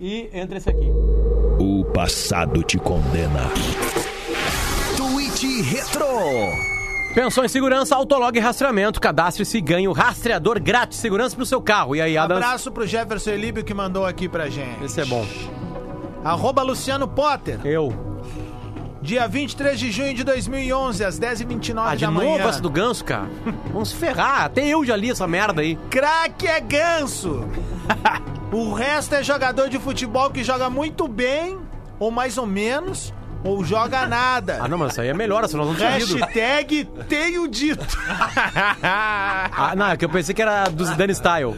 e 0.01 0.29
entra 0.33 0.57
esse 0.59 0.71
aqui. 0.71 0.91
O 1.59 1.85
passado 1.93 2.63
te 2.63 2.79
condena. 2.79 3.51
Tweet 4.97 5.63
Retro. 5.63 6.80
Pensou 7.15 7.45
em 7.45 7.49
segurança, 7.49 7.97
Autolog 7.97 8.39
Rastreamento. 8.39 9.01
Cadastre-se 9.01 9.59
e 9.59 9.61
ganhe 9.61 9.89
o 9.89 9.93
rastreador 9.93 10.61
grátis 10.61 10.99
de 10.99 11.03
segurança 11.03 11.35
pro 11.35 11.45
seu 11.45 11.61
carro. 11.61 11.97
E 11.97 12.01
aí, 12.01 12.17
Adams? 12.17 12.43
Abraço 12.45 12.71
pro 12.71 12.87
Jefferson 12.87 13.31
Elíbio 13.31 13.65
que 13.65 13.75
mandou 13.75 14.07
aqui 14.07 14.29
pra 14.29 14.49
gente. 14.49 14.85
Esse 14.85 15.01
é 15.01 15.05
bom. 15.05 15.27
Arroba 16.25 16.63
Luciano 16.63 17.09
Potter. 17.09 17.59
Eu. 17.65 17.93
Dia 19.03 19.27
23 19.27 19.79
de 19.79 19.91
junho 19.91 20.15
de 20.15 20.23
2011, 20.23 21.05
às 21.05 21.19
10h29 21.19 21.83
Ah, 21.85 21.95
de 21.95 22.05
da 22.05 22.11
novo 22.11 22.27
manhã. 22.27 22.47
essa 22.49 22.61
do 22.61 22.71
ganso, 22.71 23.05
cara? 23.05 23.29
Vamos 23.73 23.89
se 23.89 23.97
ferrar. 23.97 24.45
Até 24.45 24.67
eu 24.69 24.85
já 24.85 24.95
li 24.95 25.11
essa 25.11 25.27
merda 25.27 25.63
aí. 25.63 25.77
Craque 25.89 26.47
é 26.47 26.61
ganso. 26.61 27.43
o 28.53 28.73
resto 28.73 29.15
é 29.15 29.25
jogador 29.25 29.69
de 29.69 29.79
futebol 29.79 30.31
que 30.31 30.45
joga 30.45 30.69
muito 30.71 31.09
bem, 31.09 31.59
ou 31.99 32.11
mais 32.11 32.37
ou 32.39 32.47
menos, 32.47 33.13
ou 33.45 33.65
joga 33.65 34.07
nada. 34.07 34.59
Ah, 34.61 34.69
não, 34.69 34.77
mas 34.79 34.93
isso 34.93 35.01
aí 35.01 35.09
é 35.09 35.15
melhor, 35.15 35.47
senão 35.49 35.65
não 35.67 35.75
tinha 35.75 35.97
lido. 35.99 36.17
Hashtag 36.17 36.85
tenho 37.09 37.49
dito. 37.49 37.85
Ah, 38.83 39.75
não, 39.77 39.91
é 39.91 39.97
que 39.97 40.05
eu 40.05 40.09
pensei 40.09 40.35
que 40.35 40.43
era 40.43 40.69
do 40.69 40.85
Zidane 40.85 41.15
Style. 41.15 41.55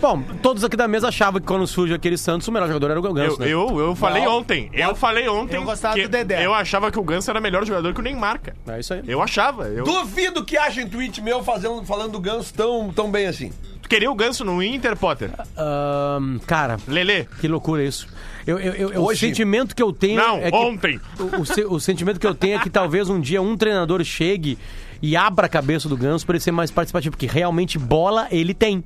Bom, 0.00 0.22
todos 0.42 0.62
aqui 0.64 0.76
da 0.76 0.86
mesa 0.88 1.08
achavam 1.08 1.40
que 1.40 1.46
quando 1.46 1.66
surge 1.66 1.92
aquele 1.94 2.16
Santos, 2.16 2.46
o 2.48 2.52
melhor 2.52 2.66
jogador 2.68 2.90
era 2.90 3.00
o 3.00 3.02
Ganso, 3.12 3.34
Eu, 3.34 3.38
né? 3.38 3.46
eu, 3.52 3.78
eu 3.80 3.94
falei 3.96 4.26
ontem. 4.26 4.70
Eu 4.72 4.94
falei 4.94 5.28
ontem. 5.28 5.56
Eu 5.56 5.64
gostava 5.64 5.94
que 5.94 6.02
do 6.02 6.08
Dedé. 6.08 6.44
Eu 6.44 6.54
achava 6.54 6.90
que 6.90 6.98
o 6.98 7.02
Ganso 7.02 7.30
era 7.30 7.40
melhor 7.40 7.64
jogador 7.64 7.92
que 7.92 8.00
o 8.00 8.02
Neymar, 8.02 8.40
cara. 8.40 8.56
É 8.68 8.80
isso 8.80 8.94
aí. 8.94 9.02
Eu 9.06 9.22
achava. 9.22 9.68
Eu 9.68 9.84
Duvido 9.84 10.44
que 10.44 10.56
achem 10.56 10.88
tweet 10.88 11.20
meu 11.20 11.42
fazendo, 11.42 11.84
falando 11.84 12.12
do 12.12 12.20
Ganso 12.20 12.52
tão, 12.54 12.90
tão 12.92 13.10
bem 13.10 13.26
assim. 13.26 13.52
Tu 13.82 13.88
queria 13.88 14.10
o 14.10 14.14
Ganso 14.14 14.44
no 14.44 14.62
Inter, 14.62 14.96
Potter? 14.96 15.30
Ahn, 15.56 16.38
cara, 16.46 16.76
Lelê. 16.86 17.24
que 17.40 17.48
loucura 17.48 17.82
isso. 17.82 18.06
Eu, 18.46 18.58
eu, 18.58 18.72
eu- 18.74 18.92
eu- 18.92 19.00
o 19.02 19.06
Hoje? 19.06 19.20
sentimento 19.20 19.74
que 19.76 19.82
eu 19.82 19.92
tenho 19.92 20.16
Não, 20.16 20.38
é 20.38 20.50
que, 20.50 20.56
ontem. 20.56 21.00
O, 21.18 21.40
o 21.42 21.46
se- 21.46 21.64
o 21.64 21.78
sentimento 21.80 22.18
que 22.18 22.26
eu 22.26 22.34
tenho 22.34 22.56
é 22.56 22.58
que 22.62 22.70
talvez 22.70 23.08
um 23.08 23.20
dia 23.20 23.40
um 23.42 23.56
treinador 23.56 24.02
chegue 24.04 24.58
e 25.02 25.16
abra 25.16 25.46
a 25.46 25.48
cabeça 25.48 25.88
do 25.88 25.96
Ganso 25.96 26.24
para 26.26 26.36
ele 26.36 26.42
ser 26.42 26.52
mais 26.52 26.70
participativo, 26.70 27.12
porque 27.16 27.26
realmente 27.26 27.78
bola 27.78 28.26
ele 28.30 28.54
tem. 28.54 28.82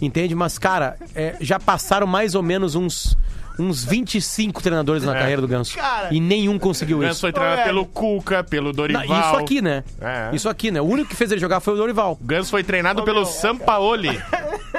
Entende? 0.00 0.34
Mas, 0.34 0.58
cara, 0.58 0.96
é, 1.14 1.36
já 1.40 1.60
passaram 1.60 2.06
mais 2.06 2.34
ou 2.34 2.42
menos 2.42 2.74
uns, 2.74 3.16
uns 3.58 3.84
25 3.84 4.60
treinadores 4.62 5.04
na 5.04 5.12
carreira 5.14 5.40
do 5.40 5.46
Ganso. 5.46 5.76
Cara. 5.76 6.12
e 6.12 6.18
nenhum 6.20 6.58
conseguiu 6.58 6.96
O 6.98 7.00
Ganso 7.00 7.12
isso. 7.12 7.20
foi 7.20 7.32
treinado 7.32 7.60
Ô, 7.60 7.64
pelo. 7.64 7.86
Cuca, 7.86 8.42
pelo 8.42 8.72
Dorival. 8.72 9.06
Não, 9.06 9.20
isso 9.20 9.36
aqui, 9.36 9.62
né? 9.62 9.84
É. 10.00 10.30
Isso 10.34 10.48
aqui, 10.48 10.70
né? 10.72 10.80
O 10.80 10.84
único 10.86 11.08
que 11.10 11.14
fez 11.16 11.30
ele 11.30 11.40
jogar 11.40 11.60
foi 11.60 11.74
o 11.74 11.76
Dorival. 11.76 12.18
O 12.20 12.24
Ganso 12.24 12.50
foi 12.50 12.64
treinado 12.64 13.04
pelo 13.04 13.24
Sampaoli. 13.24 14.20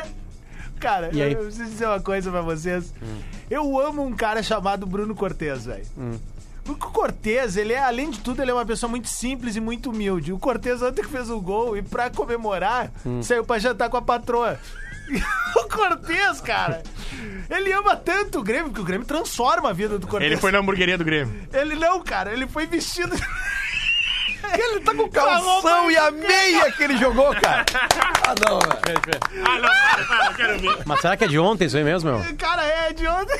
Cara, 0.84 1.10
E 1.14 1.22
aí? 1.22 1.32
eu 1.32 1.40
preciso 1.46 1.70
dizer 1.70 1.86
uma 1.88 2.02
coisa 2.02 2.30
pra 2.30 2.42
vocês. 2.42 2.94
Hum. 3.02 3.20
Eu 3.50 3.80
amo 3.80 4.04
um 4.04 4.12
cara 4.14 4.44
chamado 4.44 4.86
Bruno 4.86 5.16
Cortez, 5.16 5.66
velho. 5.66 5.86
O 6.68 6.76
Cortez, 6.76 7.56
ele 7.58 7.72
é, 7.74 7.80
além 7.82 8.10
de 8.10 8.20
tudo, 8.20 8.42
ele 8.42 8.52
é 8.52 8.54
uma 8.54 8.66
pessoa 8.66 8.90
muito 8.90 9.08
simples 9.08 9.56
e 9.56 9.62
muito 9.62 9.90
humilde. 9.92 10.34
O 10.34 10.40
Cortez 10.40 10.82
ontem 10.82 11.02
que 11.02 11.08
fez 11.10 11.30
o 11.30 11.40
gol 11.40 11.78
e 11.78 11.82
pra 11.82 12.10
comemorar, 12.10 12.92
saiu 13.22 13.44
pra 13.46 13.60
jantar 13.60 13.90
com 13.90 13.98
a 13.98 14.02
patroa. 14.02 14.60
o 15.58 15.70
Cortez, 15.70 16.40
cara, 16.42 16.84
ele 17.50 17.72
ama 17.72 17.96
tanto 17.96 18.40
o 18.40 18.44
Grêmio, 18.44 18.72
que 18.72 18.80
o 18.80 18.84
Grêmio 18.86 19.06
transforma 19.08 19.70
a 19.70 19.74
vida 19.74 19.98
do 19.98 20.06
Cortez. 20.08 20.32
Ele 20.32 20.40
foi 20.40 20.52
na 20.52 20.60
hamburgueria 20.60 20.98
do 20.98 21.04
Grêmio. 21.06 21.48
Ele 21.54 21.76
não, 21.76 22.02
cara, 22.02 22.32
ele 22.34 22.48
foi 22.48 22.66
vestido. 22.66 23.14
Ele 24.54 24.80
tá 24.82 24.94
com 24.94 25.04
o 25.04 25.10
calção 25.10 25.90
e 25.90 25.98
a 25.98 26.12
meia 26.12 26.72
que 26.72 26.84
ele 26.84 26.98
jogou, 26.98 27.34
cara. 27.36 27.66
Ah, 28.26 28.36
não, 28.40 28.60
velho. 28.60 29.02
Ah, 29.46 29.58
não, 29.60 29.68
para, 29.68 30.06
para, 30.06 30.26
eu 30.28 30.34
quero 30.36 30.60
ver. 30.60 30.78
Mas 30.86 31.02
será 31.02 31.18
que 31.18 31.26
é 31.26 31.28
de 31.28 31.38
ontem 31.38 31.66
isso 31.66 31.76
aí 31.76 31.84
mesmo, 31.84 32.10
meu? 32.10 32.36
Cara, 32.38 32.64
é 32.64 32.94
de 32.94 33.06
ontem. 33.06 33.38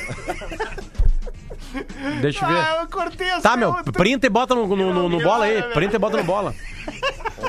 Deixa 2.20 2.44
eu 2.44 2.48
ver. 2.48 2.58
Ah, 2.58 2.82
o 2.84 2.88
Cortez. 2.88 3.42
Tá, 3.42 3.56
meu, 3.56 3.74
eu 3.84 3.92
printa 3.92 4.26
e 4.26 4.30
bota 4.30 4.54
no, 4.54 4.66
no, 4.66 4.92
no- 4.92 5.08
no 5.08 5.20
bola 5.22 5.46
aí. 5.46 5.62
Printa 5.72 5.96
e 5.96 5.98
bota 5.98 6.18
no 6.18 6.24
bola. 6.24 6.54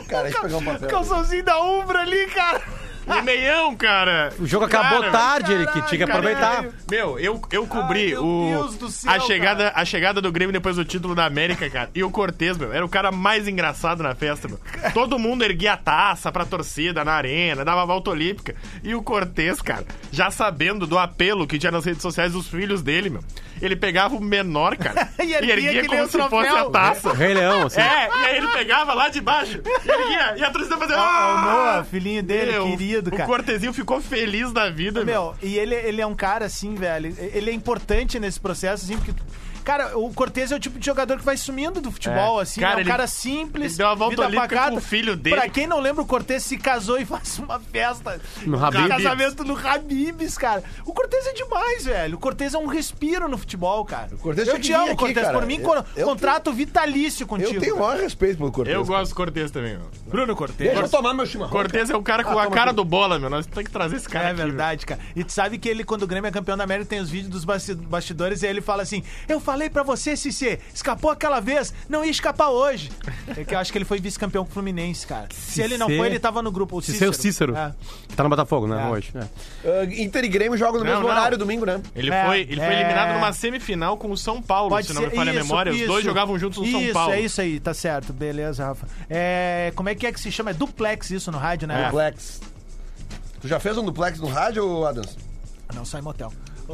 Cara, 0.07 0.23
deixa 0.23 0.37
eu 0.37 0.41
pegar 0.43 0.57
um 0.57 0.63
papel. 0.63 0.89
Calçãozinho 0.89 1.43
da 1.43 1.61
Umbra 1.61 1.99
ali, 2.01 2.25
cara. 2.27 2.61
E 3.07 3.21
meião, 3.21 3.75
cara. 3.75 4.33
O 4.39 4.45
jogo 4.45 4.65
acabou 4.65 4.99
Cara, 4.99 5.11
tarde, 5.11 5.53
ele 5.53 5.67
que 5.67 5.81
tinha 5.83 5.97
que 5.97 6.03
aproveitar. 6.03 6.65
Meu, 6.89 7.19
eu, 7.19 7.39
eu 7.51 7.67
cobri 7.67 8.05
Ai, 8.05 8.09
meu 8.09 8.25
o, 8.25 8.49
Deus 8.49 8.75
do 8.75 8.89
céu, 8.89 9.11
a, 9.11 9.19
chegada, 9.19 9.71
a 9.75 9.85
chegada 9.85 10.21
do 10.21 10.31
Grêmio 10.31 10.51
depois 10.53 10.75
do 10.75 10.83
título 10.83 11.13
da 11.13 11.25
América, 11.25 11.69
cara. 11.69 11.89
E 11.93 12.03
o 12.03 12.09
Cortez, 12.09 12.57
meu, 12.57 12.73
era 12.73 12.83
o 12.85 12.89
cara 12.89 13.11
mais 13.11 13.47
engraçado 13.47 14.01
na 14.01 14.15
festa, 14.15 14.47
meu. 14.47 14.59
Todo 14.93 15.19
mundo 15.19 15.43
erguia 15.43 15.73
a 15.73 15.77
taça 15.77 16.31
pra 16.31 16.45
torcida 16.45 17.05
na 17.05 17.13
arena, 17.13 17.63
dava 17.63 17.83
a 17.83 17.85
volta 17.85 18.09
olímpica. 18.09 18.55
E 18.83 18.95
o 18.95 19.03
Cortez, 19.03 19.61
cara, 19.61 19.85
já 20.11 20.31
sabendo 20.31 20.87
do 20.87 20.97
apelo 20.97 21.47
que 21.47 21.59
tinha 21.59 21.71
nas 21.71 21.85
redes 21.85 22.01
sociais 22.01 22.33
dos 22.33 22.47
filhos 22.47 22.81
dele, 22.81 23.09
meu. 23.09 23.23
Ele 23.61 23.75
pegava 23.75 24.15
o 24.15 24.21
menor, 24.21 24.75
cara, 24.77 25.09
E 25.19 25.23
e 25.25 25.33
erguia 25.33 25.53
erguia 25.53 25.71
que 25.71 25.79
nem 25.81 25.89
como 25.89 26.03
o 26.03 26.07
se 26.09 26.29
fosse 26.29 26.49
a 26.49 26.65
taça. 26.69 27.13
Rei 27.13 27.33
Leão, 27.33 27.67
assim. 27.67 27.79
É, 27.81 28.07
e 28.07 28.25
aí 28.25 28.37
ele 28.37 28.47
pegava 28.49 28.93
lá 28.93 29.09
de 29.09 29.21
baixo, 29.21 29.61
e 29.65 29.89
erguia, 29.89 30.33
e 30.37 30.43
a 30.43 30.51
torcida 30.51 30.77
fazia... 30.77 30.97
Ó, 30.97 30.99
o 30.99 31.03
"Ah!" 31.03 31.41
Noah, 31.41 31.83
filhinho 31.85 32.21
dele, 32.23 32.51
Meu, 32.53 32.65
querido, 32.65 33.09
O 33.09 33.13
cara. 33.13 33.25
Cortezinho 33.25 33.73
ficou 33.73 34.01
feliz 34.01 34.51
da 34.51 34.69
vida, 34.69 35.03
meu. 35.03 35.05
Meu, 35.05 35.35
e 35.41 35.57
ele, 35.57 35.75
ele 35.75 36.01
é 36.01 36.05
um 36.07 36.15
cara 36.15 36.45
assim, 36.45 36.75
velho. 36.75 37.15
Ele 37.33 37.49
é 37.49 37.53
importante 37.53 38.19
nesse 38.19 38.39
processo, 38.39 38.83
assim, 38.85 38.97
porque. 38.97 39.13
Cara, 39.65 39.97
o 39.97 40.13
Cortez 40.13 40.51
é 40.51 40.55
o 40.55 40.59
tipo 40.59 40.79
de 40.79 40.85
jogador 40.85 41.17
que 41.17 41.25
vai 41.25 41.35
sumindo 41.35 41.81
do 41.81 41.91
futebol, 41.91 42.39
É. 42.39 42.43
assim. 42.43 42.61
Cara, 42.61 42.73
é 42.73 42.77
um 42.77 42.79
ele- 42.81 42.89
cara 42.89 43.07
simples. 43.07 43.71
ele 43.73 43.77
deu 43.77 43.87
uma 43.87 43.95
volta 43.95 44.11
vida 44.15 44.27
olímpica 44.27 44.47
pacata. 44.47 44.71
com 44.71 44.77
o 44.77 44.81
filho 44.81 45.15
dele. 45.15 45.35
Pra 45.35 45.49
quem 45.49 45.67
não 45.67 45.79
lembra, 45.79 46.03
o 46.03 46.05
Cortez 46.05 46.43
se 46.43 46.57
casou 46.57 46.99
e 46.99 47.03
faz 47.05 47.39
uma 47.39 47.59
festa. 47.59 48.21
No 48.45 48.63
Habib's. 48.63 48.87
casamento 48.87 49.43
no 49.43 49.57
Habibs, 49.57 50.37
cara. 50.37 50.63
O 50.85 50.93
Cortez 50.93 51.25
é 51.27 51.33
demais, 51.33 51.85
velho. 51.85 52.15
O 52.15 52.19
Cortez 52.19 52.53
é 52.53 52.57
um 52.57 52.67
respiro 52.67 53.27
no 53.27 53.37
futebol, 53.37 53.83
cara. 53.83 54.09
Cortez 54.21 54.47
eu 54.47 54.53
tinha 54.53 54.61
te 54.63 54.67
que 54.67 54.73
amo, 54.73 54.85
aqui, 54.85 54.95
Cortez. 54.97 55.25
cara. 55.25 55.39
Por 55.39 55.47
mim, 55.47 55.57
Eu- 55.57 55.63
con- 55.63 55.83
eu 55.95 56.05
contrato 56.07 56.53
vitalício 56.53 57.25
contigo. 57.25 57.53
Eu 57.55 57.59
tenho 57.61 57.75
o 57.75 57.79
maior 57.79 57.97
respeito 57.99 58.37
pelo 58.37 58.51
Cortez. 58.51 58.75
Eu 58.75 58.85
gosto 58.85 59.11
do 59.11 59.15
Cortez 59.15 59.51
também, 59.51 59.77
meu. 59.77 59.87
Bruno 60.07 60.35
Cortez. 60.35 60.69
Deixa 60.69 60.85
eu 60.85 60.89
tomar 60.89 61.13
meu 61.13 61.25
chimarrão. 61.25 61.51
Cortez 61.51 61.89
é 61.89 61.95
o 61.95 62.03
cara 62.03 62.23
com 62.23 62.37
a 62.37 62.47
cara 62.51 62.71
do 62.71 62.85
bola, 62.85 63.17
meu. 63.17 63.29
Nós 63.29 63.45
temos 63.45 63.63
que 63.65 63.71
trazer 63.71 63.95
esse 63.95 64.07
cara 64.07 64.25
É 64.27 64.31
aqui, 64.31 64.37
verdade, 64.41 64.85
cara. 64.85 64.99
E 65.15 65.23
tu 65.23 65.31
sabe 65.31 65.57
que 65.57 65.67
ele, 65.67 65.83
quando 65.83 66.03
o 66.03 66.07
Grêmio 66.07 66.27
é 66.27 66.31
campeão 66.31 66.55
da 66.57 66.63
América, 66.63 66.89
tem 66.89 66.99
os 66.99 67.09
vídeos 67.09 67.29
dos 67.31 67.45
basti- 67.45 67.73
bastidores 67.75 68.41
e 68.43 68.45
aí 68.45 68.51
ele 68.51 68.61
fala 68.61 68.83
assim: 68.83 69.03
Eu 69.27 69.39
falei 69.55 69.69
pra 69.69 69.83
você, 69.83 70.17
Cissê, 70.17 70.59
escapou 70.73 71.09
aquela 71.09 71.39
vez, 71.39 71.73
não 71.87 72.03
ia 72.03 72.11
escapar 72.11 72.49
hoje. 72.49 72.91
É 73.37 73.45
que 73.45 73.55
eu 73.55 73.59
acho 73.59 73.71
que 73.71 73.77
ele 73.77 73.85
foi 73.85 73.99
vice-campeão 74.01 74.43
com 74.43 74.51
o 74.51 74.53
Fluminense, 74.53 75.07
cara. 75.07 75.27
Se 75.31 75.61
ele 75.61 75.77
não 75.77 75.87
foi, 75.87 76.07
ele 76.07 76.19
tava 76.19 76.41
no 76.41 76.51
grupo. 76.51 76.77
O 76.77 76.81
ser 76.81 77.07
o 77.07 77.13
Cícero. 77.13 77.55
É. 77.55 77.73
Tá 78.17 78.23
no 78.23 78.29
Botafogo, 78.29 78.67
né? 78.67 78.83
É. 78.83 78.91
Hoje. 78.91 79.13
É. 79.15 79.79
Ah, 79.81 79.85
Inter 79.85 80.25
e 80.25 80.27
Grêmio 80.27 80.57
jogam 80.57 80.79
no 80.81 80.85
Não, 80.85 80.91
mesmo 80.91 81.07
não. 81.07 81.15
horário 81.15 81.37
domingo, 81.37 81.65
né? 81.65 81.81
Ele, 81.95 82.11
É, 82.13 82.25
foi, 82.25 82.41
ele 82.41 82.57
foi 82.57 82.65
é. 82.65 82.79
eliminado 82.81 83.13
numa 83.13 83.31
semifinal 83.31 83.97
com 83.97 84.11
o 84.11 84.17
São 84.17 84.41
Paulo, 84.41 84.69
Pode 84.71 84.87
se 84.87 84.93
não 84.93 85.03
me 85.03 85.09
falha 85.09 85.31
a 85.31 85.33
isso, 85.35 85.43
memória. 85.45 85.71
Os 85.71 85.77
isso. 85.77 85.87
dois 85.87 86.03
jogavam 86.03 86.37
juntos 86.37 86.59
no 86.59 86.69
São 86.69 86.81
Isso, 86.81 86.93
Paulo. 86.93 87.13
é 87.13 87.21
isso 87.21 87.39
aí, 87.39 87.59
tá 87.59 87.73
certo. 87.73 88.11
Beleza, 88.11 88.65
Rafa. 88.65 88.87
É, 89.09 89.71
como 89.75 89.87
é 89.87 89.95
que 89.95 90.05
é 90.05 90.11
que 90.11 90.19
se 90.19 90.31
chama? 90.31 90.51
É 90.51 90.53
duplex 90.53 91.09
isso 91.11 91.31
no 91.31 91.37
rádio, 91.37 91.65
né? 91.67 91.85
Duplex. 91.85 92.41
Tu 93.39 93.47
já 93.47 93.59
fez 93.59 93.77
um 93.77 93.85
duplex 93.85 94.19
no 94.19 94.27
rádio, 94.27 94.85
Adams? 94.85 95.17
Não, 95.73 95.85
sai 95.85 96.01
motel. 96.01 96.33
Ô, 96.67 96.73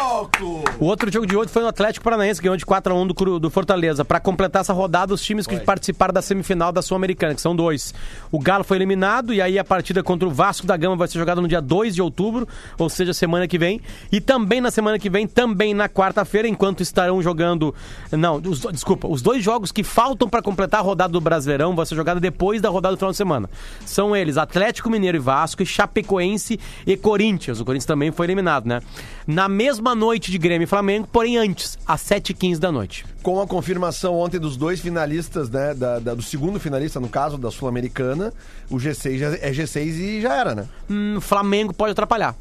louco! 0.00 0.64
O 0.78 0.86
outro 0.86 1.12
jogo 1.12 1.26
de 1.26 1.36
hoje 1.36 1.50
foi 1.50 1.62
no 1.62 1.68
Atlético 1.68 2.02
Paranaense, 2.04 2.40
que 2.40 2.44
ganhou 2.44 2.56
de 2.56 2.64
4x1 2.64 3.06
do, 3.06 3.38
do 3.40 3.50
Fortaleza. 3.50 4.04
Pra 4.04 4.18
completar 4.20 4.60
essa 4.60 4.72
rodada, 4.72 5.12
os 5.12 5.22
times 5.22 5.46
que 5.46 5.58
participaram 5.60 6.12
da 6.14 6.22
semifinal 6.22 6.72
da 6.72 6.82
Sul-Americana, 6.82 7.34
que 7.34 7.40
são 7.40 7.54
dois. 7.54 7.92
O 8.32 8.38
Galo 8.38 8.64
foi 8.64 8.76
eliminado, 8.78 9.32
e 9.34 9.40
aí 9.42 9.58
a 9.58 9.64
partida 9.64 10.02
contra 10.02 10.26
o 10.26 10.30
Vasco 10.30 10.66
da 10.66 10.76
Gama 10.76 10.96
vai 10.96 11.08
ser 11.08 11.18
jogada 11.18 11.40
no 11.40 11.48
dia 11.48 11.60
2 11.60 11.94
de 11.94 12.02
outubro, 12.02 12.48
ou 12.78 12.88
seja, 12.88 13.12
semana 13.12 13.46
que 13.46 13.58
vem. 13.58 13.80
E 14.10 14.20
também 14.20 14.60
na 14.60 14.70
semana 14.70 14.98
que 14.98 15.10
vem, 15.10 15.26
também 15.26 15.74
na 15.74 15.88
quarta-feira, 15.88 16.48
enquanto 16.48 16.80
estarão 16.82 17.22
jogando. 17.22 17.74
Não, 18.12 18.36
os- 18.36 18.60
desculpa, 18.72 19.06
os 19.08 19.20
dois 19.22 19.42
jogos 19.44 19.70
que 19.72 19.82
faltam 19.84 20.28
pra 20.28 20.40
completar 20.42 20.80
a 20.80 20.82
rodada 20.82 21.12
do 21.12 21.20
Brasileirão 21.20 21.74
vão 21.74 21.84
ser 21.84 21.94
jogados 21.94 22.20
depois 22.20 22.60
da 22.60 22.68
rodada 22.68 22.94
do 22.94 22.98
final 22.98 23.10
de 23.10 23.16
semana. 23.16 23.50
São 23.84 24.14
eles 24.16 24.36
Atlético 24.38 24.88
Mineiro 24.90 25.16
e 25.16 25.20
Vasco, 25.20 25.62
e 25.62 25.66
Chapecoense 25.66 26.58
e 26.86 26.96
Corinthians. 26.96 27.60
O 27.60 27.64
Corinthians 27.64 27.86
também 27.86 28.10
foi 28.10 28.26
eliminado, 28.26 28.66
né? 28.66 28.80
Na 29.26 29.48
mesma 29.48 29.89
noite 29.94 30.30
de 30.30 30.38
Grêmio 30.38 30.64
e 30.64 30.66
Flamengo, 30.66 31.08
porém 31.10 31.36
antes, 31.36 31.78
às 31.86 32.00
7h15 32.02 32.58
da 32.58 32.70
noite. 32.72 33.04
Com 33.22 33.40
a 33.40 33.46
confirmação 33.46 34.14
ontem 34.18 34.38
dos 34.38 34.56
dois 34.56 34.80
finalistas, 34.80 35.48
né? 35.50 35.74
da- 35.74 35.98
da- 35.98 36.14
do 36.14 36.22
segundo 36.22 36.58
finalista, 36.60 36.98
no 37.00 37.08
caso, 37.08 37.36
da 37.38 37.50
Sul-Americana, 37.50 38.32
o 38.70 38.76
G6 38.76 39.18
já, 39.18 39.28
é 39.36 39.50
G6 39.52 39.86
e 39.98 40.20
já 40.20 40.34
era, 40.34 40.54
né? 40.54 40.66
Hum, 40.88 41.18
Flamengo 41.20 41.72
pode 41.74 41.92
atrapalhar. 41.92 42.34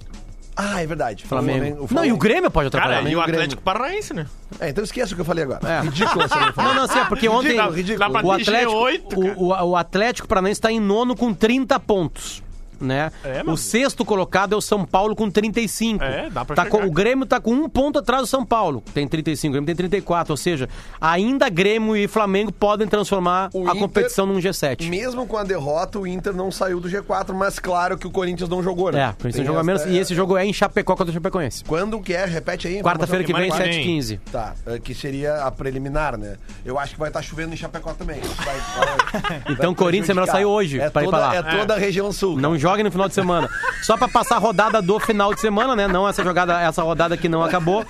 Ah, 0.62 0.82
é 0.82 0.86
verdade. 0.86 1.26
Flamengo. 1.26 1.88
o 1.90 1.94
Não, 1.94 2.04
e 2.04 2.12
o 2.12 2.18
Grêmio 2.18 2.52
pode 2.52 2.70
Cara, 2.70 2.84
atrapalhar. 2.86 3.10
e 3.10 3.16
o. 3.16 3.22
Atlético 3.22 3.62
Paranaense, 3.62 4.14
né? 4.14 4.26
É, 4.60 4.68
então 4.70 4.84
esquece 4.84 5.14
o 5.14 5.16
que 5.16 5.22
eu 5.22 5.26
falei 5.26 5.46
agora. 5.46 5.62
É. 5.66 5.80
Ridículo 5.88 6.22
essa 6.22 6.36
minha 6.36 6.54
Não, 6.58 6.74
não, 6.74 6.84
assim, 6.84 7.00
é 7.00 7.06
porque 7.06 7.30
ontem 7.30 7.52
Ridículo, 7.52 7.76
ridículo. 7.76 8.28
O 8.28 8.32
Atlético, 8.32 8.76
G8, 8.76 9.36
o, 9.38 9.44
o, 9.46 9.70
o 9.70 9.76
Atlético 9.78 10.28
Paranaense 10.28 10.58
está 10.60 10.70
em 10.70 10.80
nono 10.82 11.16
com 11.16 11.34
30 11.34 11.80
pontos. 11.80 12.44
Né? 12.80 13.12
É, 13.24 13.44
o 13.46 13.58
sexto 13.58 14.06
colocado 14.06 14.54
é 14.54 14.56
o 14.58 14.62
São 14.62 14.86
Paulo 14.86 15.15
com 15.15 15.30
35. 15.30 16.04
É, 16.04 16.30
dá 16.30 16.46
pra 16.46 16.56
tá 16.56 16.65
com- 16.65 16.86
O 16.86 16.92
Grêmio 16.92 17.26
tá 17.26 17.39
com 17.39 17.52
um 17.52 17.68
ponto 17.70 18.00
atrás 18.00 18.22
do 18.24 18.28
São 18.28 18.46
Paulo. 18.46 18.84
Tem 18.94 19.08
35, 19.08 19.50
o 19.50 19.54
Grêmio 19.54 19.65
tem 19.65 19.76
34. 19.76 20.32
Ou 20.34 20.38
seja, 20.38 20.70
ainda 21.00 21.50
Grêmio 21.50 21.96
e 21.96 22.08
Flamengo 22.08 22.52
podem 22.52 22.88
transformar 22.88 23.50
O 23.54 23.60
a 23.60 23.72
Inter- 23.72 23.76
competição 23.80 24.26
num 24.26 24.39
G7. 24.39 24.88
Mesmo 24.89 25.26
com 25.28 25.38
a 25.38 25.44
derrota, 25.44 26.00
o 26.00 26.08
Inter 26.08 26.34
não 26.34 26.52
saiu 26.52 26.80
do 26.80 26.89
G4, 26.89 27.34
mas 27.34 27.60
claro 27.60 27.98
que 27.98 28.08
o 28.08 28.12
Corinthians 28.12 28.50
não 28.50 28.63
jogou, 28.63 28.92
né? 28.92 29.13
É, 29.24 29.28
isso 29.28 29.38
Tem 29.38 29.46
joga 29.46 29.63
menos. 29.63 29.82
essa- 29.82 29.92
E 29.92 29.98
esse 29.98 30.15
jogo 30.15 30.38
é 30.38 30.46
em 30.46 30.54
Chapecó 30.54 30.96
contra 30.96 31.12
o 31.12 31.13
Chapecoense. 31.13 31.63
Quando 31.65 32.00
que 32.02 32.13
é? 32.13 32.26
Repete 32.26 32.68
aí. 32.68 32.82
Quarta-feira 32.82 33.24
que 33.24 33.34
vem, 33.34 33.52
semana 33.52 33.63
que 33.63 33.70
vem. 33.78 33.84
7h15. 34.02 34.20
Tá, 34.32 34.54
é, 34.65 34.80
que 34.80 34.94
seria 34.94 35.44
a 35.44 35.52
preliminar, 35.52 36.18
né? 36.18 36.38
Eu 36.65 36.78
acho 36.80 36.94
que 36.94 37.00
vai 37.00 37.10
estar 37.10 37.22
chovendo 37.22 37.54
em 37.54 37.58
Chapecó 37.58 37.94
também. 37.94 38.20
Vai- 38.20 38.46
vai- 38.46 39.42
Então, 39.50 39.72
vai 39.72 39.76
Corinthians 39.76 40.10
é 40.10 40.13
melhor 40.13 40.28
sair 40.28 40.46
hoje 40.46 40.80
É 40.80 40.89
pra 40.89 41.02
ir 41.02 41.06
toda, 41.06 41.18
pra 41.18 41.28
lá. 41.28 41.36
É 41.36 41.58
toda 41.58 41.74
a 41.74 41.78
região 41.78 42.12
sul. 42.12 42.38
Não 42.39 42.58
jogue 42.69 42.84
no 42.84 42.91
final 42.91 43.08
de 43.08 43.13
semana. 43.15 43.49
Só 43.82 43.97
pra 43.97 44.08
passar 44.08 44.36
a 44.36 44.39
rodada 44.39 44.82
do 44.82 44.99
final 44.99 45.34
de 45.34 45.41
semana, 45.41 45.75
né? 45.75 45.88
Não 45.88 46.08
essa 46.08 46.23
jogada, 46.23 46.62
essa 46.62 46.84
rodada 46.84 47.17
que 47.17 47.27
não 47.27 47.43
acabou. 47.43 47.84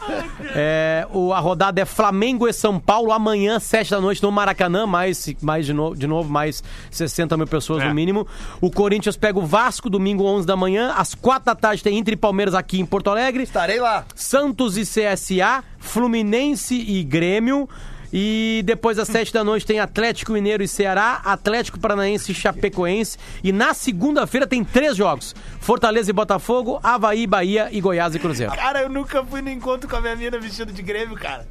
É, 0.56 1.06
o, 1.12 1.34
a 1.34 1.40
rodada 1.40 1.82
é 1.82 1.86
Flamengo 1.86 2.48
e 2.48 2.54
São 2.54 2.80
Paulo 2.80 3.12
amanhã, 3.12 3.60
7 3.60 3.92
da 3.92 4.00
noite, 4.02 4.24
no 4.24 4.32
Maracanã. 4.32 4.86
Mais, 4.86 5.34
mais 5.42 5.66
de, 5.66 5.74
no, 5.74 5.96
de 5.96 6.08
novo, 6.08 6.30
mais 6.30 6.64
60 6.92 7.36
mil 7.36 7.48
pessoas 7.48 7.84
É. 7.84 7.88
no 7.88 7.94
mínimo. 7.94 8.26
O 8.62 8.72
Corinthians 8.72 9.18
pega 9.18 9.38
o 9.38 9.46
Vasco, 9.46 9.90
domingo, 9.90 10.24
11 10.24 10.48
da 10.48 10.56
manhã. 10.56 10.94
Às 10.96 11.14
4 11.14 11.46
da 11.46 11.56
tarde 11.56 11.84
tem 11.84 11.98
Inter 11.98 12.14
e 12.14 12.18
Palmeiras 12.18 12.54
aqui 12.56 12.80
em 12.80 12.86
Porto 12.86 13.10
Alegre. 13.10 13.44
Estarei 13.44 13.80
lá. 13.80 14.06
Santos 14.16 14.78
e 14.78 14.84
CSA, 14.84 15.64
Fluminense 15.80 16.76
e 16.76 17.04
Grêmio. 17.04 17.68
E 18.12 18.62
depois 18.66 18.98
às 18.98 19.08
sete 19.08 19.32
da 19.32 19.44
noite 19.44 19.66
tem 19.66 19.80
Atlético 19.80 20.32
Mineiro 20.32 20.64
e 20.64 20.68
Ceará, 20.68 21.22
Atlético 21.24 21.80
Paranaense 21.80 22.32
e 22.32 22.36
Chapecoense. 22.36 23.18
E 23.44 23.52
na 23.52 23.74
segunda-feira 23.74 24.48
tem 24.48 24.64
três 24.64 24.96
jogos: 24.96 25.36
Fortaleza 25.60 26.10
e 26.10 26.14
Botafogo, 26.14 26.80
Havaí, 26.84 27.28
Bahia 27.28 27.70
e 27.72 27.80
Goiás 27.80 28.16
e 28.16 28.20
Cruzeiro. 28.20 28.54
Cara, 28.54 28.82
eu 28.82 28.90
nunca 28.90 29.24
fui 29.24 29.42
no 29.42 29.50
encontro 29.50 29.90
com 29.90 29.96
a 29.96 30.02
minha 30.02 30.16
mina 30.16 30.40
vestida 30.40 30.72
de 30.72 30.82
Grêmio, 30.82 31.16
cara. 31.16 31.48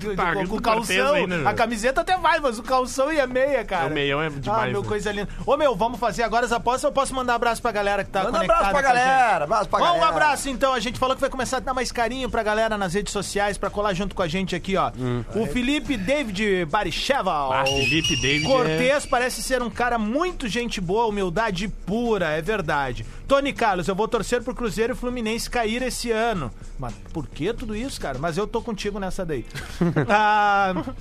De- 0.00 0.08
de- 0.10 0.16
Tá, 0.16 0.34
com 0.34 0.44
do 0.44 0.56
o 0.56 0.62
Cortez 0.62 0.86
calção, 0.98 1.14
ainda, 1.14 1.36
né? 1.38 1.48
a 1.50 1.52
camiseta 1.54 2.00
até 2.00 2.16
vai, 2.16 2.40
mas 2.40 2.58
o 2.58 2.62
calção 2.62 3.12
e 3.12 3.20
a 3.20 3.26
meia, 3.26 3.64
cara. 3.64 3.86
O 3.86 3.90
meião 3.90 4.20
é 4.22 4.30
demais, 4.30 4.62
Ah, 4.68 4.72
meu, 4.72 4.82
né? 4.82 4.88
coisa 4.88 5.12
linda. 5.12 5.28
Ô, 5.46 5.56
meu, 5.56 5.76
vamos 5.76 6.00
fazer 6.00 6.22
agora 6.22 6.46
as 6.46 6.52
apostas 6.52 6.84
ou 6.84 6.90
eu 6.90 6.94
posso 6.94 7.14
mandar 7.14 7.34
abraço 7.34 7.60
pra 7.60 7.70
galera 7.70 8.02
que 8.02 8.10
tá 8.10 8.20
Manda 8.24 8.30
um 8.30 8.40
conectada 8.40 8.66
abraço 8.68 8.72
pra 8.72 8.82
galera. 8.94 9.44
Abraço 9.44 9.68
pra 9.68 9.78
Bom, 9.78 9.84
um 9.84 9.88
galera. 9.88 10.08
abraço 10.08 10.48
então. 10.48 10.72
A 10.72 10.80
gente 10.80 10.98
falou 10.98 11.14
que 11.14 11.20
vai 11.20 11.30
começar 11.30 11.58
a 11.58 11.60
dar 11.60 11.74
mais 11.74 11.92
carinho 11.92 12.28
pra 12.30 12.42
galera 12.42 12.78
nas 12.78 12.94
redes 12.94 13.12
sociais 13.12 13.58
pra 13.58 13.68
colar 13.70 13.92
junto 13.94 14.14
com 14.14 14.22
a 14.22 14.28
gente 14.28 14.56
aqui, 14.56 14.76
ó. 14.76 14.90
O 15.34 15.46
Felipe 15.46 15.96
David 15.96 16.64
Baricheval. 16.66 17.52
Ah, 17.52 17.64
Felipe 17.66 18.16
David 18.20 18.46
é... 18.46 18.48
Cortez 18.48 19.06
parece 19.06 19.42
ser 19.42 19.62
um 19.62 19.70
cara 19.70 19.98
muito 19.98 20.48
gente 20.48 20.80
boa, 20.80 21.06
humildade 21.06 21.68
pura, 21.68 22.30
é 22.30 22.40
verdade. 22.40 23.04
Tony 23.28 23.52
Carlos, 23.52 23.86
eu 23.86 23.94
vou 23.94 24.08
torcer 24.08 24.42
pro 24.42 24.54
Cruzeiro 24.54 24.92
e 24.92 24.96
Fluminense 24.96 25.48
cair 25.48 25.82
esse 25.82 26.10
ano. 26.10 26.50
Mas 26.78 26.92
por 27.12 27.28
que 27.28 27.52
tudo 27.52 27.76
isso, 27.76 28.00
cara? 28.00 28.18
Mas 28.18 28.36
eu 28.36 28.46
tô 28.46 28.60
contigo 28.60 28.98
nessa 28.98 29.24
daí. 29.24 29.44
ah, 29.96 30.74
Arararara, 30.74 30.94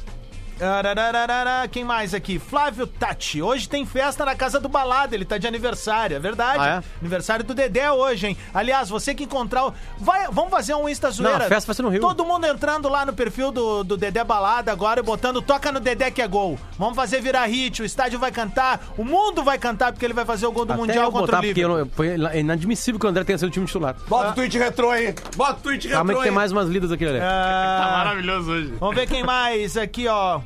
Quem 1.72 1.84
mais 1.86 2.14
aqui? 2.14 2.38
Flávio 2.38 2.86
Tati. 2.86 3.41
Hoje 3.41 3.68
tem 3.70 3.86
festa 3.86 4.26
na 4.26 4.36
casa 4.36 4.60
do 4.60 4.68
Balada, 4.68 5.16
ele 5.16 5.24
tá 5.24 5.38
de 5.38 5.47
aniversário, 5.47 6.16
é 6.18 6.20
verdade. 6.20 6.60
Ah, 6.62 6.84
é? 6.84 6.99
Aniversário 6.99 7.45
do 7.45 7.53
Dedé 7.53 7.89
hoje, 7.91 8.28
hein? 8.28 8.38
Aliás, 8.53 8.89
você 8.89 9.16
que 9.16 9.24
encontrar. 9.24 9.68
o- 9.68 9.74
Vai, 9.97 10.28
vamos 10.32 10.51
fazer 10.51 10.74
um 10.76 10.88
Insta 10.89 11.10
zoeira. 11.12 11.39
Não, 11.39 11.45
a 11.45 11.49
festa 11.49 11.68
vai 11.68 11.76
ser 11.76 11.82
no 11.84 11.89
Rio. 11.89 12.01
Todo 12.01 12.26
mundo 12.26 12.45
entrando 12.45 12.89
lá 12.89 13.05
no 13.05 13.14
perfil 13.14 13.51
do, 13.51 13.84
do 13.84 13.95
Dedé 13.95 14.24
Balada 14.24 14.72
agora 14.72 14.99
e 14.99 15.03
botando 15.03 15.41
toca 15.41 15.72
no 15.72 15.80
Dedé 15.80 16.12
que 16.12 16.22
é 16.22 16.28
gol. 16.28 16.60
Vamos 16.78 16.95
fazer 16.95 17.22
virar 17.22 17.45
hit, 17.45 17.82
o 17.82 17.86
estádio 17.86 18.20
vai 18.20 18.32
cantar, 18.32 18.82
o 18.97 19.03
mundo 19.03 19.43
vai 19.43 19.57
cantar 19.57 19.91
porque 19.93 20.05
ele 20.05 20.14
vai 20.14 20.26
fazer 20.26 20.45
o 20.45 20.51
gol 20.51 20.66
do 20.66 20.74
Até 20.74 20.82
Mundial 20.82 21.05
eu 21.05 21.12
contra 21.12 21.38
botar, 21.38 21.39
o 21.39 21.41
porque 21.47 21.64
eu 21.64 21.70
Liverpool. 21.70 22.05
não- 22.05 22.30
foi 22.30 22.39
inadmissível 22.39 22.99
que 22.99 23.05
o 23.05 23.10
André 23.10 23.24
tenha 23.24 23.38
sido 23.38 23.47
o 23.47 23.51
time 23.51 23.66
titular. 23.66 23.95
Bota 24.07 24.32
o 24.32 24.34
tweet 24.36 24.57
retrô 24.57 24.89
aí. 24.91 25.14
Bota 25.36 25.53
o 25.60 25.64
tweet 25.64 25.88
Calma 25.88 26.01
aí 26.03 26.07
retrô 26.07 26.18
que 26.20 26.24
tem 26.24 26.32
mais 26.36 26.51
umas 26.51 26.68
lidas 26.68 26.91
aqui, 26.91 27.05
Lelê. 27.05 27.20
Ah, 27.22 27.80
Tá 27.80 27.91
maravilhoso 27.97 28.51
hoje. 28.51 28.74
Vamos 28.80 28.95
ver 28.95 29.07
quem 29.07 29.24
mais 29.24 29.78
aqui, 29.78 30.07
ó. 30.07 30.41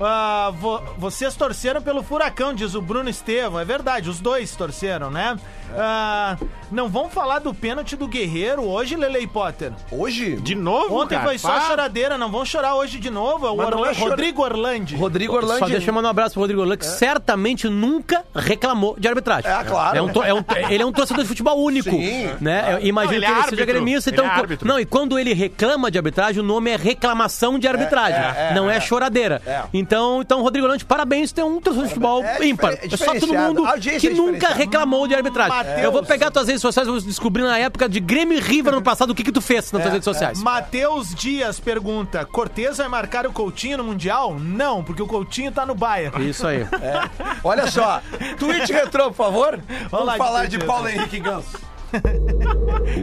Ah, 0.00 0.52
vo- 0.58 0.82
vocês 0.98 1.34
torceram 1.36 1.80
pelo 1.82 2.02
Furacão, 2.02 2.54
diz 2.54 2.74
o 2.74 2.80
Bruno 2.82 3.08
Estevam. 3.08 3.60
É 3.60 3.64
verdade, 3.64 4.08
os 4.10 4.20
dois 4.20 4.54
torceram, 4.56 5.10
né? 5.10 5.36
Ah, 5.76 6.36
não 6.70 6.88
vão 6.88 7.08
falar 7.08 7.40
do 7.40 7.52
pênalti 7.52 7.96
do 7.96 8.06
Guerreiro 8.06 8.62
hoje, 8.62 8.94
Lele 8.96 9.26
Potter? 9.26 9.72
Hoje? 9.90 10.36
De 10.36 10.54
novo, 10.54 10.94
Ontem 11.00 11.14
cara? 11.16 11.26
foi 11.28 11.38
só 11.38 11.48
Pá. 11.48 11.60
choradeira, 11.62 12.16
não 12.16 12.30
vão 12.30 12.44
chorar 12.44 12.74
hoje 12.76 12.98
de 13.00 13.10
novo. 13.10 13.46
É 13.46 13.50
o 13.50 13.56
Orla- 13.58 13.90
é 13.90 13.92
Rodrigo 13.92 14.42
Orlandi. 14.42 14.94
Rodrigo 14.96 15.34
Orlando. 15.34 15.58
Só 15.58 15.66
deixa 15.66 15.90
eu 15.90 15.94
mandar 15.94 16.08
um 16.08 16.10
abraço 16.10 16.34
pro 16.34 16.42
Rodrigo 16.42 16.60
Orlando, 16.60 16.78
que 16.78 16.86
certamente 16.86 17.68
nunca 17.68 18.24
reclamou 18.34 18.94
de 18.98 19.08
arbitragem. 19.08 19.50
É, 19.50 19.64
claro. 19.64 19.96
É 19.98 20.02
um 20.02 20.10
é 20.24 20.34
um- 20.34 20.44
ele 20.70 20.82
é 20.82 20.86
um 20.86 20.92
torcedor 20.92 21.22
de 21.24 21.28
futebol 21.28 21.58
único. 21.60 21.90
Sim. 21.90 22.30
né? 22.40 22.74
Eu 22.74 22.86
imagino 22.86 23.14
Não, 23.14 23.16
ele 23.18 23.26
que 23.26 23.32
é 23.32 23.36
ele 23.38 23.50
seja 23.50 23.64
gremista. 23.64 24.10
Então, 24.10 24.24
é 24.26 24.58
não, 24.64 24.78
e 24.78 24.84
quando 24.86 25.18
ele 25.18 25.32
reclama 25.32 25.90
de 25.90 25.98
arbitragem, 25.98 26.40
o 26.40 26.44
nome 26.46 26.70
é 26.70 26.76
reclamação 26.76 27.58
de 27.58 27.66
arbitragem. 27.66 28.20
não 28.54 28.70
é, 28.70 28.80
choradeira. 28.80 29.42
É. 29.64 29.68
Então, 29.72 30.20
então, 30.20 30.42
Rodrigo 30.42 30.66
Orlando, 30.66 30.84
parabéns, 30.86 31.32
tem 31.32 31.44
um 31.44 31.60
torcedor 31.60 31.84
de 31.88 31.94
futebol 31.94 32.22
É 32.24 32.44
ímpar. 32.46 32.72
diferen- 32.72 32.94
É 32.94 32.96
só 32.96 33.14
todo 33.26 33.34
mundo 33.34 33.62
que 34.00 34.06
é 34.06 34.10
nunca 34.10 34.48
reclamou 34.48 35.06
de 35.08 35.14
arbitragem. 35.14 35.54
Mateus. 35.56 35.82
Eu 35.82 35.92
vou 35.92 36.02
pegar 36.04 36.30
tuas 36.30 36.46
redes 36.46 36.62
sociais, 36.62 36.88
vou 36.88 37.00
descobrir 37.00 37.42
na 37.42 37.58
época 37.58 37.88
de 37.88 38.00
Grêmio 38.00 38.36
e 38.36 38.40
River 38.40 38.74
no 38.74 38.82
passado 38.82 39.10
o 39.10 39.14
que, 39.14 39.22
que 39.22 39.32
tu 39.32 39.40
fez 39.40 39.70
nas 39.72 39.82
tuas 39.82 39.92
redes 39.92 40.04
sociais. 40.04 40.42
Matheus 40.42 41.14
Dias 41.14 41.58
pergunta: 41.60 42.24
Cortez 42.24 42.78
vai 42.78 42.88
marcar 42.88 43.26
o 43.26 43.32
Coutinho 43.32 43.78
no 43.78 43.84
Mundial? 43.84 44.36
Não, 44.38 44.82
porque 44.84 45.02
o 45.02 45.06
Coutinho 45.06 45.50
tá 45.52 45.64
no 45.66 45.74
Bayern. 45.74 46.28
Isso 46.28 46.46
aí. 46.46 46.66
Olha 47.42 47.70
só. 47.70 48.00
tweet 48.38 48.72
retrô, 48.72 49.04
por 49.10 49.14
favor. 49.16 49.60
Vamos 49.90 50.06
lá 50.06 50.12
de 50.12 50.18
falar 50.18 50.46
de 50.46 50.56
retrô. 50.56 50.72
Paulo 50.72 50.88
Henrique 50.88 51.18
Ganso. 51.20 51.58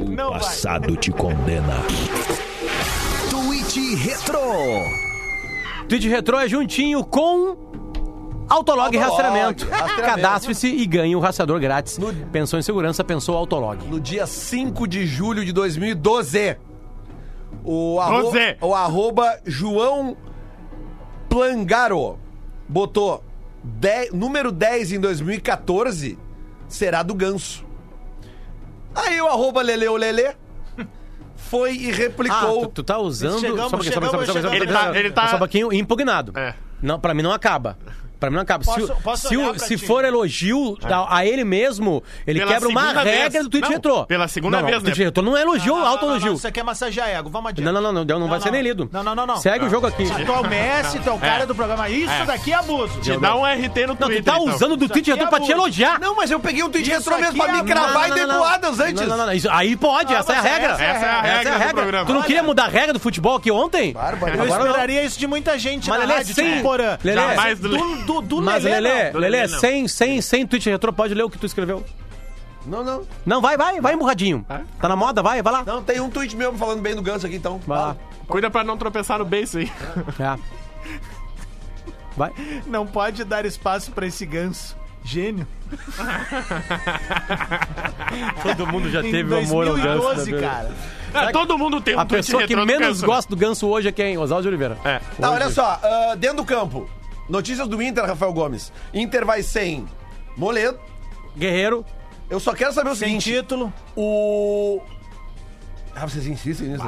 O 0.06 0.10
Não 0.12 0.32
vai. 0.32 0.40
passado 0.40 0.96
te 0.98 1.12
condena. 1.12 1.76
Tweet 3.30 3.96
Retro. 3.96 5.11
Tweet 5.92 6.08
Retrô 6.08 6.40
é 6.40 6.48
juntinho 6.48 7.04
com 7.04 7.58
Autolog, 8.48 8.96
Autolog, 8.96 8.98
Rastreamento. 8.98 9.66
rastreamento. 9.66 10.02
Cadastre-se 10.02 10.68
e 10.68 10.86
ganhe 10.86 11.18
o 11.18 11.20
rastreador 11.20 11.60
grátis. 11.60 12.00
Pensou 12.32 12.58
em 12.58 12.62
segurança, 12.62 13.04
pensou 13.04 13.36
Autolog. 13.36 13.86
No 13.90 14.00
dia 14.00 14.26
5 14.26 14.88
de 14.88 15.06
julho 15.06 15.44
de 15.44 15.52
2012. 15.52 16.56
O, 17.62 18.00
arro... 18.00 18.22
Doze. 18.22 18.56
o 18.62 18.74
arroba 18.74 19.38
João 19.46 20.16
Plangaro 21.28 22.18
botou 22.70 23.22
dez- 23.62 24.14
número 24.14 24.50
10 24.50 24.94
em 24.94 25.00
2014 25.02 26.18
será 26.70 27.04
do 27.04 27.14
Ganso. 27.14 27.66
Aí 28.96 29.20
o 29.20 29.28
arroba 29.28 29.62
Leleu 29.62 29.98
Lele 29.98 30.38
foi 31.52 31.74
e 31.76 31.92
Ah, 31.92 31.96
replicou. 31.96 32.62
tu, 32.68 32.68
tu 32.76 32.84
tá 32.84 32.98
usando. 32.98 33.40
Chegamos, 33.42 33.60
só 33.60 33.68
um 33.68 33.70
pouquinho, 33.72 33.94
só 33.94 34.00
um 34.00 34.02
pouquinho, 34.02 34.26
só 34.26 34.32
um 34.32 34.42
pouquinho, 34.42 34.42
chegamos, 34.42 34.42
só 34.42 34.48
um 34.48 34.52
pouquinho, 34.52 34.92
um 34.92 34.96
Ele 34.96 35.12
tá- 35.12 35.28
Só 35.28 35.36
um 35.36 35.40
pouquinho 35.40 35.74
impugnado. 35.74 36.32
É. 36.40 36.54
Não, 36.82 36.98
pra 36.98 37.14
mim 37.14 37.22
não 37.22 37.34
acaba. 37.34 37.78
Pra 38.22 38.30
mim 38.30 38.36
não 38.36 38.44
acaba. 38.44 38.64
se 38.64 38.70
Posso- 38.70 38.94
o- 38.94 39.02
posso 39.02 39.28
se, 39.30 39.36
o- 39.36 39.58
se 39.60 39.78
for 39.80 40.06
elogio 40.06 40.78
a, 40.84 41.18
a 41.18 41.26
ele 41.26 41.44
mesmo, 41.44 42.04
ele 42.28 42.38
Pela 42.40 42.54
quebra 42.54 42.70
uma 42.70 42.94
regra 42.94 43.30
vez. 43.32 43.44
do 43.44 43.50
tweet 43.50 43.64
Não, 43.66 43.72
retrô. 43.72 44.06
pela 44.06 44.28
segunda 44.28 44.58
não, 44.58 44.62
não, 44.62 44.70
vez, 44.70 44.78
o 44.80 44.84
tweet 44.86 45.00
né? 45.00 45.06
retrô 45.06 45.24
não 45.24 45.36
é 45.36 45.42
elogio, 45.42 45.66
Não, 45.74 45.76
não, 45.78 45.82
não, 45.86 45.92
auto-elogio. 45.92 46.28
não, 46.28 46.36
Isso 46.36 46.48
aqui 46.48 46.60
é 46.60 46.64
massagear 46.64 47.10
ego. 47.10 47.32
Vamos 47.32 47.50
adiante. 47.50 47.66
Não, 47.66 47.74
não, 47.74 47.82
não, 47.82 47.92
não, 47.92 48.06
não, 48.06 48.20
não 48.20 48.28
vai 48.30 48.40
ser 48.40 48.52
nem 48.52 48.62
lido. 48.62 48.88
Não, 48.94 49.02
não, 49.02 49.16
não, 49.16 49.26
não. 49.26 49.38
Segue 49.38 49.66
o 49.66 49.70
jogo 49.72 49.88
aqui. 49.88 50.06
Tu 50.06 50.32
é 50.32 50.40
o 50.40 50.48
Messi, 50.48 51.00
tu 51.00 51.10
é 51.10 51.12
o 51.12 51.18
cara 51.18 51.44
É. 51.44 51.46
do 51.48 51.56
programa. 51.56 51.90
Isso 51.90 52.12
É. 52.14 52.24
daqui 52.26 52.52
é 52.52 52.56
abuso. 52.56 53.00
Te 53.02 53.18
dá 53.18 53.36
um 53.36 53.44
RT 53.44 53.82
no 53.82 53.88
Não, 53.88 53.96
Twitter. 53.96 54.24
tu 54.24 54.26
tá 54.26 54.38
então. 54.40 54.54
usando 54.56 54.78
do 54.78 54.88
tweet 54.88 55.10
retrô 55.10 55.28
pra 55.28 55.40
te 55.40 55.52
elogiar. 55.52 56.00
Não, 56.00 56.16
mas 56.16 56.30
eu 56.30 56.40
peguei 56.40 56.62
um 56.64 56.70
tweet 56.70 56.88
retrô 56.92 57.18
mesmo 57.18 57.44
pra 57.44 57.54
me 57.54 57.64
cravar 57.64 58.08
Não, 58.10 58.18
e 58.18 58.20
não, 58.22 58.28
não, 58.28 58.34
deboadas 58.36 58.78
não, 58.78 58.86
antes. 58.86 59.08
Não, 59.08 59.18
não, 59.18 59.26
não, 59.26 59.34
aí 59.52 59.76
pode, 59.76 60.14
Não, 60.14 60.20
essa 60.20 60.34
é 60.34 60.38
a 60.38 60.42
regra. 60.42 60.72
essa 60.74 60.84
é 60.84 61.10
a 61.10 61.22
regra 61.22 61.52
do 61.54 61.58
regra. 61.58 61.74
programa. 61.74 62.06
Tu 62.06 62.14
não 62.14 62.22
queria 62.22 62.44
mudar 62.44 62.66
a 62.66 62.70
regra 62.70 62.94
do 62.94 63.00
futebol 63.00 63.36
aqui 63.38 63.50
ontem? 63.50 63.96
Eu 64.32 64.38
não. 64.38 64.46
esperaria 64.46 65.04
isso 65.04 65.18
de 65.20 65.26
muita 65.26 65.58
gente 65.58 65.90
Mas 65.90 66.00
na 66.00 66.06
Lelê, 66.06 66.18
rádio, 66.20 66.36
sem- 66.36 66.52
tipo 66.52 66.62
Porã. 66.64 66.98
Lelê, 67.04 67.22
Jamais 67.22 67.60
do- 67.60 68.06
do, 68.16 68.22
do, 68.22 68.42
Mas, 68.42 68.64
Lelê, 68.64 68.80
Lelê, 68.80 69.12
não. 69.12 69.20
Lelê, 69.20 69.48
sem, 69.48 69.88
sem, 69.88 70.22
sem 70.22 70.48
tweet 70.48 70.70
retrô, 70.70 70.92
pode 70.92 71.14
ler 71.14 71.24
o 71.24 71.30
que 71.30 71.38
tu 71.38 71.46
escreveu. 71.46 71.84
Não, 72.66 72.84
não. 72.84 73.04
Não, 73.26 73.42
vai, 73.42 73.58
vai, 73.58 73.82
vai 73.82 73.94
emburradinho. 73.94 74.46
Tá 74.80 74.88
na 74.88 74.96
moda? 74.96 75.24
Vai, 75.24 75.42
vai 75.42 75.54
lá. 75.54 75.64
Não, 75.66 75.82
tem 75.82 76.00
um 76.00 76.10
tweet 76.10 76.36
meu 76.36 76.54
falando 76.54 76.82
bem 76.82 76.96
do 76.96 77.02
Ganso 77.02 77.26
aqui, 77.26 77.36
então. 77.36 77.60
Vai 77.66 77.78
lá. 77.78 77.96
Cuida 78.28 78.50
pra 78.50 78.64
não 78.64 78.78
tropeçar 78.78 79.20
no 79.20 79.26
beiço 79.26 79.58
aí. 79.58 79.72
É. 80.20 80.38
Vai. 82.16 82.32
Não 82.68 82.86
pode 82.86 83.24
dar 83.24 83.46
espaço 83.46 83.92
pra 83.92 84.06
esse 84.06 84.26
ganso. 84.26 84.76
Gênio. 85.04 85.48
Todo 88.44 88.68
mundo 88.68 88.90
já 88.92 89.02
Em 89.02 89.12
teve 89.12 89.34
o 89.34 89.38
amor 89.40 89.68
ao 89.68 89.76
ganso. 89.76 90.02
2012, 90.02 90.32
né? 90.34 90.42
cara. 90.42 90.72
Ah, 91.14 91.32
todo 91.32 91.58
mundo 91.58 91.82
tem 91.82 91.96
um 91.96 92.00
A 92.00 92.06
pessoa 92.06 92.46
que 92.46 92.56
menos 92.56 93.02
gosta 93.02 93.30
do 93.30 93.36
ganso 93.36 93.68
hoje 93.68 93.88
é 93.88 93.92
quem? 93.92 94.18
Oswaldo 94.18 94.44
de 94.44 94.48
Oliveira. 94.50 94.78
É. 94.86 95.02
Tá, 95.20 95.32
olha 95.32 95.50
só. 95.50 95.80
ah, 95.82 96.16
dentro 96.16 96.38
do 96.38 96.46
campo. 96.46 96.88
Notícias 97.30 97.68
do 97.68 97.82
Inter, 97.82 98.06
Rafael 98.06 98.34
Gomes. 98.34 98.72
Inter 98.94 99.26
vai 99.26 99.42
sem 99.44 99.86
Moledo. 100.38 100.80
Guerreiro. 101.38 101.86
Eu 102.30 102.40
só 102.40 102.54
quero 102.54 102.72
saber 102.74 102.90
o 102.92 102.96
Sem 102.96 103.20
seguinte. 103.20 103.42
título. 103.42 103.74
O... 103.96 104.82
Ah, 105.94 106.08
vocês 106.08 106.26
insistem 106.26 106.70
nisso? 106.70 106.84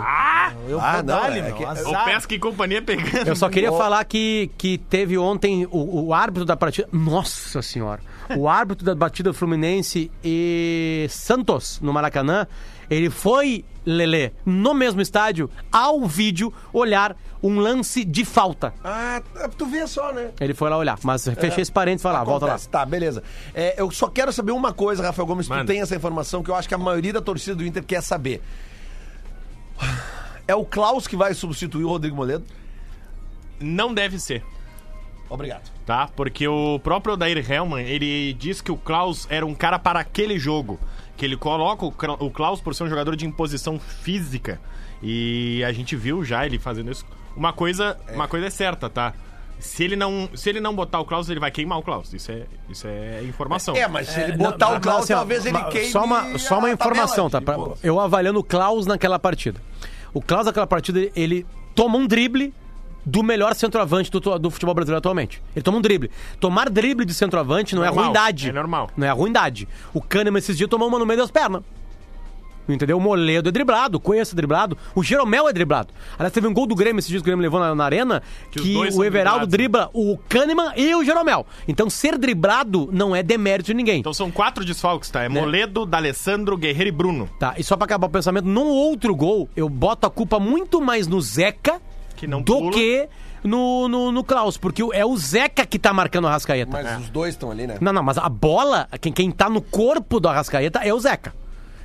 Eu 0.67 0.79
Ah, 0.79 0.97
não, 0.97 1.03
dar-lhe, 1.03 1.39
é 1.39 1.41
meu. 1.43 1.55
que- 1.55 1.65
azar. 1.65 2.01
O 2.01 2.05
Pesca 2.05 2.33
e 2.35 2.39
companhia 2.39 2.81
pegando. 2.81 3.27
Eu 3.27 3.35
só 3.35 3.49
queria 3.49 3.71
Ó. 3.71 3.77
falar 3.77 4.03
que, 4.05 4.49
que 4.57 4.77
teve 4.77 5.17
ontem 5.17 5.67
o, 5.69 6.05
o 6.07 6.13
árbitro 6.13 6.45
da 6.45 6.55
partida. 6.55 6.87
Nossa 6.91 7.61
senhora! 7.61 8.01
O 8.37 8.47
árbitro 8.47 8.85
da 8.85 8.95
batida 8.95 9.33
Fluminense 9.33 10.09
e 10.23 11.05
Santos, 11.09 11.81
no 11.81 11.91
Maracanã, 11.91 12.47
ele 12.89 13.09
foi, 13.09 13.65
Lelê, 13.85 14.31
no 14.45 14.73
mesmo 14.73 15.01
estádio, 15.01 15.49
ao 15.69 16.05
vídeo, 16.05 16.53
olhar 16.71 17.13
um 17.43 17.59
lance 17.59 18.05
de 18.05 18.23
falta. 18.23 18.73
Ah, 18.83 19.21
tu 19.57 19.65
vê 19.65 19.85
só, 19.85 20.13
né? 20.13 20.31
Ele 20.39 20.53
foi 20.53 20.69
lá 20.69 20.77
olhar. 20.77 20.97
Mas 21.03 21.27
fechei 21.27 21.61
esse 21.61 21.71
parênteses 21.71 22.01
e 22.01 22.03
falar, 22.03 22.21
ah, 22.21 22.23
volta 22.23 22.45
lá. 22.45 22.51
Acontece. 22.53 22.69
Tá, 22.69 22.85
beleza. 22.85 23.21
É, 23.53 23.75
eu 23.79 23.91
só 23.91 24.07
quero 24.07 24.31
saber 24.31 24.53
uma 24.53 24.71
coisa, 24.71 25.03
Rafael 25.03 25.25
Gomes, 25.25 25.47
tu 25.47 25.49
Manda. 25.49 25.65
tem 25.65 25.81
essa 25.81 25.93
informação 25.95 26.41
que 26.41 26.49
eu 26.49 26.55
acho 26.55 26.67
que 26.69 26.73
a 26.73 26.77
maioria 26.77 27.11
da 27.11 27.21
torcida 27.21 27.55
do 27.55 27.65
Inter 27.65 27.83
quer 27.83 28.01
saber. 28.01 28.41
É 30.47 30.55
o 30.55 30.65
Klaus 30.65 31.05
que 31.07 31.15
vai 31.15 31.33
substituir 31.33 31.83
o 31.83 31.89
Rodrigo 31.89 32.15
Moledo? 32.15 32.45
Não 33.59 33.93
deve 33.93 34.19
ser. 34.19 34.43
Obrigado. 35.29 35.71
tá? 35.85 36.07
Porque 36.15 36.47
o 36.47 36.79
próprio 36.79 37.13
Odair 37.15 37.51
Hellman, 37.51 37.85
ele 37.87 38.33
diz 38.33 38.61
que 38.61 38.71
o 38.71 38.77
Klaus 38.77 39.25
era 39.29 39.45
um 39.45 39.55
cara 39.55 39.79
para 39.79 39.99
aquele 39.99 40.37
jogo. 40.37 40.79
Que 41.17 41.25
ele 41.25 41.37
coloca 41.37 41.85
o 41.85 42.31
Klaus 42.31 42.61
por 42.61 42.73
ser 42.75 42.83
um 42.83 42.89
jogador 42.89 43.15
de 43.15 43.25
imposição 43.25 43.79
física. 43.79 44.59
E 45.01 45.63
a 45.63 45.71
gente 45.71 45.95
viu 45.95 46.23
já 46.23 46.45
ele 46.45 46.57
fazendo 46.59 46.91
isso. 46.91 47.05
Uma 47.35 47.53
coisa, 47.53 47.97
uma 48.13 48.27
coisa 48.27 48.47
é 48.47 48.49
certa, 48.49 48.89
tá? 48.89 49.13
Se 49.59 49.81
ele, 49.83 49.95
não, 49.95 50.29
se 50.35 50.49
ele 50.49 50.59
não 50.59 50.75
botar 50.75 50.99
o 50.99 51.05
Klaus, 51.05 51.29
ele 51.29 51.39
vai 51.39 51.49
queimar 51.49 51.79
o 51.79 51.81
Klaus. 51.81 52.13
Isso 52.13 52.31
é, 52.31 52.43
isso 52.69 52.85
é 52.85 53.23
informação. 53.23 53.75
É, 53.75 53.87
mas 53.87 54.09
se 54.09 54.19
ele 54.19 54.33
botar 54.33 54.69
Não, 54.71 54.77
o 54.77 54.81
Klaus, 54.81 55.03
assim, 55.05 55.13
talvez 55.13 55.45
ele 55.45 55.63
queime 55.65 55.87
Só 55.89 56.03
uma, 56.03 56.37
só 56.37 56.59
uma 56.59 56.69
informação, 56.69 57.29
tá? 57.29 57.39
Pra- 57.41 57.57
eu 57.81 57.97
avaliando 57.99 58.39
o 58.39 58.43
Klaus 58.43 58.85
naquela 58.85 59.17
partida. 59.17 59.61
O 60.13 60.21
Klaus 60.21 60.45
naquela 60.45 60.67
partida, 60.67 61.09
ele 61.15 61.45
toma 61.73 61.97
um 61.97 62.05
drible 62.05 62.53
do 63.05 63.23
melhor 63.23 63.55
centroavante 63.55 64.11
do, 64.11 64.19
do 64.37 64.51
futebol 64.51 64.75
brasileiro 64.75 64.97
atualmente. 64.97 65.41
Ele 65.55 65.63
toma 65.63 65.77
um 65.77 65.81
drible. 65.81 66.11
Tomar 66.41 66.69
drible 66.69 67.05
de 67.05 67.13
centroavante 67.13 67.73
não 67.75 67.83
é 67.83 67.87
Normal, 67.87 68.03
ruindade. 68.05 68.49
é 68.49 68.51
normal. 68.51 68.89
Não 68.97 69.07
é 69.07 69.11
ruindade. 69.11 69.67
O 69.93 70.01
Kahneman 70.01 70.39
esses 70.39 70.57
dias 70.57 70.69
tomou 70.69 70.87
uma 70.89 70.99
no 70.99 71.05
meio 71.05 71.19
das 71.19 71.31
pernas. 71.31 71.63
Entendeu? 72.67 72.97
O 72.97 73.01
Moledo 73.01 73.49
é 73.49 73.51
driblado, 73.51 73.97
o 73.97 73.99
Cuesta 73.99 74.33
é 74.33 74.37
driblado, 74.37 74.77
o 74.95 75.03
Jeromel 75.03 75.47
é 75.49 75.53
driblado. 75.53 75.93
Aliás, 76.17 76.31
teve 76.33 76.47
um 76.47 76.53
gol 76.53 76.65
do 76.65 76.75
Grêmio 76.75 76.99
esses 76.99 77.09
dias 77.09 77.21
que 77.21 77.27
o 77.27 77.31
Grêmio 77.31 77.43
levou 77.43 77.59
na, 77.59 77.75
na 77.75 77.83
arena 77.83 78.23
Que 78.51 78.59
que, 78.61 78.77
o 78.77 79.03
Everaldo 79.03 79.47
driblados, 79.47 79.49
dribla 79.49 79.89
o 79.93 80.17
Kahneman 80.29 80.71
e 80.75 80.95
o 80.95 81.03
Jeromel. 81.03 81.45
Então, 81.67 81.89
ser 81.89 82.17
driblado 82.17 82.89
não 82.91 83.15
é 83.15 83.21
demérito 83.21 83.67
de 83.67 83.73
ninguém. 83.73 83.99
Então 83.99 84.13
são 84.13 84.31
quatro 84.31 84.63
desfalques, 84.63 85.09
tá? 85.09 85.23
É 85.23 85.29
Moledo, 85.29 85.85
D'Alessandro, 85.85 86.57
Guerreiro 86.57 86.89
e 86.89 86.91
Bruno. 86.91 87.29
Tá, 87.39 87.55
e 87.57 87.63
só 87.63 87.75
pra 87.75 87.85
acabar 87.85 88.07
o 88.07 88.09
pensamento, 88.09 88.45
num 88.45 88.67
outro 88.67 89.15
gol, 89.15 89.49
eu 89.55 89.67
boto 89.67 90.07
a 90.07 90.09
culpa 90.09 90.39
muito 90.39 90.81
mais 90.81 91.07
no 91.07 91.19
Zeca 91.21 91.81
Que 92.15 92.27
não 92.27 92.41
do 92.41 92.57
pula. 92.57 92.71
que 92.71 93.07
no, 93.43 93.87
no, 93.89 94.11
no 94.11 94.23
Klaus, 94.23 94.57
porque 94.57 94.81
é 94.93 95.05
o 95.05 95.15
Zeca 95.17 95.65
que 95.65 95.77
tá 95.77 95.93
marcando 95.93 96.25
o 96.25 96.27
Arrascaeta. 96.27 96.71
Mas 96.71 97.01
os 97.01 97.09
dois 97.09 97.33
estão 97.33 97.51
ali, 97.51 97.67
né? 97.67 97.77
Não, 97.81 97.91
não, 97.91 98.01
mas 98.01 98.17
a 98.17 98.29
bola, 98.29 98.87
quem, 99.01 99.11
quem 99.11 99.29
tá 99.31 99.49
no 99.49 99.61
corpo 99.61 100.19
do 100.19 100.29
Arrascaeta 100.29 100.79
é 100.79 100.93
o 100.93 100.99
Zeca. 100.99 101.33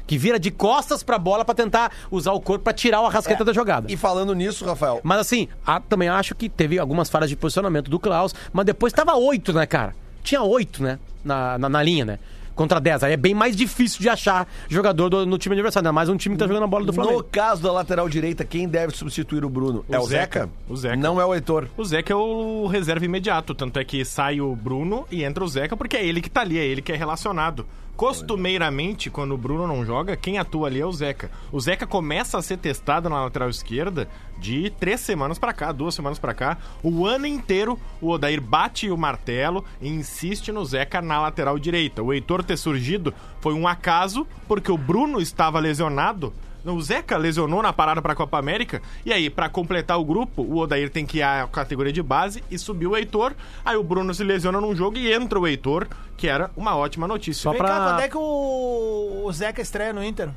Que 0.08 0.18
vira 0.18 0.40
de 0.40 0.50
costas 0.50 1.04
pra 1.04 1.18
bola 1.18 1.44
pra 1.44 1.54
tentar 1.54 1.92
usar 2.10 2.32
o 2.32 2.40
corpo 2.40 2.64
pra 2.64 2.72
tirar 2.72 3.00
o 3.02 3.06
Arrascaeta 3.06 3.44
da 3.44 3.52
jogada. 3.52 3.92
E 3.92 3.96
falando 3.96 4.34
nisso, 4.34 4.64
Rafael, 4.64 5.00
Mas 5.04 5.18
assim, 5.20 5.46
a- 5.64 5.78
também 5.78 6.08
acho 6.08 6.34
que 6.34 6.48
teve 6.48 6.78
algumas 6.80 7.08
falhas 7.08 7.28
de 7.30 7.36
posicionamento 7.36 7.88
do 7.88 8.00
Klaus, 8.00 8.34
mas 8.52 8.66
depois 8.66 8.92
tava 8.92 9.14
oito, 9.14 9.52
né, 9.52 9.66
cara? 9.66 9.94
Tinha 10.24 10.42
oito, 10.42 10.82
né? 10.82 10.98
Na, 11.24 11.56
na, 11.58 11.68
na 11.68 11.82
linha, 11.82 12.04
né? 12.04 12.18
Contra 12.54 12.80
10. 12.80 13.04
Aí 13.04 13.12
é 13.12 13.16
bem 13.16 13.34
mais 13.34 13.54
difícil 13.54 14.00
de 14.00 14.08
achar 14.08 14.48
jogador 14.68 15.08
do- 15.08 15.24
no 15.24 15.38
time 15.38 15.54
adversário, 15.54 15.86
ainda 15.86 15.92
mais 15.92 16.08
um 16.08 16.16
time 16.16 16.34
que 16.34 16.40
tá 16.40 16.46
jogando 16.48 16.64
a 16.64 16.66
bola 16.66 16.84
do 16.84 16.88
no 16.88 16.92
Flamengo. 16.94 17.22
caso 17.30 17.62
da 17.62 17.70
lateral 17.70 18.08
direita, 18.08 18.44
quem 18.44 18.66
deve 18.66 18.96
substituir 18.96 19.44
o 19.44 19.48
Bruno? 19.48 19.84
é 19.88 19.96
o 19.98 20.02
Zeca? 20.06 20.40
Zeca. 20.40 20.50
O 20.68 20.76
Zeca. 20.76 20.96
Não 20.96 21.20
é 21.20 21.24
o 21.24 21.32
Heitor. 21.34 21.68
O 21.76 21.84
Zeca 21.84 22.12
é 22.12 22.16
o 22.16 22.66
reserva 22.66 23.04
imediato, 23.04 23.54
tanto 23.54 23.78
é 23.78 23.84
que 23.84 24.04
sai 24.04 24.40
o 24.40 24.56
Bruno 24.56 25.06
e 25.10 25.22
entra 25.22 25.44
o 25.44 25.48
Zeca, 25.48 25.76
porque 25.76 25.96
é 25.96 26.04
ele 26.04 26.20
que 26.20 26.28
tá 26.30 26.40
ali, 26.40 26.58
é 26.58 26.64
ele 26.64 26.82
que 26.82 26.90
é 26.90 26.96
relacionado. 26.96 27.64
Costumeiramente, 27.98 29.10
quando 29.10 29.34
o 29.34 29.36
Bruno 29.36 29.66
não 29.66 29.84
joga, 29.84 30.16
quem 30.16 30.38
atua 30.38 30.68
ali 30.68 30.80
é 30.80 30.86
o 30.86 30.92
Zeca. 30.92 31.32
O 31.50 31.58
Zeca 31.58 31.84
começa 31.84 32.38
a 32.38 32.42
ser 32.42 32.56
testado 32.56 33.10
na 33.10 33.24
lateral 33.24 33.50
esquerda 33.50 34.08
de 34.38 34.70
três 34.70 35.00
semanas 35.00 35.36
pra 35.36 35.52
cá, 35.52 35.72
duas 35.72 35.96
semanas 35.96 36.16
pra 36.16 36.32
cá. 36.32 36.58
O 36.80 37.04
ano 37.04 37.26
inteiro, 37.26 37.76
o 38.00 38.10
Odair 38.10 38.40
bate 38.40 38.88
o 38.88 38.96
martelo 38.96 39.64
e 39.82 39.88
insiste 39.88 40.52
no 40.52 40.64
Zeca 40.64 41.02
na 41.02 41.20
lateral 41.20 41.58
direita. 41.58 42.00
O 42.00 42.12
Heitor 42.12 42.44
ter 42.44 42.56
surgido 42.56 43.12
foi 43.40 43.52
um 43.52 43.66
acaso, 43.66 44.24
porque 44.46 44.70
o 44.70 44.78
Bruno 44.78 45.20
estava 45.20 45.58
lesionado 45.58 46.32
o 46.74 46.82
Zeca 46.82 47.16
lesionou 47.16 47.62
na 47.62 47.72
parada 47.72 48.00
pra 48.02 48.14
Copa 48.14 48.38
América. 48.38 48.80
E 49.04 49.12
aí, 49.12 49.28
pra 49.30 49.48
completar 49.48 49.98
o 49.98 50.04
grupo, 50.04 50.42
o 50.42 50.58
Odair 50.58 50.90
tem 50.90 51.04
que 51.06 51.18
ir 51.18 51.22
à 51.22 51.46
categoria 51.50 51.92
de 51.92 52.02
base 52.02 52.42
e 52.50 52.58
subiu 52.58 52.90
o 52.90 52.96
Heitor. 52.96 53.34
Aí 53.64 53.76
o 53.76 53.82
Bruno 53.82 54.12
se 54.14 54.22
lesiona 54.24 54.60
num 54.60 54.74
jogo 54.74 54.96
e 54.98 55.12
entra 55.12 55.38
o 55.38 55.46
Heitor, 55.46 55.86
que 56.16 56.28
era 56.28 56.50
uma 56.56 56.76
ótima 56.76 57.06
notícia. 57.08 57.42
Só 57.42 57.50
Vem 57.50 57.58
pra- 57.58 57.68
cá, 57.68 57.84
quando 57.84 58.00
é 58.00 58.08
que 58.08 58.16
o, 58.16 59.22
o 59.24 59.32
Zeca 59.32 59.60
estreia 59.62 59.92
no 59.92 60.02
Inter? 60.04 60.28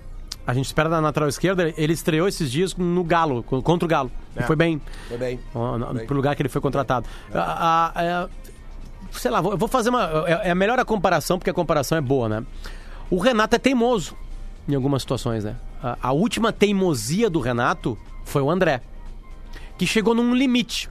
A 0.46 0.54
gente 0.56 0.66
espera 0.66 0.90
na 0.90 1.00
lateral 1.00 1.30
esquerda, 1.30 1.72
ele 1.78 1.94
estreou 1.94 2.28
esses 2.28 2.52
dias 2.52 2.76
no 2.76 3.04
Galo, 3.04 3.44
co- 3.44 3.62
contra 3.62 3.86
o 3.86 3.88
Galo. 3.90 4.12
E 4.36 4.42
Foi 4.44 4.56
bem. 4.56 4.82
Foi 5.08 5.18
bem. 5.18 5.40
Ó, 5.54 5.78
no- 5.78 6.06
Pro 6.06 6.16
lugar 6.16 6.36
que 6.36 6.42
ele 6.42 6.50
foi 6.50 6.60
contratado. 6.62 7.06
A- 7.34 7.92
a- 7.96 8.04
é, 8.04 8.28
sei 9.12 9.30
lá, 9.30 9.40
vou 9.40 9.68
fazer 9.68 9.90
uma. 9.90 10.24
É, 10.28 10.50
é 10.50 10.56
melhor 10.56 10.80
a 10.80 10.86
comparação, 10.86 11.38
porque 11.38 11.50
a 11.50 11.54
comparação 11.54 11.98
é 11.98 12.02
boa, 12.02 12.28
né? 12.28 12.44
O 13.10 13.20
Renato 13.20 13.56
é 13.56 13.60
teimoso 13.60 14.16
em 14.68 14.74
algumas 14.74 15.02
situações, 15.04 15.44
né? 15.44 15.56
A, 15.82 16.12
última 16.12 16.54
teimosia 16.54 17.30
do 17.30 17.40
Renato 17.40 17.98
foi 18.24 18.42
o 18.42 18.52
André, 18.52 18.82
que 19.78 19.88
chegou 19.88 20.14
num 20.14 20.36
limite. 20.36 20.90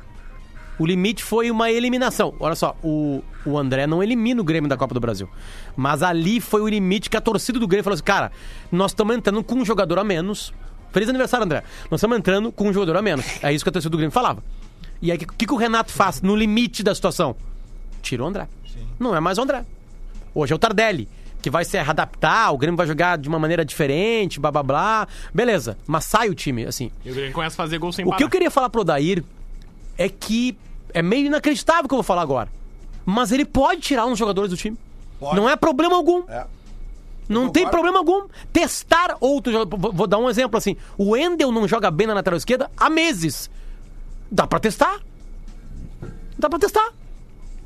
O 0.79 0.87
limite 0.87 1.23
foi 1.23 1.51
uma 1.51 1.71
eliminação. 1.71 2.35
Olha 2.41 2.55
só, 2.55 2.75
o, 2.83 3.23
o 3.45 3.57
André 3.57 3.87
não 3.87 4.03
elimina 4.03 4.41
o 4.41 4.45
Grêmio 4.45 4.69
da 4.69 4.77
Copa 4.77 4.95
do 4.95 5.01
Brasil. 5.01 5.29
Mas 5.77 6.03
ali 6.03 6.41
foi 6.41 6.63
o 6.63 6.69
limite 6.69 7.09
que 7.09 7.17
a 7.17 7.21
torcida 7.21 7.59
do 7.59 7.69
Grêmio 7.69 7.85
falou 7.85 7.95
assim: 7.95 8.03
cara, 8.03 8.33
nós 8.73 8.91
estamos 8.91 9.15
entrando 9.15 9.45
com 9.45 9.57
um 9.57 9.65
jogador 9.65 9.99
a 9.99 10.05
menos. 10.05 10.53
Feliz 10.91 11.09
aniversário, 11.09 11.45
André. 11.45 11.63
Nós 11.91 12.01
estamos 12.01 12.19
entrando 12.19 12.51
com 12.51 12.69
um 12.69 12.73
jogador 12.73 12.97
a 12.97 13.03
menos. 13.03 13.25
É 13.43 13.53
isso 13.53 13.65
que 13.65 13.69
a 13.69 13.73
torcida 13.73 13.91
do 13.91 13.97
Grêmio 13.97 14.13
falava. 14.13 14.43
E 15.01 15.13
aí, 15.13 15.19
o 15.19 15.21
que, 15.21 15.47
que 15.47 15.53
o 15.53 15.57
Renato 15.57 15.93
faz 15.93 16.21
no 16.21 16.35
limite 16.35 16.83
da 16.83 16.95
situação? 16.95 17.37
Tira 18.03 18.25
o 18.25 18.27
André. 18.27 18.49
Não 18.99 19.15
é 19.15 19.21
mais 19.21 19.39
o 19.39 19.43
André. 19.43 19.65
Hoje 20.35 20.53
é 20.53 20.57
o 20.57 20.59
Tardelli, 20.59 21.09
que 21.41 21.51
vai 21.51 21.65
se 21.65 21.81
readaptar, 21.81 22.53
o 22.53 22.59
Grêmio 22.59 22.77
vai 22.77 22.87
jogar 22.87 23.17
de 23.19 23.29
uma 23.29 23.39
maneira 23.39 23.65
diferente, 23.65 24.39
blá 24.39 24.51
blá 24.51 24.63
blá. 24.63 25.09
Beleza, 25.33 25.77
mas 25.87 26.05
sai 26.05 26.29
o 26.29 26.35
time, 26.35 26.65
assim. 26.67 26.91
E 27.05 27.11
o 27.11 27.15
Grêmio 27.15 27.33
começa 27.33 27.55
a 27.55 27.65
fazer 27.65 27.79
gol 27.79 27.93
sem 27.93 28.05
O 28.05 28.09
que 28.09 28.13
parar. 28.13 28.25
eu 28.25 28.31
queria 28.31 28.51
falar 28.51 28.69
pro 28.71 28.83
Odair 28.83 29.25
é 29.97 30.09
que 30.09 30.57
é 30.93 31.03
meio 31.03 31.27
inacreditável 31.27 31.85
o 31.85 31.89
que 31.89 31.95
eu 31.95 31.99
vou 31.99 32.03
falar 32.05 32.23
agora. 32.23 32.49
Mas 33.05 33.33
ele 33.33 33.45
pode 33.45 33.81
tirar 33.81 34.07
uns 34.07 34.19
jogadores 34.19 34.51
do 34.51 34.57
time. 34.57 34.77
Não 35.21 35.49
é 35.49 35.57
problema 35.57 35.97
algum. 35.97 36.23
É. 36.29 36.47
Não 37.29 37.49
tem 37.49 37.69
problema 37.69 37.99
algum. 37.99 38.27
Testar 38.53 39.17
outro 39.21 39.53
jogador. 39.53 39.93
Vou 39.93 40.07
dar 40.07 40.19
um 40.19 40.29
exemplo 40.29 40.59
assim. 40.59 40.77
O 40.99 41.17
Endel 41.17 41.53
não 41.53 41.69
joga 41.69 41.91
bem 41.91 42.07
na 42.07 42.15
lateral 42.15 42.37
esquerda 42.37 42.71
há 42.77 42.91
meses. 42.91 43.49
Dá 44.31 44.47
pra 44.47 44.59
testar. 44.59 44.99
Dá 46.39 46.49
pra 46.51 46.59
testar. 46.59 46.91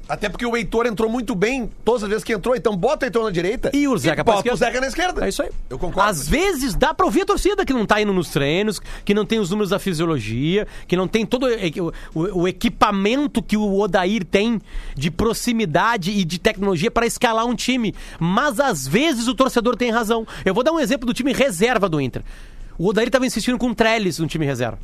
Até 0.09 0.29
porque 0.29 0.45
o 0.45 0.57
Heitor 0.57 0.87
entrou 0.87 1.09
muito 1.11 1.35
bem 1.35 1.71
todas 1.85 2.03
as 2.03 2.09
vezes 2.09 2.25
que 2.25 2.33
entrou, 2.33 2.55
então 2.55 2.77
bota 2.77 3.05
o 3.05 3.07
Heitor 3.07 3.25
na 3.25 3.31
direita 3.31 3.71
E 3.73 3.89
o 3.89 3.97
Zeca 3.97 4.23
pra 4.23 4.35
bota 4.35 4.53
o. 4.53 4.57
Zeca 4.57 4.81
na 4.81 4.87
esquerda. 4.87 5.25
É 5.25 5.29
isso 5.31 5.43
aí. 5.43 5.49
Eu 5.71 5.79
concordo. 5.79 6.09
Às 6.11 6.29
vezes 6.29 6.75
dá 6.75 6.93
pra 6.93 7.07
ouvir 7.07 7.23
a 7.23 7.27
torcida 7.27 7.65
que 7.65 7.73
não 7.73 7.87
tá 7.87 8.01
indo 8.03 8.13
nos 8.13 8.29
treinos, 8.29 8.81
que 9.05 9.15
não 9.15 9.25
tem 9.25 9.39
os 9.39 9.49
números 9.51 9.71
da 9.71 9.79
fisiologia, 9.79 10.67
que 10.87 10.97
não 10.97 11.09
tem 11.09 11.25
todo 11.25 11.47
o, 11.47 11.93
o- 12.21 12.43
o 12.43 12.49
equipamento 12.49 13.43
que 13.43 13.57
o 13.57 13.79
Odair 13.81 14.25
tem 14.25 14.61
de 14.95 15.11
proximidade 15.11 16.11
e 16.11 16.25
de 16.25 16.39
tecnologia 16.39 16.91
para 16.91 17.07
escalar 17.07 17.47
um 17.47 17.55
time. 17.55 17.95
Mas 18.21 18.61
às 18.61 18.87
vezes 18.87 19.27
o 19.29 19.35
torcedor 19.35 19.77
tem 19.77 19.91
razão. 19.91 20.27
Eu 20.45 20.53
vou 20.55 20.63
dar 20.63 20.73
um 20.73 20.81
exemplo 20.81 21.07
do 21.07 21.15
time 21.15 21.33
reserva 21.33 21.89
do 21.89 22.01
Inter. 22.01 22.23
O 22.79 22.89
Odair 22.89 23.11
tava 23.11 23.27
insistindo 23.27 23.57
com 23.59 23.69
o 23.69 23.75
Trellis 23.75 24.19
no 24.19 24.27
time 24.27 24.45
reserva. 24.45 24.79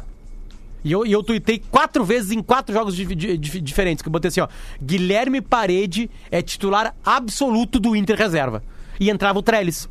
E 0.84 0.92
eu, 0.92 1.04
eu 1.04 1.22
tuitei 1.22 1.62
quatro 1.70 2.04
vezes 2.04 2.30
em 2.30 2.42
quatro 2.42 2.72
jogos 2.74 2.96
di- 2.96 3.14
di- 3.14 3.60
diferentes. 3.60 4.02
Que 4.02 4.08
eu 4.08 4.12
botei 4.12 4.28
assim, 4.28 4.40
ó. 4.40 4.48
Guilherme 4.82 5.40
Parede 5.40 6.10
é 6.30 6.40
titular 6.40 6.94
absoluto 7.04 7.78
do 7.78 7.94
Inter 7.94 8.16
reserva. 8.16 8.62
E 8.98 9.10
entrava 9.10 9.38
o 9.38 9.42
Trellis. 9.42 9.88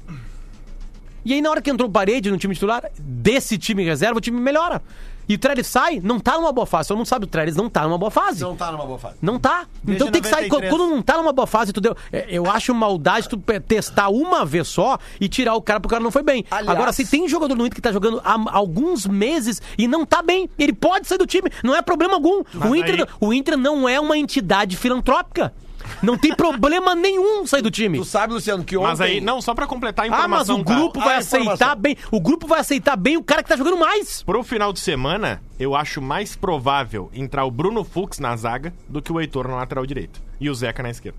E 1.25 1.33
aí, 1.33 1.41
na 1.41 1.49
hora 1.51 1.61
que 1.61 1.69
entrou 1.69 1.89
o 1.89 1.91
Parede 1.91 2.31
no 2.31 2.37
time 2.37 2.53
titular, 2.53 2.83
desse 2.97 3.57
time 3.57 3.83
reserva, 3.83 4.17
o 4.17 4.21
time 4.21 4.39
melhora. 4.39 4.81
E 5.29 5.35
o 5.35 5.37
Trellis 5.37 5.67
sai, 5.67 5.99
não 6.03 6.19
tá 6.19 6.33
numa 6.39 6.51
boa 6.51 6.65
fase. 6.65 6.87
Todo 6.87 6.97
mundo 6.97 7.05
sabe, 7.05 7.25
o 7.25 7.27
Trellis 7.27 7.55
não 7.55 7.69
tá 7.69 7.83
numa 7.83 7.99
boa 7.99 8.09
fase. 8.09 8.41
Não 8.41 8.55
tá 8.55 8.71
numa 8.71 8.83
boa 8.85 8.97
fase. 8.97 9.15
Não 9.21 9.37
tá. 9.37 9.67
Desde 9.83 10.03
então 10.03 10.11
tem 10.11 10.21
que 10.23 10.27
sair. 10.27 10.47
93. 10.49 10.71
Quando 10.73 10.89
não 10.89 11.01
tá 11.03 11.17
numa 11.17 11.31
boa 11.31 11.45
fase, 11.45 11.71
tu 11.71 11.79
deu. 11.79 11.95
é, 12.11 12.25
Eu 12.29 12.49
acho 12.49 12.73
maldade 12.73 13.29
tu 13.29 13.37
testar 13.67 14.09
uma 14.09 14.43
vez 14.43 14.67
só 14.67 14.97
e 15.21 15.29
tirar 15.29 15.53
o 15.53 15.61
cara 15.61 15.79
porque 15.79 15.93
o 15.93 15.95
cara 15.97 16.03
não 16.03 16.09
foi 16.11 16.23
bem. 16.23 16.43
Aliás- 16.49 16.67
Agora, 16.75 16.91
se 16.91 17.05
tem 17.05 17.29
jogador 17.29 17.53
no 17.55 17.63
Inter 17.63 17.75
que 17.75 17.81
tá 17.81 17.91
jogando 17.91 18.19
há 18.25 18.37
alguns 18.51 19.05
meses 19.05 19.61
e 19.77 19.87
não 19.87 20.03
tá 20.03 20.23
bem, 20.23 20.49
ele 20.57 20.73
pode 20.73 21.07
sair 21.07 21.19
do 21.19 21.27
time. 21.27 21.51
Não 21.63 21.75
é 21.75 21.81
problema 21.83 22.15
algum. 22.15 22.41
O 22.67 22.75
Inter, 22.75 22.95
aí- 23.01 23.05
o 23.21 23.31
Inter 23.31 23.55
não 23.55 23.87
é 23.87 23.99
uma 23.99 24.17
entidade 24.17 24.75
filantrópica. 24.75 25.53
Não 26.01 26.17
tem 26.17 26.33
problema 26.35 26.95
nenhum 26.95 27.45
sair 27.47 27.61
do 27.61 27.71
time. 27.71 27.97
Tu 27.97 28.05
sabe, 28.05 28.33
Luciano, 28.33 28.63
que 28.63 28.77
ontem... 28.77 28.87
Mas 28.87 29.01
aí, 29.01 29.21
não, 29.21 29.41
só 29.41 29.53
pra 29.53 29.67
completar 29.67 30.05
a 30.05 30.07
Ah, 30.07 30.27
mas 30.27 30.49
informação. 30.49 30.59
o 30.59 30.63
tá? 30.63 30.73
grupo 30.75 30.99
A 30.99 31.03
vai 31.05 31.19
informação. 31.19 31.53
aceitar 31.53 31.75
bem. 31.75 31.97
O 32.11 32.19
grupo 32.19 32.47
vai 32.47 32.59
aceitar 32.59 32.95
bem 32.95 33.17
o 33.17 33.23
cara 33.23 33.43
que 33.43 33.49
tá 33.49 33.55
jogando 33.57 33.77
mais. 33.77 34.23
Pro 34.23 34.43
final 34.43 34.71
de 34.73 34.79
semana, 34.79 35.41
eu 35.59 35.75
acho 35.75 36.01
mais 36.01 36.35
provável 36.35 37.09
entrar 37.13 37.45
o 37.45 37.51
Bruno 37.51 37.83
Fux 37.83 38.19
na 38.19 38.35
zaga 38.35 38.73
do 38.87 39.01
que 39.01 39.11
o 39.11 39.19
Heitor 39.19 39.47
na 39.47 39.55
lateral 39.55 39.85
direita. 39.85 40.19
E 40.39 40.49
o 40.49 40.55
Zeca 40.55 40.81
na 40.83 40.89
esquerda. 40.89 41.17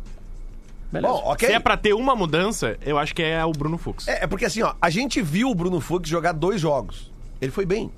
Bom, 0.93 1.23
ok. 1.25 1.49
Se 1.49 1.55
é 1.55 1.61
pra 1.61 1.77
ter 1.77 1.95
uma 1.95 2.17
mudança, 2.17 2.77
eu 2.85 2.99
acho 2.99 3.15
que 3.15 3.23
é 3.23 3.45
o 3.45 3.53
Bruno 3.53 3.79
Fux. 3.79 4.09
É, 4.09 4.25
é 4.25 4.27
porque 4.27 4.45
assim, 4.45 4.63
ó, 4.63 4.75
a 4.81 4.91
gente 4.91 5.23
viu 5.23 5.49
o 5.49 5.55
Bruno 5.55 5.81
Fux 5.81 6.09
jogar 6.09 6.33
dois 6.33 6.61
jogos. 6.61 7.13
Ele 7.41 7.53
foi 7.53 7.65
bem. 7.65 7.91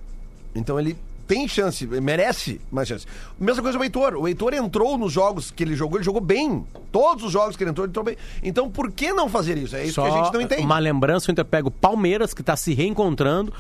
Então 0.55 0.79
ele 0.79 0.97
tem 1.27 1.47
chance, 1.49 1.87
merece 1.87 2.61
mais 2.71 2.89
chance. 2.89 3.07
Mesma 3.39 3.63
coisa 3.63 3.79
o 3.79 3.83
Heitor. 3.83 4.15
O 4.17 4.29
Heitor 4.29 4.55
entrou 4.55 4.99
nos 4.99 5.13
jogos 5.13 5.51
que 5.51 5.63
ele 5.63 5.75
jogou, 5.75 5.99
ele 5.99 6.05
jogou 6.05 6.21
bem. 6.21 6.65
Todos 6.91 7.25
os 7.25 7.33
jogos 7.33 7.57
que 7.57 7.63
ele 7.63 7.71
entrou, 7.71 7.85
ele 7.85 7.91
entrou 7.91 8.05
bem. 8.05 8.17
Então 8.43 8.71
por 8.71 8.91
que 8.91 9.13
não 9.13 9.29
fazer 9.29 9.57
isso? 9.57 9.77
É 9.77 9.85
isso 9.85 10.01
que 10.01 10.09
a 10.09 10.11
gente 10.11 10.33
não 10.33 10.41
entende. 10.41 10.63
uma 10.63 10.79
lembrança, 10.79 11.31
o 11.31 11.33
Inter 11.33 11.45
pega 11.45 11.69
o 11.69 11.71
Palmeiras, 11.71 12.35
que 12.35 12.43
tá 12.43 12.57
se 12.57 12.75
reencontrando. 12.75 13.53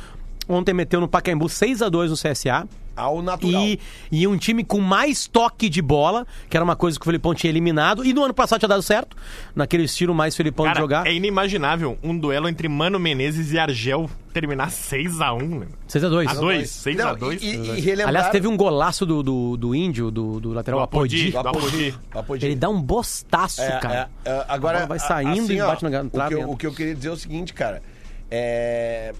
Ontem 0.52 0.72
meteu 0.74 1.00
no 1.00 1.08
Pacaembu 1.08 1.48
6 1.48 1.82
a 1.82 1.88
2 1.88 2.10
no 2.10 2.16
CSA. 2.16 2.68
Ao 2.94 3.22
natural. 3.22 3.62
E, 3.62 3.80
e 4.10 4.26
um 4.26 4.36
time 4.36 4.62
com 4.62 4.78
mais 4.78 5.26
toque 5.26 5.70
de 5.70 5.80
bola, 5.80 6.26
que 6.50 6.54
era 6.58 6.62
uma 6.62 6.76
coisa 6.76 6.98
que 6.98 7.02
o 7.02 7.06
Felipão 7.06 7.34
tinha 7.34 7.50
eliminado. 7.50 8.04
E 8.04 8.12
no 8.12 8.22
ano 8.22 8.34
passado 8.34 8.58
tinha 8.58 8.68
dado 8.68 8.82
certo, 8.82 9.16
naquele 9.56 9.84
estilo 9.84 10.14
mais 10.14 10.36
Felipão 10.36 10.66
Cara, 10.66 10.74
de 10.74 10.80
jogar. 10.82 11.06
é 11.06 11.14
inimaginável 11.14 11.96
um 12.02 12.16
duelo 12.18 12.50
entre 12.50 12.68
Mano 12.68 12.98
Menezes 12.98 13.50
e 13.50 13.58
Argel 13.58 14.10
terminar 14.34 14.68
6x1. 14.68 15.58
Né? 15.60 15.66
6 15.88 16.04
a 16.04 16.08
2 16.10 16.28
A 16.28 16.34
2, 16.34 16.70
6 16.70 16.96
Não, 16.98 17.08
a 17.08 17.14
2 17.14 17.42
e, 17.42 17.46
e, 17.46 17.50
e 17.50 17.80
relembrar... 17.80 18.08
Aliás, 18.08 18.28
teve 18.28 18.46
um 18.46 18.58
golaço 18.58 19.06
do, 19.06 19.22
do, 19.22 19.56
do 19.56 19.74
índio, 19.74 20.10
do, 20.10 20.38
do 20.38 20.52
lateral 20.52 20.80
Do 20.80 20.84
Apodi. 20.84 21.28
Apodi. 21.28 21.30
Do 21.32 21.48
Apodi. 21.48 21.90
Do 22.12 22.18
Apodi. 22.18 22.44
Ele 22.46 22.56
dá 22.56 22.68
um 22.68 22.80
bostaço, 22.82 23.62
É, 23.62 23.78
cara. 23.80 24.10
é, 24.22 24.30
é, 24.30 24.44
agora 24.48 24.82
A 24.82 24.86
bola 24.86 24.86
vai 24.86 24.98
saindo 24.98 25.44
assim, 25.44 25.54
e 25.54 25.62
ó, 25.62 25.66
bate 25.68 25.82
na 25.84 26.02
o 26.02 26.10
trave. 26.10 26.34
que, 26.34 26.42
eu, 26.42 26.50
o 26.50 26.56
que 26.58 26.66
eu 26.66 26.72
queria 26.74 26.94
dizer 26.94 27.08
é 27.08 27.12
o 27.12 27.16
seguinte, 27.16 27.54
cara. 27.54 27.82
É. 28.30 29.14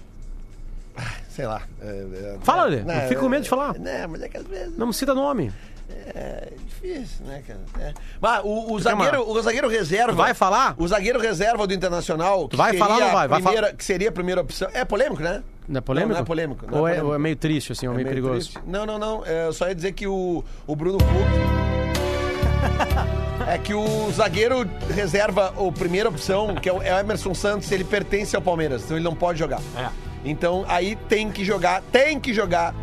Sei 1.35 1.45
lá. 1.47 1.61
é, 1.81 1.87
é, 1.87 2.37
Fala, 2.43 2.67
é, 2.67 2.69
Lê. 2.69 2.83
né, 2.83 3.05
Eu 3.05 3.09
fico 3.09 3.21
com 3.21 3.29
medo 3.29 3.43
de 3.43 3.49
falar. 3.49 3.73
Né, 3.79 4.05
mas 4.07 4.21
é 4.21 4.29
que 4.29 4.37
às 4.37 4.45
vezes 4.45 4.77
Não 4.77 4.87
me 4.87 4.93
cita 4.93 5.13
nome. 5.15 5.51
é 5.89 6.49
difícil, 6.67 7.25
né, 7.25 7.41
cara? 7.47 7.59
É. 7.79 7.93
Mas 8.21 8.41
o, 8.43 8.73
o 8.73 8.79
zagueiro, 8.79 9.27
o 9.29 9.41
zagueiro 9.41 9.67
reserva. 9.67 10.13
Vai 10.13 10.33
falar? 10.33 10.75
O 10.77 10.87
zagueiro 10.87 11.19
reserva 11.19 11.65
do 11.65 11.73
Internacional. 11.73 12.47
que 12.47 12.55
Vai 12.55 12.77
falar 12.77 12.95
ou 12.95 13.01
não 13.01 13.11
vai? 13.11 13.25
a 13.25 13.27
Vai 13.27 13.41
primeira, 13.41 13.73
Que 13.73 13.83
seria 13.83 14.09
a 14.09 14.11
primeira 14.11 14.41
opção. 14.41 14.69
É 14.73 14.85
polêmico, 14.85 15.23
né? 15.23 15.43
Não 15.67 15.77
é 15.77 15.81
polêmico? 15.81 16.09
Não, 16.09 16.15
não 16.17 16.21
é 16.21 16.25
polêmico, 16.25 16.65
não 16.67 16.77
é 16.77 16.81
ou, 16.81 16.87
é, 16.87 16.91
polêmico. 16.91 17.07
ou 17.09 17.15
é 17.15 17.19
meio 17.19 17.35
triste, 17.35 17.71
assim, 17.71 17.87
ou 17.87 17.93
É 17.93 17.95
meio, 17.95 18.07
meio 18.09 18.21
perigoso? 18.21 18.51
triste. 18.51 18.69
Não, 18.69 18.85
não, 18.85 18.99
não. 18.99 19.25
É, 19.25 19.47
eu 19.47 19.53
só 19.53 19.67
ia 19.67 19.73
dizer 19.75 19.93
que 19.93 20.05
o, 20.05 20.43
o 20.67 20.75
Bruno 20.75 20.99
Fux. 20.99 21.09
é 23.47 23.57
que 23.57 23.73
o 23.73 24.11
zagueiro 24.11 24.67
reserva 24.93 25.53
a 25.57 25.71
primeira 25.71 26.09
opção, 26.09 26.55
que 26.55 26.69
é 26.69 26.73
o 26.73 26.81
é 26.81 26.93
o 26.95 26.99
Emerson 26.99 27.33
Santos, 27.33 27.71
ele 27.71 27.83
pertence 27.83 28.35
ao 28.35 28.41
Palmeiras, 28.41 28.83
então 28.83 28.97
ele 28.97 29.03
não 29.03 29.15
pode 29.15 29.39
jogar. 29.39 29.59
É. 29.77 29.89
Então 30.25 30.65
aí 30.67 30.95
tem 31.09 31.29
que 31.31 31.43
jogar, 31.43 31.81
tem 31.91 32.19
que 32.19 32.33
jogar 32.33 32.73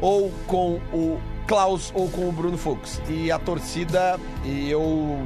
ou 0.00 0.30
com 0.46 0.80
o 0.92 1.18
Klaus 1.46 1.90
ou 1.94 2.08
com 2.08 2.28
o 2.28 2.32
Bruno 2.32 2.56
Fux. 2.58 3.00
E 3.08 3.30
a 3.30 3.38
torcida, 3.38 4.18
e 4.44 4.70
eu, 4.70 5.18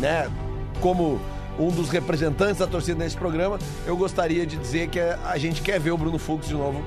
né, 0.00 0.28
como 0.80 1.20
um 1.58 1.68
dos 1.68 1.90
representantes 1.90 2.58
da 2.58 2.66
torcida 2.66 3.02
nesse 3.02 3.16
programa, 3.16 3.58
eu 3.86 3.96
gostaria 3.96 4.46
de 4.46 4.56
dizer 4.56 4.88
que 4.88 4.98
a 5.00 5.36
gente 5.38 5.60
quer 5.62 5.78
ver 5.78 5.90
o 5.92 5.98
Bruno 5.98 6.18
Fux 6.18 6.46
de 6.48 6.54
novo 6.54 6.82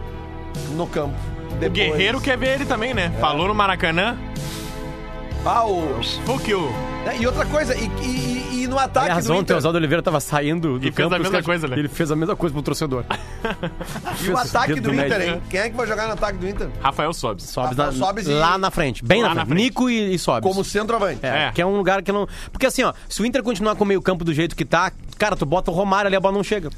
no 0.72 0.88
campo. 0.88 1.16
O 1.52 1.56
Depois- 1.56 1.74
Guerreiro 1.92 2.20
quer 2.20 2.38
ver 2.38 2.56
ele 2.56 2.66
também, 2.66 2.94
né? 2.94 3.12
Falou 3.20 3.48
no 3.48 3.56
Maracanã. 3.56 4.18
Ah, 5.46 5.64
o... 5.66 6.02
Fuck 6.26 6.50
you. 6.50 6.68
É, 7.06 7.18
E 7.18 7.28
outra 7.28 7.46
coisa, 7.46 7.76
e, 7.76 7.86
e- 8.02 8.64
e 8.64 8.68
no 8.68 8.80
ataque 8.80 9.06
Aliás, 9.12 9.26
do 9.26 9.32
ontem 9.34 9.40
o 9.40 9.44
Inter... 9.44 9.58
Oswaldo 9.58 9.78
Oliveira 9.78 10.02
tava 10.02 10.20
saindo 10.20 10.80
do 10.80 10.88
E 10.88 10.92
fez 10.92 10.96
campo. 10.96 11.14
a 11.14 11.18
os 11.18 11.22
mesma 11.22 11.32
caras- 11.34 11.46
coisa, 11.46 11.68
né? 11.68 11.78
Ele 11.78 11.88
fez 11.88 12.10
a 12.12 12.16
mesma 12.16 12.36
coisa 12.36 12.52
pro 12.54 12.64
torcedor. 12.64 13.06
E 14.26 14.30
o 14.30 14.38
ataque 14.38 14.76
do 14.76 14.82
do 14.90 14.94
Inter, 14.94 15.22
hein? 15.22 15.42
Quem 15.50 15.60
é 15.60 15.70
que 15.70 15.76
vai 15.78 15.86
jogar 15.86 16.08
no 16.08 16.14
ataque 16.14 16.38
do 16.40 16.48
Inter? 16.48 16.68
Rafael 16.82 17.14
Sobes. 17.14 17.46
Sobe, 17.46 17.70
Rafael 17.76 17.92
na- 17.92 17.98
Sobes 18.08 18.26
e- 18.28 18.32
lá 18.32 18.58
na 18.58 18.72
frente, 18.72 19.06
bem 19.06 19.22
Lá 19.22 19.30
na 19.30 19.36
na 19.36 19.46
frente. 19.46 19.56
frente. 19.58 19.64
Nico 19.66 19.90
e, 19.90 20.16
e 20.16 20.20
Sobes. 20.20 20.42
Como 20.50 20.64
centroavante. 20.64 21.20
É, 21.22 21.48
É. 21.48 21.52
que 21.52 21.62
é 21.62 21.66
um 21.66 21.78
lugar 21.78 22.02
que 22.02 22.12
não. 22.12 22.28
Porque 22.52 22.66
assim, 22.66 22.82
ó, 22.82 22.92
se 23.08 23.22
o 23.22 23.26
Inter 23.26 23.44
continuar 23.44 23.76
com 23.76 23.84
o 23.84 23.88
meio-campo 23.88 24.24
do 24.26 24.34
jeito 24.34 24.56
que 24.56 24.66
tá, 24.66 24.92
cara, 25.20 25.36
tu 25.36 25.46
bota 25.46 25.70
o 25.70 25.74
Romário 25.74 26.08
ali, 26.08 26.16
a 26.16 26.20
bola 26.20 26.34
não 26.34 26.44
chega. 26.44 26.70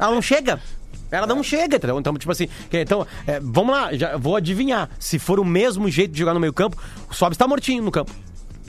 Ela 0.00 0.12
não 0.14 0.22
chega. 0.22 0.58
Ela 1.10 1.26
não 1.26 1.42
chega, 1.42 1.76
entendeu? 1.76 1.98
Então, 1.98 2.14
tipo 2.14 2.32
assim, 2.32 2.48
então, 2.72 3.06
é, 3.26 3.40
vamos 3.40 3.74
lá, 3.74 3.94
já 3.94 4.16
vou 4.16 4.36
adivinhar. 4.36 4.90
Se 4.98 5.18
for 5.18 5.38
o 5.38 5.44
mesmo 5.44 5.88
jeito 5.88 6.12
de 6.12 6.18
jogar 6.18 6.34
no 6.34 6.40
meio-campo, 6.40 6.76
o 7.10 7.14
Sobes 7.14 7.38
tá 7.38 7.46
mortinho 7.46 7.82
no 7.82 7.90
campo. 7.90 8.10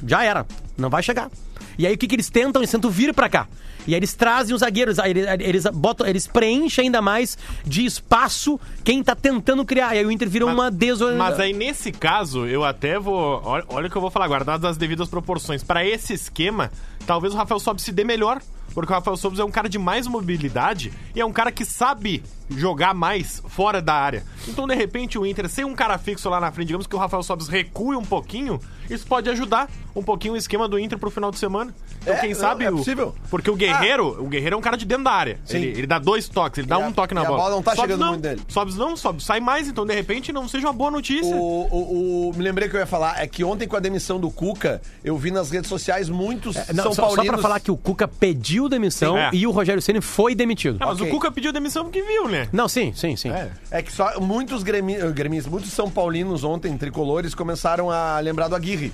Já 0.06 0.24
era. 0.24 0.46
Não 0.78 0.90
vai 0.90 1.02
chegar. 1.02 1.30
E 1.78 1.86
aí 1.86 1.94
o 1.94 1.98
que, 1.98 2.08
que 2.08 2.16
eles 2.16 2.30
tentam? 2.30 2.62
Eles 2.62 2.72
tentam 2.72 2.90
vir 2.90 3.14
pra 3.14 3.30
cá. 3.30 3.48
E 3.88 3.94
aí 3.94 4.00
eles 4.00 4.16
trazem 4.16 4.56
os 4.56 4.62
zagueiros, 4.62 4.98
eles, 4.98 5.28
eles 5.40 5.64
botam, 5.66 6.08
eles 6.08 6.26
preenchem 6.26 6.86
ainda 6.86 7.02
mais 7.02 7.38
de 7.64 7.86
espaço 7.86 8.60
quem 8.84 9.04
tá 9.04 9.16
tentando 9.16 9.64
criar. 9.64 9.96
E 9.96 10.00
aí 10.00 10.06
o 10.06 10.12
Inter 10.12 10.28
vira 10.28 10.46
uma 10.46 10.72
desorientação. 10.72 11.32
Mas 11.32 11.40
aí, 11.40 11.54
nesse 11.54 11.92
caso, 11.92 12.48
eu 12.48 12.64
até 12.64 12.98
vou. 12.98 13.42
Olha, 13.44 13.64
olha 13.68 13.88
o 13.88 13.90
que 13.90 13.96
eu 13.96 14.02
vou 14.02 14.10
falar, 14.10 14.28
guardadas 14.28 14.72
as 14.72 14.78
devidas 14.78 15.08
proporções. 15.08 15.64
Pra 15.64 15.86
esse 15.86 16.14
esquema, 16.14 16.72
talvez 17.06 17.34
o 17.34 17.38
Rafael 17.38 17.60
Sobis 17.60 17.84
se 17.84 17.91
dê 17.91 18.03
melhor. 18.03 18.41
Porque 18.74 18.91
o 18.91 18.95
Rafael 18.95 19.16
Sobis 19.16 19.39
é 19.39 19.43
um 19.45 19.51
cara 19.51 19.70
de 19.70 19.78
mais 19.80 20.06
mobilidade 20.06 20.91
e 21.16 21.22
é 21.22 21.26
um 21.26 21.32
cara 21.32 21.49
que 21.49 21.64
sabe 21.64 22.22
jogar 22.49 22.93
mais 22.93 23.41
fora 23.47 23.82
da 23.82 23.93
área. 23.93 24.24
Então, 24.49 24.68
de 24.68 24.76
repente, 24.76 25.18
o 25.18 25.26
Inter, 25.26 25.47
sem 25.47 25.64
um 25.64 25.74
cara 25.74 25.97
fixo 25.97 26.30
lá 26.30 26.41
na 26.41 26.51
frente, 26.51 26.68
digamos 26.68 26.86
que 26.86 26.93
o 26.95 26.99
Rafael 26.99 27.24
Sobis 27.24 27.47
recue 27.47 27.95
um 27.95 28.03
pouquinho, 28.03 28.60
isso 28.89 29.08
pode 29.08 29.30
ajudar 29.30 29.70
um 29.95 30.03
pouquinho 30.03 30.34
o 30.34 30.38
esquema 30.38 30.68
do 30.68 30.78
Inter 30.78 30.99
pro 30.99 31.10
final 31.10 31.32
de 31.32 31.39
semana. 31.39 31.74
Então, 32.01 32.14
É, 32.16 32.18
quem 32.20 32.34
não, 32.34 32.39
sabe. 32.39 32.66
é 32.66 32.70
o- 32.72 32.76
possível. 32.78 33.16
Porque 33.32 33.49
o 33.49 33.56
Guerreiro, 33.56 34.22
o 34.22 34.28
Guerreiro 34.28 34.56
é 34.56 34.58
um 34.58 34.62
cara 34.62 34.76
de 34.78 34.86
dentro 34.86 35.06
da 35.06 35.12
área. 35.12 35.39
Ele, 35.49 35.68
ele 35.68 35.88
dá 35.88 35.97
dois 35.97 36.28
toques, 36.28 36.60
ele 36.60 36.68
dá 36.68 36.78
E 36.78 36.84
a- 36.84 36.88
um 36.88 36.91
toque 36.91 37.14
na 37.16 37.22
e 37.22 37.26
a 37.26 37.28
bola. 37.28 37.39
bola 37.43 37.56
não 37.56 37.64
tá 37.64 37.72
Sobis 37.72 37.82
chegando 37.84 37.99
não, 38.01 38.10
muito 38.10 38.24
nele. 38.28 38.41
Sobis 38.49 38.76
não, 38.76 38.97
Sobis 38.97 39.24
sai 39.24 39.39
mais, 39.39 39.70
então 39.70 39.86
de 39.86 39.95
repente 39.95 40.34
não 40.34 40.47
seja 40.49 40.68
uma 40.68 40.74
boa 40.74 40.91
notícia. 40.91 41.34
O, 41.36 41.39
o- 41.39 42.30
o- 42.30 42.34
me 42.36 42.43
lembrei 42.43 42.68
que 42.68 42.76
eu 42.76 42.80
ia 42.82 42.86
falar, 42.86 43.20
é 43.24 43.26
que 43.26 43.43
ontem 43.43 43.68
com 43.68 43.78
a 43.78 43.80
demissão 43.80 44.20
do 44.20 44.30
Cuca, 44.30 44.82
eu 45.03 45.18
vi 45.18 45.32
nas 45.32 45.49
redes 45.49 45.70
sociais 45.70 46.10
muitos 46.10 46.56
É, 46.58 46.74
Não, 46.74 46.84
São 46.84 46.93
só, 46.96 47.02
Paulinos... 47.04 47.26
só 47.26 47.32
pra 47.34 47.41
falar 47.41 47.60
que 47.60 47.72
o 47.72 47.78
Cuca 47.78 48.08
pediu 48.08 48.68
demissão 48.70 49.16
Sim. 49.16 49.20
É. 49.20 49.30
e 49.34 49.48
o 49.48 49.52
Rogério 49.52 49.82
Ceni 49.82 50.02
foi 50.02 50.34
demitido. 50.36 50.78
Ah, 50.80 50.88
mas 50.88 51.00
Ok. 51.00 51.08
o 51.08 51.12
Cuca 51.12 51.32
pediu 51.32 51.52
demissão 51.52 51.84
porque 51.84 52.02
viu, 52.02 52.28
né? 52.28 52.48
Não, 52.52 52.68
sim, 52.68 52.93
sim, 52.93 53.16
sim. 53.16 53.30
É 53.72 53.82
que 53.82 53.91
só 53.91 54.20
muitos 54.20 54.64
gremi, 54.64 54.96
eh, 54.96 55.12
gremistas, 55.12 55.52
muitos 55.52 55.72
São 55.72 55.89
Paulinos 55.89 56.43
ontem, 56.43 56.76
tricolores, 56.78 57.36
começaram 57.36 57.91
a 57.91 58.20
lembrar 58.20 58.48
do 58.48 58.56
Aguirre. 58.56 58.91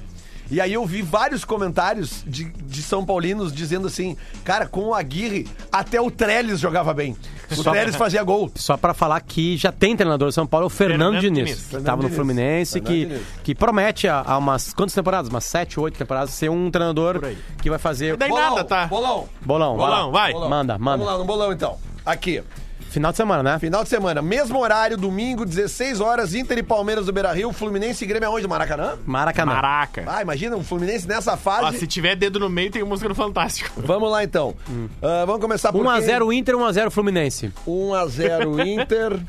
E 0.51 0.59
aí 0.59 0.73
eu 0.73 0.85
vi 0.85 1.01
vários 1.01 1.45
comentários 1.45 2.23
de, 2.27 2.43
de 2.43 2.83
São 2.83 3.05
Paulinos 3.05 3.53
dizendo 3.53 3.87
assim, 3.87 4.17
cara, 4.43 4.67
com 4.67 4.87
o 4.89 4.93
Aguirre, 4.93 5.47
até 5.71 5.99
o 6.01 6.11
Trellis 6.11 6.59
jogava 6.59 6.93
bem. 6.93 7.15
O 7.49 7.55
Só- 7.55 7.71
Trellis 7.71 7.95
fazia 7.95 8.21
gol. 8.21 8.51
Só 8.55 8.75
pra 8.75 8.93
falar 8.93 9.21
que 9.21 9.55
já 9.55 9.71
tem 9.71 9.95
treinador 9.95 10.27
de 10.27 10.35
São 10.35 10.45
Paulo, 10.45 10.65
é 10.65 10.67
o 10.67 10.69
Fernando, 10.69 11.13
Fernando 11.13 11.21
Diniz, 11.21 11.45
Diniz. 11.45 11.65
que 11.67 11.75
estava 11.77 12.03
no. 12.03 12.09
Fluminense, 12.09 12.73
Fernando 12.73 12.87
que, 12.91 13.05
Diniz. 13.05 13.21
que 13.43 13.55
promete 13.55 14.07
há, 14.09 14.21
há 14.25 14.37
umas 14.37 14.73
quantas 14.73 14.93
temporadas? 14.93 15.29
Umas 15.29 15.45
sete, 15.45 15.79
oito 15.79 15.97
temporadas, 15.97 16.31
ser 16.31 16.49
um 16.51 16.69
treinador 16.69 17.21
que 17.61 17.69
vai 17.69 17.79
fazer. 17.79 18.17
Daí 18.17 18.29
nada, 18.29 18.63
tá? 18.65 18.87
Bolão. 18.87 19.29
Bolão, 19.45 19.77
vai 19.77 19.87
Bolão, 19.87 20.11
vai. 20.11 20.33
bolão. 20.33 20.49
Manda, 20.49 20.77
manda. 20.77 20.97
Vamos 20.97 21.13
lá 21.13 21.17
no 21.17 21.25
bolão 21.25 21.53
então. 21.53 21.77
Aqui. 22.05 22.43
Final 22.91 23.11
de 23.11 23.17
semana, 23.17 23.41
né? 23.41 23.57
Final 23.59 23.83
de 23.83 23.89
semana, 23.89 24.21
mesmo 24.21 24.59
horário, 24.59 24.97
domingo, 24.97 25.45
16 25.45 26.01
horas, 26.01 26.35
Inter 26.35 26.57
e 26.57 26.63
Palmeiras 26.63 27.05
do 27.05 27.13
Beira-Rio, 27.13 27.53
Fluminense 27.53 28.03
e 28.03 28.07
Grêmio 28.07 28.27
aonde? 28.27 28.45
Maracanã? 28.47 28.97
Maracanã. 29.05 29.53
Maraca. 29.53 30.03
Ah, 30.05 30.21
imagina, 30.21 30.57
o 30.57 30.63
Fluminense 30.63 31.07
nessa 31.07 31.33
Ó, 31.33 31.37
fase. 31.37 31.77
se 31.79 31.87
tiver 31.87 32.17
dedo 32.17 32.37
no 32.37 32.49
meio, 32.49 32.69
tem 32.69 32.83
música 32.83 33.07
no 33.07 33.15
Fantástico. 33.15 33.71
Vamos 33.81 34.11
lá 34.11 34.23
então. 34.25 34.53
Ah, 35.01 35.23
vamos 35.25 35.41
começar 35.41 35.71
por 35.71 35.85
1x0 35.85 36.33
Inter, 36.35 36.55
1x0 36.55 36.91
Fluminense. 36.91 37.53
1x0 37.65 38.67
Inter, 38.67 39.19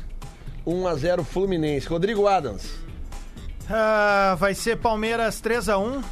1x0 0.67 1.23
Fluminense. 1.23 1.87
Rodrigo 1.87 2.27
Adams. 2.27 2.69
Ah, 3.69 4.35
vai 4.37 4.53
ser 4.53 4.75
Palmeiras 4.77 5.41
3x1 5.41 6.03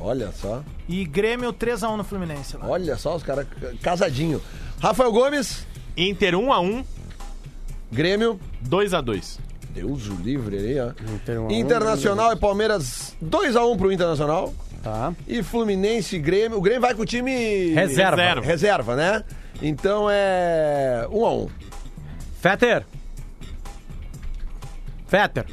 Olha 0.00 0.30
só, 0.32 0.62
e 0.88 1.04
Grêmio 1.04 1.52
3x1 1.52 1.96
no 1.96 2.04
Fluminense. 2.04 2.56
Lá. 2.56 2.66
olha 2.66 2.96
só 2.96 3.14
os 3.16 3.22
caras 3.22 3.46
casadinho. 3.80 4.42
Rafael 4.80 5.10
Gomes, 5.12 5.64
Inter 5.96 6.34
1x1, 6.34 6.84
Grêmio. 7.90 8.40
2x2. 8.68 9.38
Deus 9.70 10.08
o 10.08 10.14
livre 10.14 10.56
aí, 10.56 10.80
ó. 10.80 10.86
Um 10.86 11.36
a 11.36 11.40
um, 11.40 11.50
Internacional 11.50 12.32
e 12.32 12.36
Palmeiras 12.36 13.14
2x1 13.22 13.76
pro 13.76 13.92
Internacional. 13.92 14.54
Tá. 14.82 15.12
E 15.26 15.42
Fluminense 15.42 16.16
e 16.16 16.18
Grêmio. 16.18 16.58
O 16.58 16.60
Grêmio 16.60 16.80
vai 16.80 16.94
com 16.94 17.02
o 17.02 17.06
time. 17.06 17.74
Reserva. 17.74 18.16
Reserva. 18.16 18.46
Reserva, 18.46 18.96
né? 18.96 19.24
Então 19.60 20.08
é 20.10 21.06
1x1. 21.10 21.50
Fetter. 22.40 22.86
Fetter. 25.06 25.46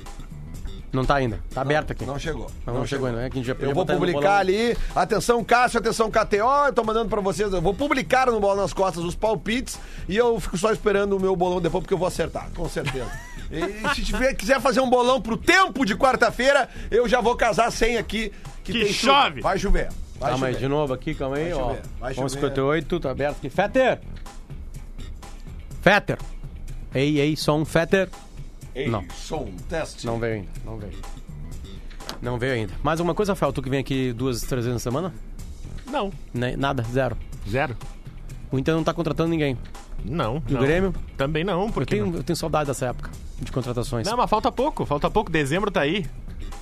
Não 0.93 1.03
tá 1.03 1.15
ainda. 1.15 1.39
Tá 1.51 1.61
aberto 1.61 1.91
aqui. 1.91 2.05
Não 2.05 2.19
chegou. 2.19 2.51
Não, 2.67 2.75
não 2.75 2.85
chegou 2.85 3.07
ainda. 3.07 3.23
É 3.23 3.29
que 3.29 3.39
a 3.39 3.41
gente 3.41 3.47
já 3.47 3.55
Eu 3.59 3.73
vou 3.73 3.83
publicar 3.83 4.37
ali. 4.37 4.77
Atenção, 4.95 5.43
Cássio, 5.43 5.79
atenção, 5.79 6.11
KTO. 6.11 6.67
Eu 6.67 6.73
tô 6.73 6.83
mandando 6.83 7.09
pra 7.09 7.19
vocês. 7.19 7.51
Eu 7.51 7.61
vou 7.63 7.73
publicar 7.73 8.27
no 8.27 8.39
Bola 8.39 8.61
nas 8.61 8.73
Costas 8.73 9.03
os 9.03 9.15
palpites 9.15 9.79
e 10.07 10.15
eu 10.15 10.39
fico 10.39 10.55
só 10.55 10.71
esperando 10.71 11.17
o 11.17 11.19
meu 11.19 11.35
bolão 11.35 11.59
depois 11.59 11.81
porque 11.81 11.95
eu 11.95 11.97
vou 11.97 12.07
acertar, 12.07 12.47
com 12.55 12.69
certeza. 12.69 13.09
e 13.49 13.95
se 13.95 14.03
tiver, 14.03 14.35
quiser 14.35 14.61
fazer 14.61 14.81
um 14.81 14.89
bolão 14.89 15.19
pro 15.19 15.35
tempo 15.35 15.83
de 15.83 15.95
quarta-feira, 15.95 16.69
eu 16.91 17.09
já 17.09 17.19
vou 17.19 17.35
casar 17.35 17.71
sem 17.71 17.97
aqui. 17.97 18.31
Que 18.63 18.71
tem 18.71 18.93
chuva. 18.93 19.13
chove. 19.13 19.41
Vai 19.41 19.57
chover. 19.57 19.89
Vai 20.19 20.29
Calma 20.29 20.47
aí, 20.47 20.55
de 20.55 20.67
novo 20.67 20.93
aqui, 20.93 21.15
calma 21.15 21.37
aí, 21.37 21.51
Vai 21.51 21.53
ó. 21.53 21.69
chover, 21.69 21.81
vai 21.99 22.13
11h58, 22.13 23.01
tá 23.01 23.09
aberto 23.09 23.37
aqui. 23.37 23.49
Fetter! 23.49 23.99
Fetter! 25.81 26.17
Ei, 26.93 27.19
ei, 27.19 27.35
som, 27.35 27.65
Fetter. 27.65 28.09
Ei, 28.75 28.87
Não. 28.89 29.03
som, 29.13 29.49
teste. 29.69 30.05
Não 30.05 30.19
veio 30.19 30.35
ainda, 30.35 30.49
não 30.65 30.77
veio. 30.77 30.93
Não 32.21 32.37
veio 32.39 32.53
ainda. 32.53 32.73
Mais 32.83 32.99
alguma 32.99 33.13
coisa, 33.13 33.33
Rafael? 33.33 33.51
Tu 33.53 33.61
que 33.61 33.69
vem 33.69 33.79
aqui 33.79 34.13
duas, 34.13 34.41
três 34.41 34.65
vezes 34.65 34.73
na 34.73 34.79
semana? 34.79 35.13
Não. 35.89 36.11
Nem- 36.33 36.55
nada, 36.57 36.83
zero. 36.91 37.17
Zero. 37.49 37.75
O 38.51 38.57
Inter 38.57 38.73
não 38.73 38.83
tá 38.83 38.93
contratando 38.93 39.29
ninguém. 39.29 39.57
Não. 40.03 40.41
E 40.47 40.51
o 40.51 40.55
não. 40.55 40.61
Grêmio? 40.61 40.93
Também 41.17 41.43
não, 41.43 41.65
Eu 41.67 41.71
porque. 41.71 41.95
tenho, 41.95 42.15
eu 42.15 42.23
tenho 42.23 42.35
saudade 42.37 42.67
dessa 42.67 42.87
época 42.87 43.09
de 43.39 43.51
contratações. 43.51 44.07
Não, 44.07 44.17
mas 44.17 44.29
falta 44.29 44.51
pouco, 44.51 44.85
falta 44.85 45.09
pouco. 45.09 45.31
Dezembro 45.31 45.69
tá 45.71 45.81
aí. 45.81 46.05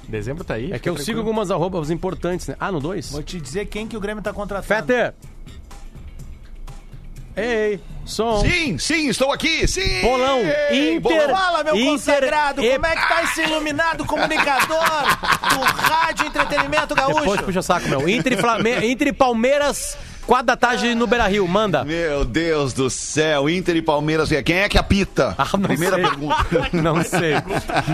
Dezembro 0.07 0.43
tá 0.43 0.55
aí. 0.55 0.71
é 0.71 0.79
que 0.79 0.89
eu 0.89 0.93
fica 0.93 1.05
sigo 1.05 1.17
tranquilo. 1.17 1.19
algumas 1.19 1.51
arrobas 1.51 1.89
importantes, 1.89 2.47
né? 2.47 2.55
Ah, 2.59 2.71
no 2.71 2.79
2? 2.79 3.11
Vou 3.11 3.23
te 3.23 3.39
dizer 3.39 3.65
quem 3.67 3.87
que 3.87 3.95
o 3.95 3.99
Grêmio 3.99 4.21
tá 4.23 4.33
contratando. 4.33 4.67
Fetter! 4.67 5.13
Ei, 7.41 7.79
som. 8.05 8.41
Sim, 8.41 8.77
sim, 8.77 9.07
estou 9.09 9.31
aqui, 9.31 9.67
sim! 9.67 10.01
Bolão, 10.01 10.39
Inter. 10.71 10.99
bolão. 11.01 11.29
Fala, 11.35 11.63
meu 11.63 11.75
Inter 11.75 11.91
consagrado, 11.91 12.63
e- 12.63 12.71
como 12.73 12.85
é 12.85 12.95
que 12.95 13.07
tá 13.07 13.23
esse 13.23 13.41
iluminado 13.41 14.05
comunicador 14.05 14.79
do 15.49 15.61
Rádio 15.61 16.27
Entretenimento 16.27 16.93
Depois 16.95 17.25
Gaúcho? 17.25 17.43
puxa 17.43 17.61
saco, 17.61 17.87
meu. 17.89 18.07
Inter 18.07 18.33
e, 18.33 18.37
Flame... 18.37 18.71
Inter 18.91 19.07
e 19.07 19.13
Palmeiras, 19.13 19.97
quatro 20.31 20.45
da 20.47 20.55
tarde 20.55 20.95
no 20.95 21.05
Beira 21.05 21.27
Rio. 21.27 21.45
Manda. 21.45 21.83
Meu 21.83 22.23
Deus 22.23 22.71
do 22.71 22.89
céu, 22.89 23.49
Inter 23.49 23.75
e 23.75 23.81
Palmeiras, 23.81 24.29
quem 24.45 24.59
é 24.59 24.69
que 24.69 24.77
apita? 24.77 25.35
Ah, 25.37 25.45
não 25.53 25.61
Primeira 25.63 25.95
sei. 25.97 26.05
pergunta. 26.05 26.41
Não 26.71 27.03
sei. 27.03 27.33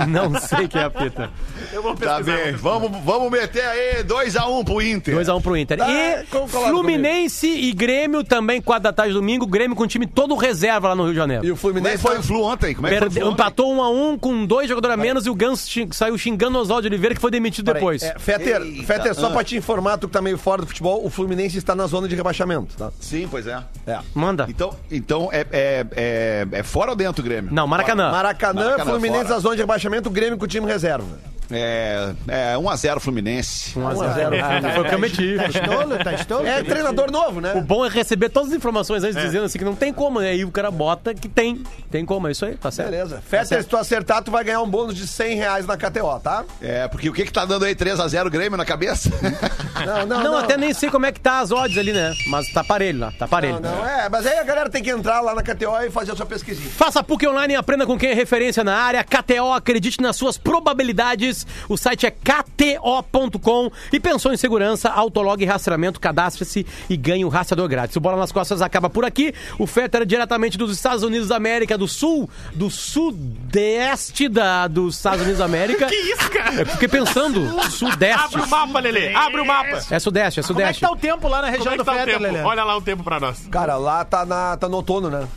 Não 0.07 0.39
sei 0.39 0.67
quem 0.67 0.81
é 0.81 0.83
a 0.85 0.89
pita. 0.89 1.31
Eu 1.73 1.81
vou 1.81 1.95
Tá 1.95 2.17
pesquisar. 2.17 2.37
bem, 2.43 2.53
vamos, 2.53 2.91
vamos 3.03 3.31
meter 3.31 3.63
aí 3.65 4.03
2x1 4.03 4.63
pro 4.63 4.81
Inter. 4.81 5.15
2x1 5.15 5.41
pro 5.41 5.57
Inter. 5.57 5.77
Tá, 5.79 5.89
e 5.89 6.23
concordo 6.25 6.67
Fluminense 6.69 7.47
e 7.47 7.73
Grêmio 7.73 8.23
também, 8.23 8.61
quatro 8.61 8.83
da 8.83 8.93
tarde 8.93 9.13
domingo. 9.13 9.47
Grêmio 9.47 9.75
com 9.75 9.83
o 9.83 9.87
time 9.87 10.05
todo 10.05 10.35
reserva 10.35 10.89
lá 10.89 10.95
no 10.95 11.03
Rio 11.05 11.13
de 11.13 11.17
Janeiro. 11.17 11.45
E 11.45 11.51
o 11.51 11.57
Como 11.57 11.71
é 11.71 11.73
Fluminense 11.73 11.95
que 11.97 12.01
foi 12.03 12.13
tá- 12.13 12.19
o 12.19 12.23
Flu 12.23 12.43
ontem? 12.43 12.75
Como 12.75 12.87
é 12.87 12.91
que 12.91 12.97
foi 12.99 13.09
Perde... 13.09 13.27
Empatou 13.29 13.73
1 13.73 13.81
a 13.81 13.89
1 13.89 14.17
com 14.19 14.45
dois 14.45 14.69
jogadores 14.69 14.93
a 14.93 14.97
menos 14.97 15.25
e 15.25 15.29
o 15.29 15.35
Ganso 15.35 15.67
xing- 15.69 15.91
saiu 15.91 16.17
xingando 16.17 16.57
o 16.57 16.61
Oswaldo 16.61 16.87
Oliveira, 16.87 17.15
que 17.15 17.21
foi 17.21 17.31
demitido 17.31 17.73
depois. 17.73 18.03
É, 18.03 18.15
Fetter, 18.19 18.61
Fetter, 18.85 19.15
só 19.15 19.27
ah. 19.27 19.31
pra 19.31 19.43
te 19.43 19.55
informar, 19.55 19.97
tu 19.97 20.07
que 20.07 20.13
tá 20.13 20.21
meio 20.21 20.37
fora 20.37 20.61
do 20.61 20.67
futebol, 20.67 21.03
o 21.05 21.09
Fluminense 21.09 21.57
está 21.57 21.73
na 21.75 21.87
zona 21.87 22.07
de 22.07 22.15
rebaixamento, 22.27 22.75
tá? 22.77 22.91
Sim, 22.99 23.27
pois 23.29 23.47
é. 23.47 23.63
É. 23.85 23.99
Manda. 24.13 24.45
Então, 24.49 24.75
então 24.91 25.29
é, 25.31 25.45
é, 25.51 25.85
é, 25.95 26.47
é 26.51 26.63
fora 26.63 26.91
ou 26.91 26.95
dentro 26.95 27.23
do 27.23 27.25
Grêmio? 27.27 27.53
Não, 27.53 27.65
Maracanã. 27.67 28.11
Maracanã, 28.11 28.63
Maracanã, 28.63 28.91
Fluminense 28.91 29.23
fora. 29.23 29.35
na 29.35 29.39
zona 29.39 29.55
de 29.55 29.61
rebaixamento, 29.61 30.09
o 30.09 30.11
Grêmio 30.11 30.37
com 30.37 30.45
o 30.45 30.47
time 30.47 30.65
reserva. 30.65 31.07
É, 31.51 32.13
é 32.27 32.55
1x0 32.55 32.99
Fluminense. 32.99 33.73
1x0. 33.73 34.41
Ah, 34.41 34.73
foi 34.73 34.83
o 34.83 34.89
que 34.89 34.95
eu 34.95 34.99
meti. 34.99 35.35
Tá 35.37 35.47
estolo? 35.47 36.03
Tá 36.03 36.13
estolo? 36.13 36.47
É 36.47 36.63
treinador 36.63 37.11
novo, 37.11 37.41
né? 37.41 37.53
O 37.53 37.61
bom 37.61 37.85
é 37.85 37.89
receber 37.89 38.29
todas 38.29 38.49
as 38.49 38.55
informações 38.55 39.03
antes, 39.03 39.21
dizendo 39.21 39.45
assim 39.45 39.57
que 39.57 39.65
não 39.65 39.75
tem 39.75 39.93
como. 39.93 40.21
E 40.21 40.27
aí 40.27 40.45
o 40.45 40.51
cara 40.51 40.69
bota 40.71 41.13
que 41.13 41.27
tem. 41.27 41.63
Tem 41.89 42.05
como, 42.05 42.27
é 42.27 42.31
isso 42.31 42.45
aí, 42.45 42.55
tá 42.55 42.69
certo. 42.71 42.91
Beleza. 42.91 43.21
Fetter, 43.27 43.63
se 43.63 43.69
tu 43.69 43.77
acertar, 43.77 44.21
tu 44.23 44.31
vai 44.31 44.43
ganhar 44.43 44.61
um 44.61 44.69
bônus 44.69 44.95
de 44.95 45.07
100 45.07 45.35
reais 45.35 45.65
na 45.65 45.77
KTO, 45.77 46.19
tá? 46.21 46.43
É, 46.61 46.87
porque 46.87 47.09
o 47.09 47.13
que 47.13 47.25
que 47.25 47.31
tá 47.31 47.45
dando 47.45 47.65
aí 47.65 47.75
3x0 47.75 48.29
Grêmio 48.29 48.57
na 48.57 48.65
cabeça? 48.65 49.09
Não, 49.85 50.05
não, 50.07 50.23
Não, 50.23 50.37
até 50.37 50.57
nem 50.57 50.73
sei 50.73 50.89
como 50.89 51.05
é 51.05 51.11
que 51.11 51.19
tá 51.19 51.39
as 51.39 51.51
odds 51.51 51.77
ali, 51.77 51.93
né? 51.93 52.11
Mas 52.27 52.51
tá 52.51 52.63
parelho 52.63 52.99
lá, 52.99 53.11
tá 53.11 53.27
parelho. 53.27 53.59
Não, 53.59 53.77
não, 53.77 53.87
é, 53.87 54.09
mas 54.09 54.25
aí 54.25 54.39
a 54.39 54.43
galera 54.43 54.69
tem 54.71 54.81
que 54.81 54.89
entrar 54.89 55.21
lá 55.21 55.35
na 55.35 55.43
KTO 55.43 55.77
e 55.85 55.91
fazer 55.91 56.13
a 56.13 56.15
sua 56.15 56.25
pesquisinha. 56.25 56.69
Faça 56.71 57.03
PUC 57.03 57.27
Online 57.27 57.53
e 57.53 57.55
aprenda 57.55 57.85
com 57.85 57.95
quem 57.97 58.09
é 58.09 58.13
referência 58.13 58.63
na 58.63 58.75
área. 58.75 59.03
KTO, 59.03 59.53
acredite 59.53 60.01
nas 60.01 60.15
suas 60.15 60.35
probabilidades. 60.35 61.36
O 61.67 61.77
site 61.77 62.05
é 62.05 62.11
kto.com 62.11 63.71
e 63.91 63.99
pensou 63.99 64.33
em 64.33 64.37
segurança, 64.37 64.89
autolog 64.89 65.41
e 65.41 65.45
rastreamento, 65.45 65.99
cadastre-se 65.99 66.65
e 66.89 66.95
ganhe 66.97 67.25
o 67.25 67.29
rastreador 67.29 67.67
grátis. 67.67 67.95
O 67.95 67.99
Bola 67.99 68.17
nas 68.17 68.31
Costas 68.31 68.61
acaba 68.61 68.89
por 68.89 69.05
aqui. 69.05 69.33
O 69.59 69.67
Fetter 69.67 70.01
é 70.01 70.05
diretamente 70.05 70.57
dos 70.57 70.71
Estados 70.71 71.03
Unidos 71.03 71.27
da 71.27 71.35
América, 71.35 71.77
do 71.77 71.87
sul, 71.87 72.29
do 72.53 72.69
sudeste 72.69 74.27
da, 74.29 74.67
dos 74.67 74.95
Estados 74.95 75.21
Unidos 75.21 75.39
da 75.39 75.45
América. 75.45 75.87
Que 75.87 75.95
isso, 75.95 76.29
cara? 76.29 76.53
Eu 76.55 76.65
fiquei 76.65 76.87
pensando, 76.87 77.47
sudeste. 77.71 78.25
Abre 78.25 78.41
o 78.41 78.47
mapa, 78.47 78.79
Lelê. 78.79 79.13
Abre 79.15 79.41
o 79.41 79.45
mapa. 79.45 79.79
É 79.89 79.99
sudeste, 79.99 80.39
é 80.39 80.43
Como 80.43 80.59
é 80.61 80.73
que 80.73 80.79
sudeste. 80.79 80.81
tá 80.81 80.91
o 80.91 80.95
tempo 80.95 81.27
lá 81.27 81.41
na 81.41 81.47
Como 81.47 81.57
região 81.57 81.73
é 81.73 81.77
que 81.77 81.83
do 81.83 81.85
tá 81.85 81.91
o 81.91 81.95
Fetter, 81.95 82.13
tempo? 82.19 82.23
Lelê? 82.23 82.43
Olha 82.43 82.63
lá 82.63 82.77
o 82.77 82.81
tempo 82.81 83.03
pra 83.03 83.19
nós. 83.19 83.47
Cara, 83.49 83.77
lá 83.77 84.03
tá, 84.03 84.25
na, 84.25 84.57
tá 84.57 84.67
no 84.67 84.75
outono, 84.77 85.09
né? 85.09 85.27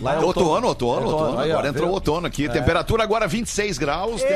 Lá 0.00 0.14
é 0.14 0.18
outono, 0.18 0.66
outono, 0.68 1.06
outono. 1.06 1.38
Aí, 1.40 1.50
ó, 1.50 1.54
Agora 1.54 1.68
entrou 1.68 1.86
viu? 1.86 1.94
outono 1.94 2.26
aqui. 2.26 2.48
Temperatura 2.48 3.02
agora 3.02 3.26
26 3.26 3.78
graus, 3.78 4.22
tempo 4.22 4.34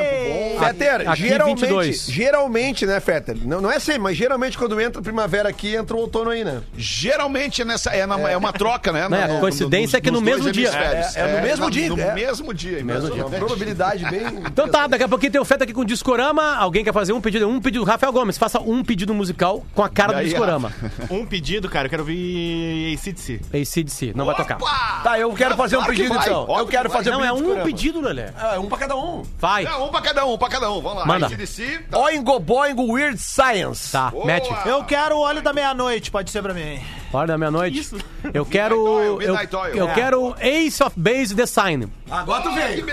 bom. 0.58 0.64
Fetter, 0.64 1.08
Aqui, 1.10 1.28
geralmente, 1.28 1.60
22. 1.60 2.06
geralmente, 2.06 2.86
né, 2.86 3.00
Fetter? 3.00 3.36
Não, 3.44 3.60
não 3.60 3.70
é 3.70 3.78
sempre, 3.78 4.02
mas 4.02 4.16
geralmente 4.16 4.56
quando 4.58 4.80
entra 4.80 5.00
primavera 5.02 5.48
aqui, 5.48 5.74
entra 5.74 5.96
o 5.96 6.00
outono 6.00 6.30
aí, 6.30 6.44
né? 6.44 6.60
Geralmente 6.76 7.62
é, 7.62 7.64
nessa, 7.64 7.90
é, 7.90 8.06
na- 8.06 8.30
é 8.30 8.36
uma 8.36 8.52
troca, 8.52 8.92
né? 8.92 9.08
Não, 9.08 9.36
a 9.38 9.40
coincidência 9.40 9.96
é 9.96 10.00
que 10.00 10.10
no 10.10 10.20
mesmo 10.20 10.50
dia. 10.52 10.68
É, 10.70 11.20
é 11.20 11.36
no 11.36 11.42
mesmo 11.42 11.70
dia, 11.70 11.88
No 11.88 12.00
é. 12.00 12.14
mesmo 12.14 12.54
dia. 12.54 12.84
Mesmo 12.84 13.10
dia. 13.10 13.26
Uma 13.26 13.38
probabilidade 13.38 14.04
bem. 14.10 14.24
Então 14.54 14.68
tá, 14.68 14.86
daqui 14.86 15.02
a 15.02 15.08
pouquinho 15.08 15.32
tem 15.32 15.40
o 15.40 15.44
Feta 15.44 15.64
aqui 15.64 15.72
com 15.72 15.80
o 15.80 15.84
Discorama. 15.84 16.56
Alguém 16.56 16.84
quer 16.84 16.92
fazer 16.92 17.12
um 17.12 17.20
pedido? 17.20 17.48
Um 17.48 17.60
pedido. 17.60 17.82
Rafael 17.84 18.12
Gomes, 18.12 18.38
faça 18.38 18.60
um 18.60 18.84
pedido 18.84 19.12
musical 19.12 19.64
com 19.74 19.82
a 19.82 19.88
cara 19.88 20.12
do 20.12 20.18
aí, 20.20 20.26
Discorama. 20.26 20.72
Um 21.10 21.26
pedido, 21.26 21.68
cara, 21.68 21.86
eu 21.86 21.90
quero 21.90 22.02
ouvir 22.02 22.94
ACDC. 22.94 23.40
ACDC, 23.52 24.12
não 24.14 24.24
vai 24.26 24.34
tocar. 24.36 24.58
Tá, 25.02 25.18
eu 25.18 25.32
quero 25.32 25.53
fazer 25.56 25.76
um 25.76 25.80
Claro 25.80 25.92
que 25.94 25.98
pedido 26.02 26.14
vai, 26.16 26.26
então. 26.28 26.40
óbvio 26.42 26.58
Eu 26.58 26.66
quero 26.66 26.82
que 26.84 26.88
vai. 26.88 26.98
fazer 26.98 27.10
Não, 27.10 27.18
um 27.20 27.24
é 27.24 27.32
pedido. 27.32 27.52
um 27.60 27.64
pedido, 27.64 28.00
Lelê. 28.00 28.22
É, 28.54 28.58
um 28.58 28.66
pra 28.68 28.78
cada 28.78 28.96
um. 28.96 29.22
Vai. 29.38 29.64
É, 29.64 29.74
um 29.76 29.88
pra 29.88 30.00
cada 30.00 30.24
um, 30.26 30.32
um 30.34 30.38
pra 30.38 30.48
cada 30.48 30.70
um. 30.70 30.80
Vamos 30.80 30.98
lá. 30.98 31.06
Manda. 31.06 31.26
AC/DC, 31.26 31.80
tá. 31.90 31.98
Oingo 31.98 32.38
Boingo 32.40 32.92
Weird 32.92 33.18
Science. 33.18 33.90
Tá, 33.92 34.10
Boa. 34.10 34.26
mete. 34.26 34.48
Eu 34.66 34.84
quero 34.84 35.16
o 35.16 35.20
óleo 35.20 35.42
da 35.42 35.52
meia-noite, 35.52 36.10
pode 36.10 36.30
ser 36.30 36.42
pra 36.42 36.52
mim. 36.54 36.80
Hora 37.12 37.26
da 37.28 37.38
meia-noite. 37.38 37.78
isso? 37.78 37.96
Eu 38.32 38.44
quero. 38.46 38.80
Oil, 38.82 39.20
Eu, 39.22 39.32
Midnight 39.32 39.54
Oil. 39.56 39.74
eu 39.76 39.88
É. 39.88 39.94
quero 39.94 40.34
Ace 40.40 40.82
of 40.82 40.92
Base 40.98 41.34
The 41.34 41.46
Sign. 41.46 41.88
Agora 42.10 42.42
tu 42.42 42.52
veio. 42.52 42.86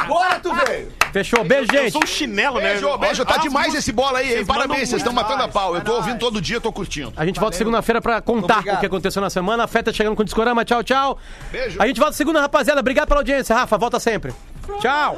Agora 0.00 0.40
tu 0.40 0.52
veio. 0.54 0.92
Fechou, 1.16 1.42
beijo, 1.44 1.68
Eu 1.72 1.80
gente. 1.84 1.92
sou 1.92 2.02
um 2.02 2.06
chinelo, 2.06 2.58
né? 2.58 2.72
Beijo, 2.72 2.98
beijo. 2.98 3.24
Tá 3.24 3.36
Ah, 3.36 3.38
demais 3.38 3.74
esse 3.74 3.90
bola 3.90 4.18
aí, 4.18 4.36
hein? 4.36 4.44
Parabéns, 4.44 4.90
vocês 4.90 5.00
estão 5.00 5.14
matando 5.14 5.44
a 5.44 5.48
pau. 5.48 5.74
Eu 5.74 5.80
tô 5.80 5.94
ouvindo 5.94 6.18
todo 6.18 6.42
dia, 6.42 6.60
tô 6.60 6.70
curtindo. 6.70 7.10
A 7.16 7.24
gente 7.24 7.40
volta 7.40 7.56
segunda-feira 7.56 8.02
pra 8.02 8.20
contar 8.20 8.58
o 8.60 8.78
que 8.80 8.84
aconteceu 8.84 9.22
na 9.22 9.30
semana. 9.30 9.64
A 9.64 9.66
festa 9.66 9.90
chegando 9.94 10.14
com 10.14 10.20
o 10.20 10.24
Discorama. 10.26 10.62
Tchau, 10.62 10.84
tchau. 10.84 11.18
Beijo. 11.50 11.80
A 11.80 11.86
gente 11.86 11.98
volta 11.98 12.12
segunda, 12.14 12.38
rapaziada. 12.38 12.80
Obrigado 12.80 13.08
pela 13.08 13.20
audiência. 13.20 13.56
Rafa, 13.56 13.78
volta 13.78 13.98
sempre. 13.98 14.34
Tchau. 14.78 15.16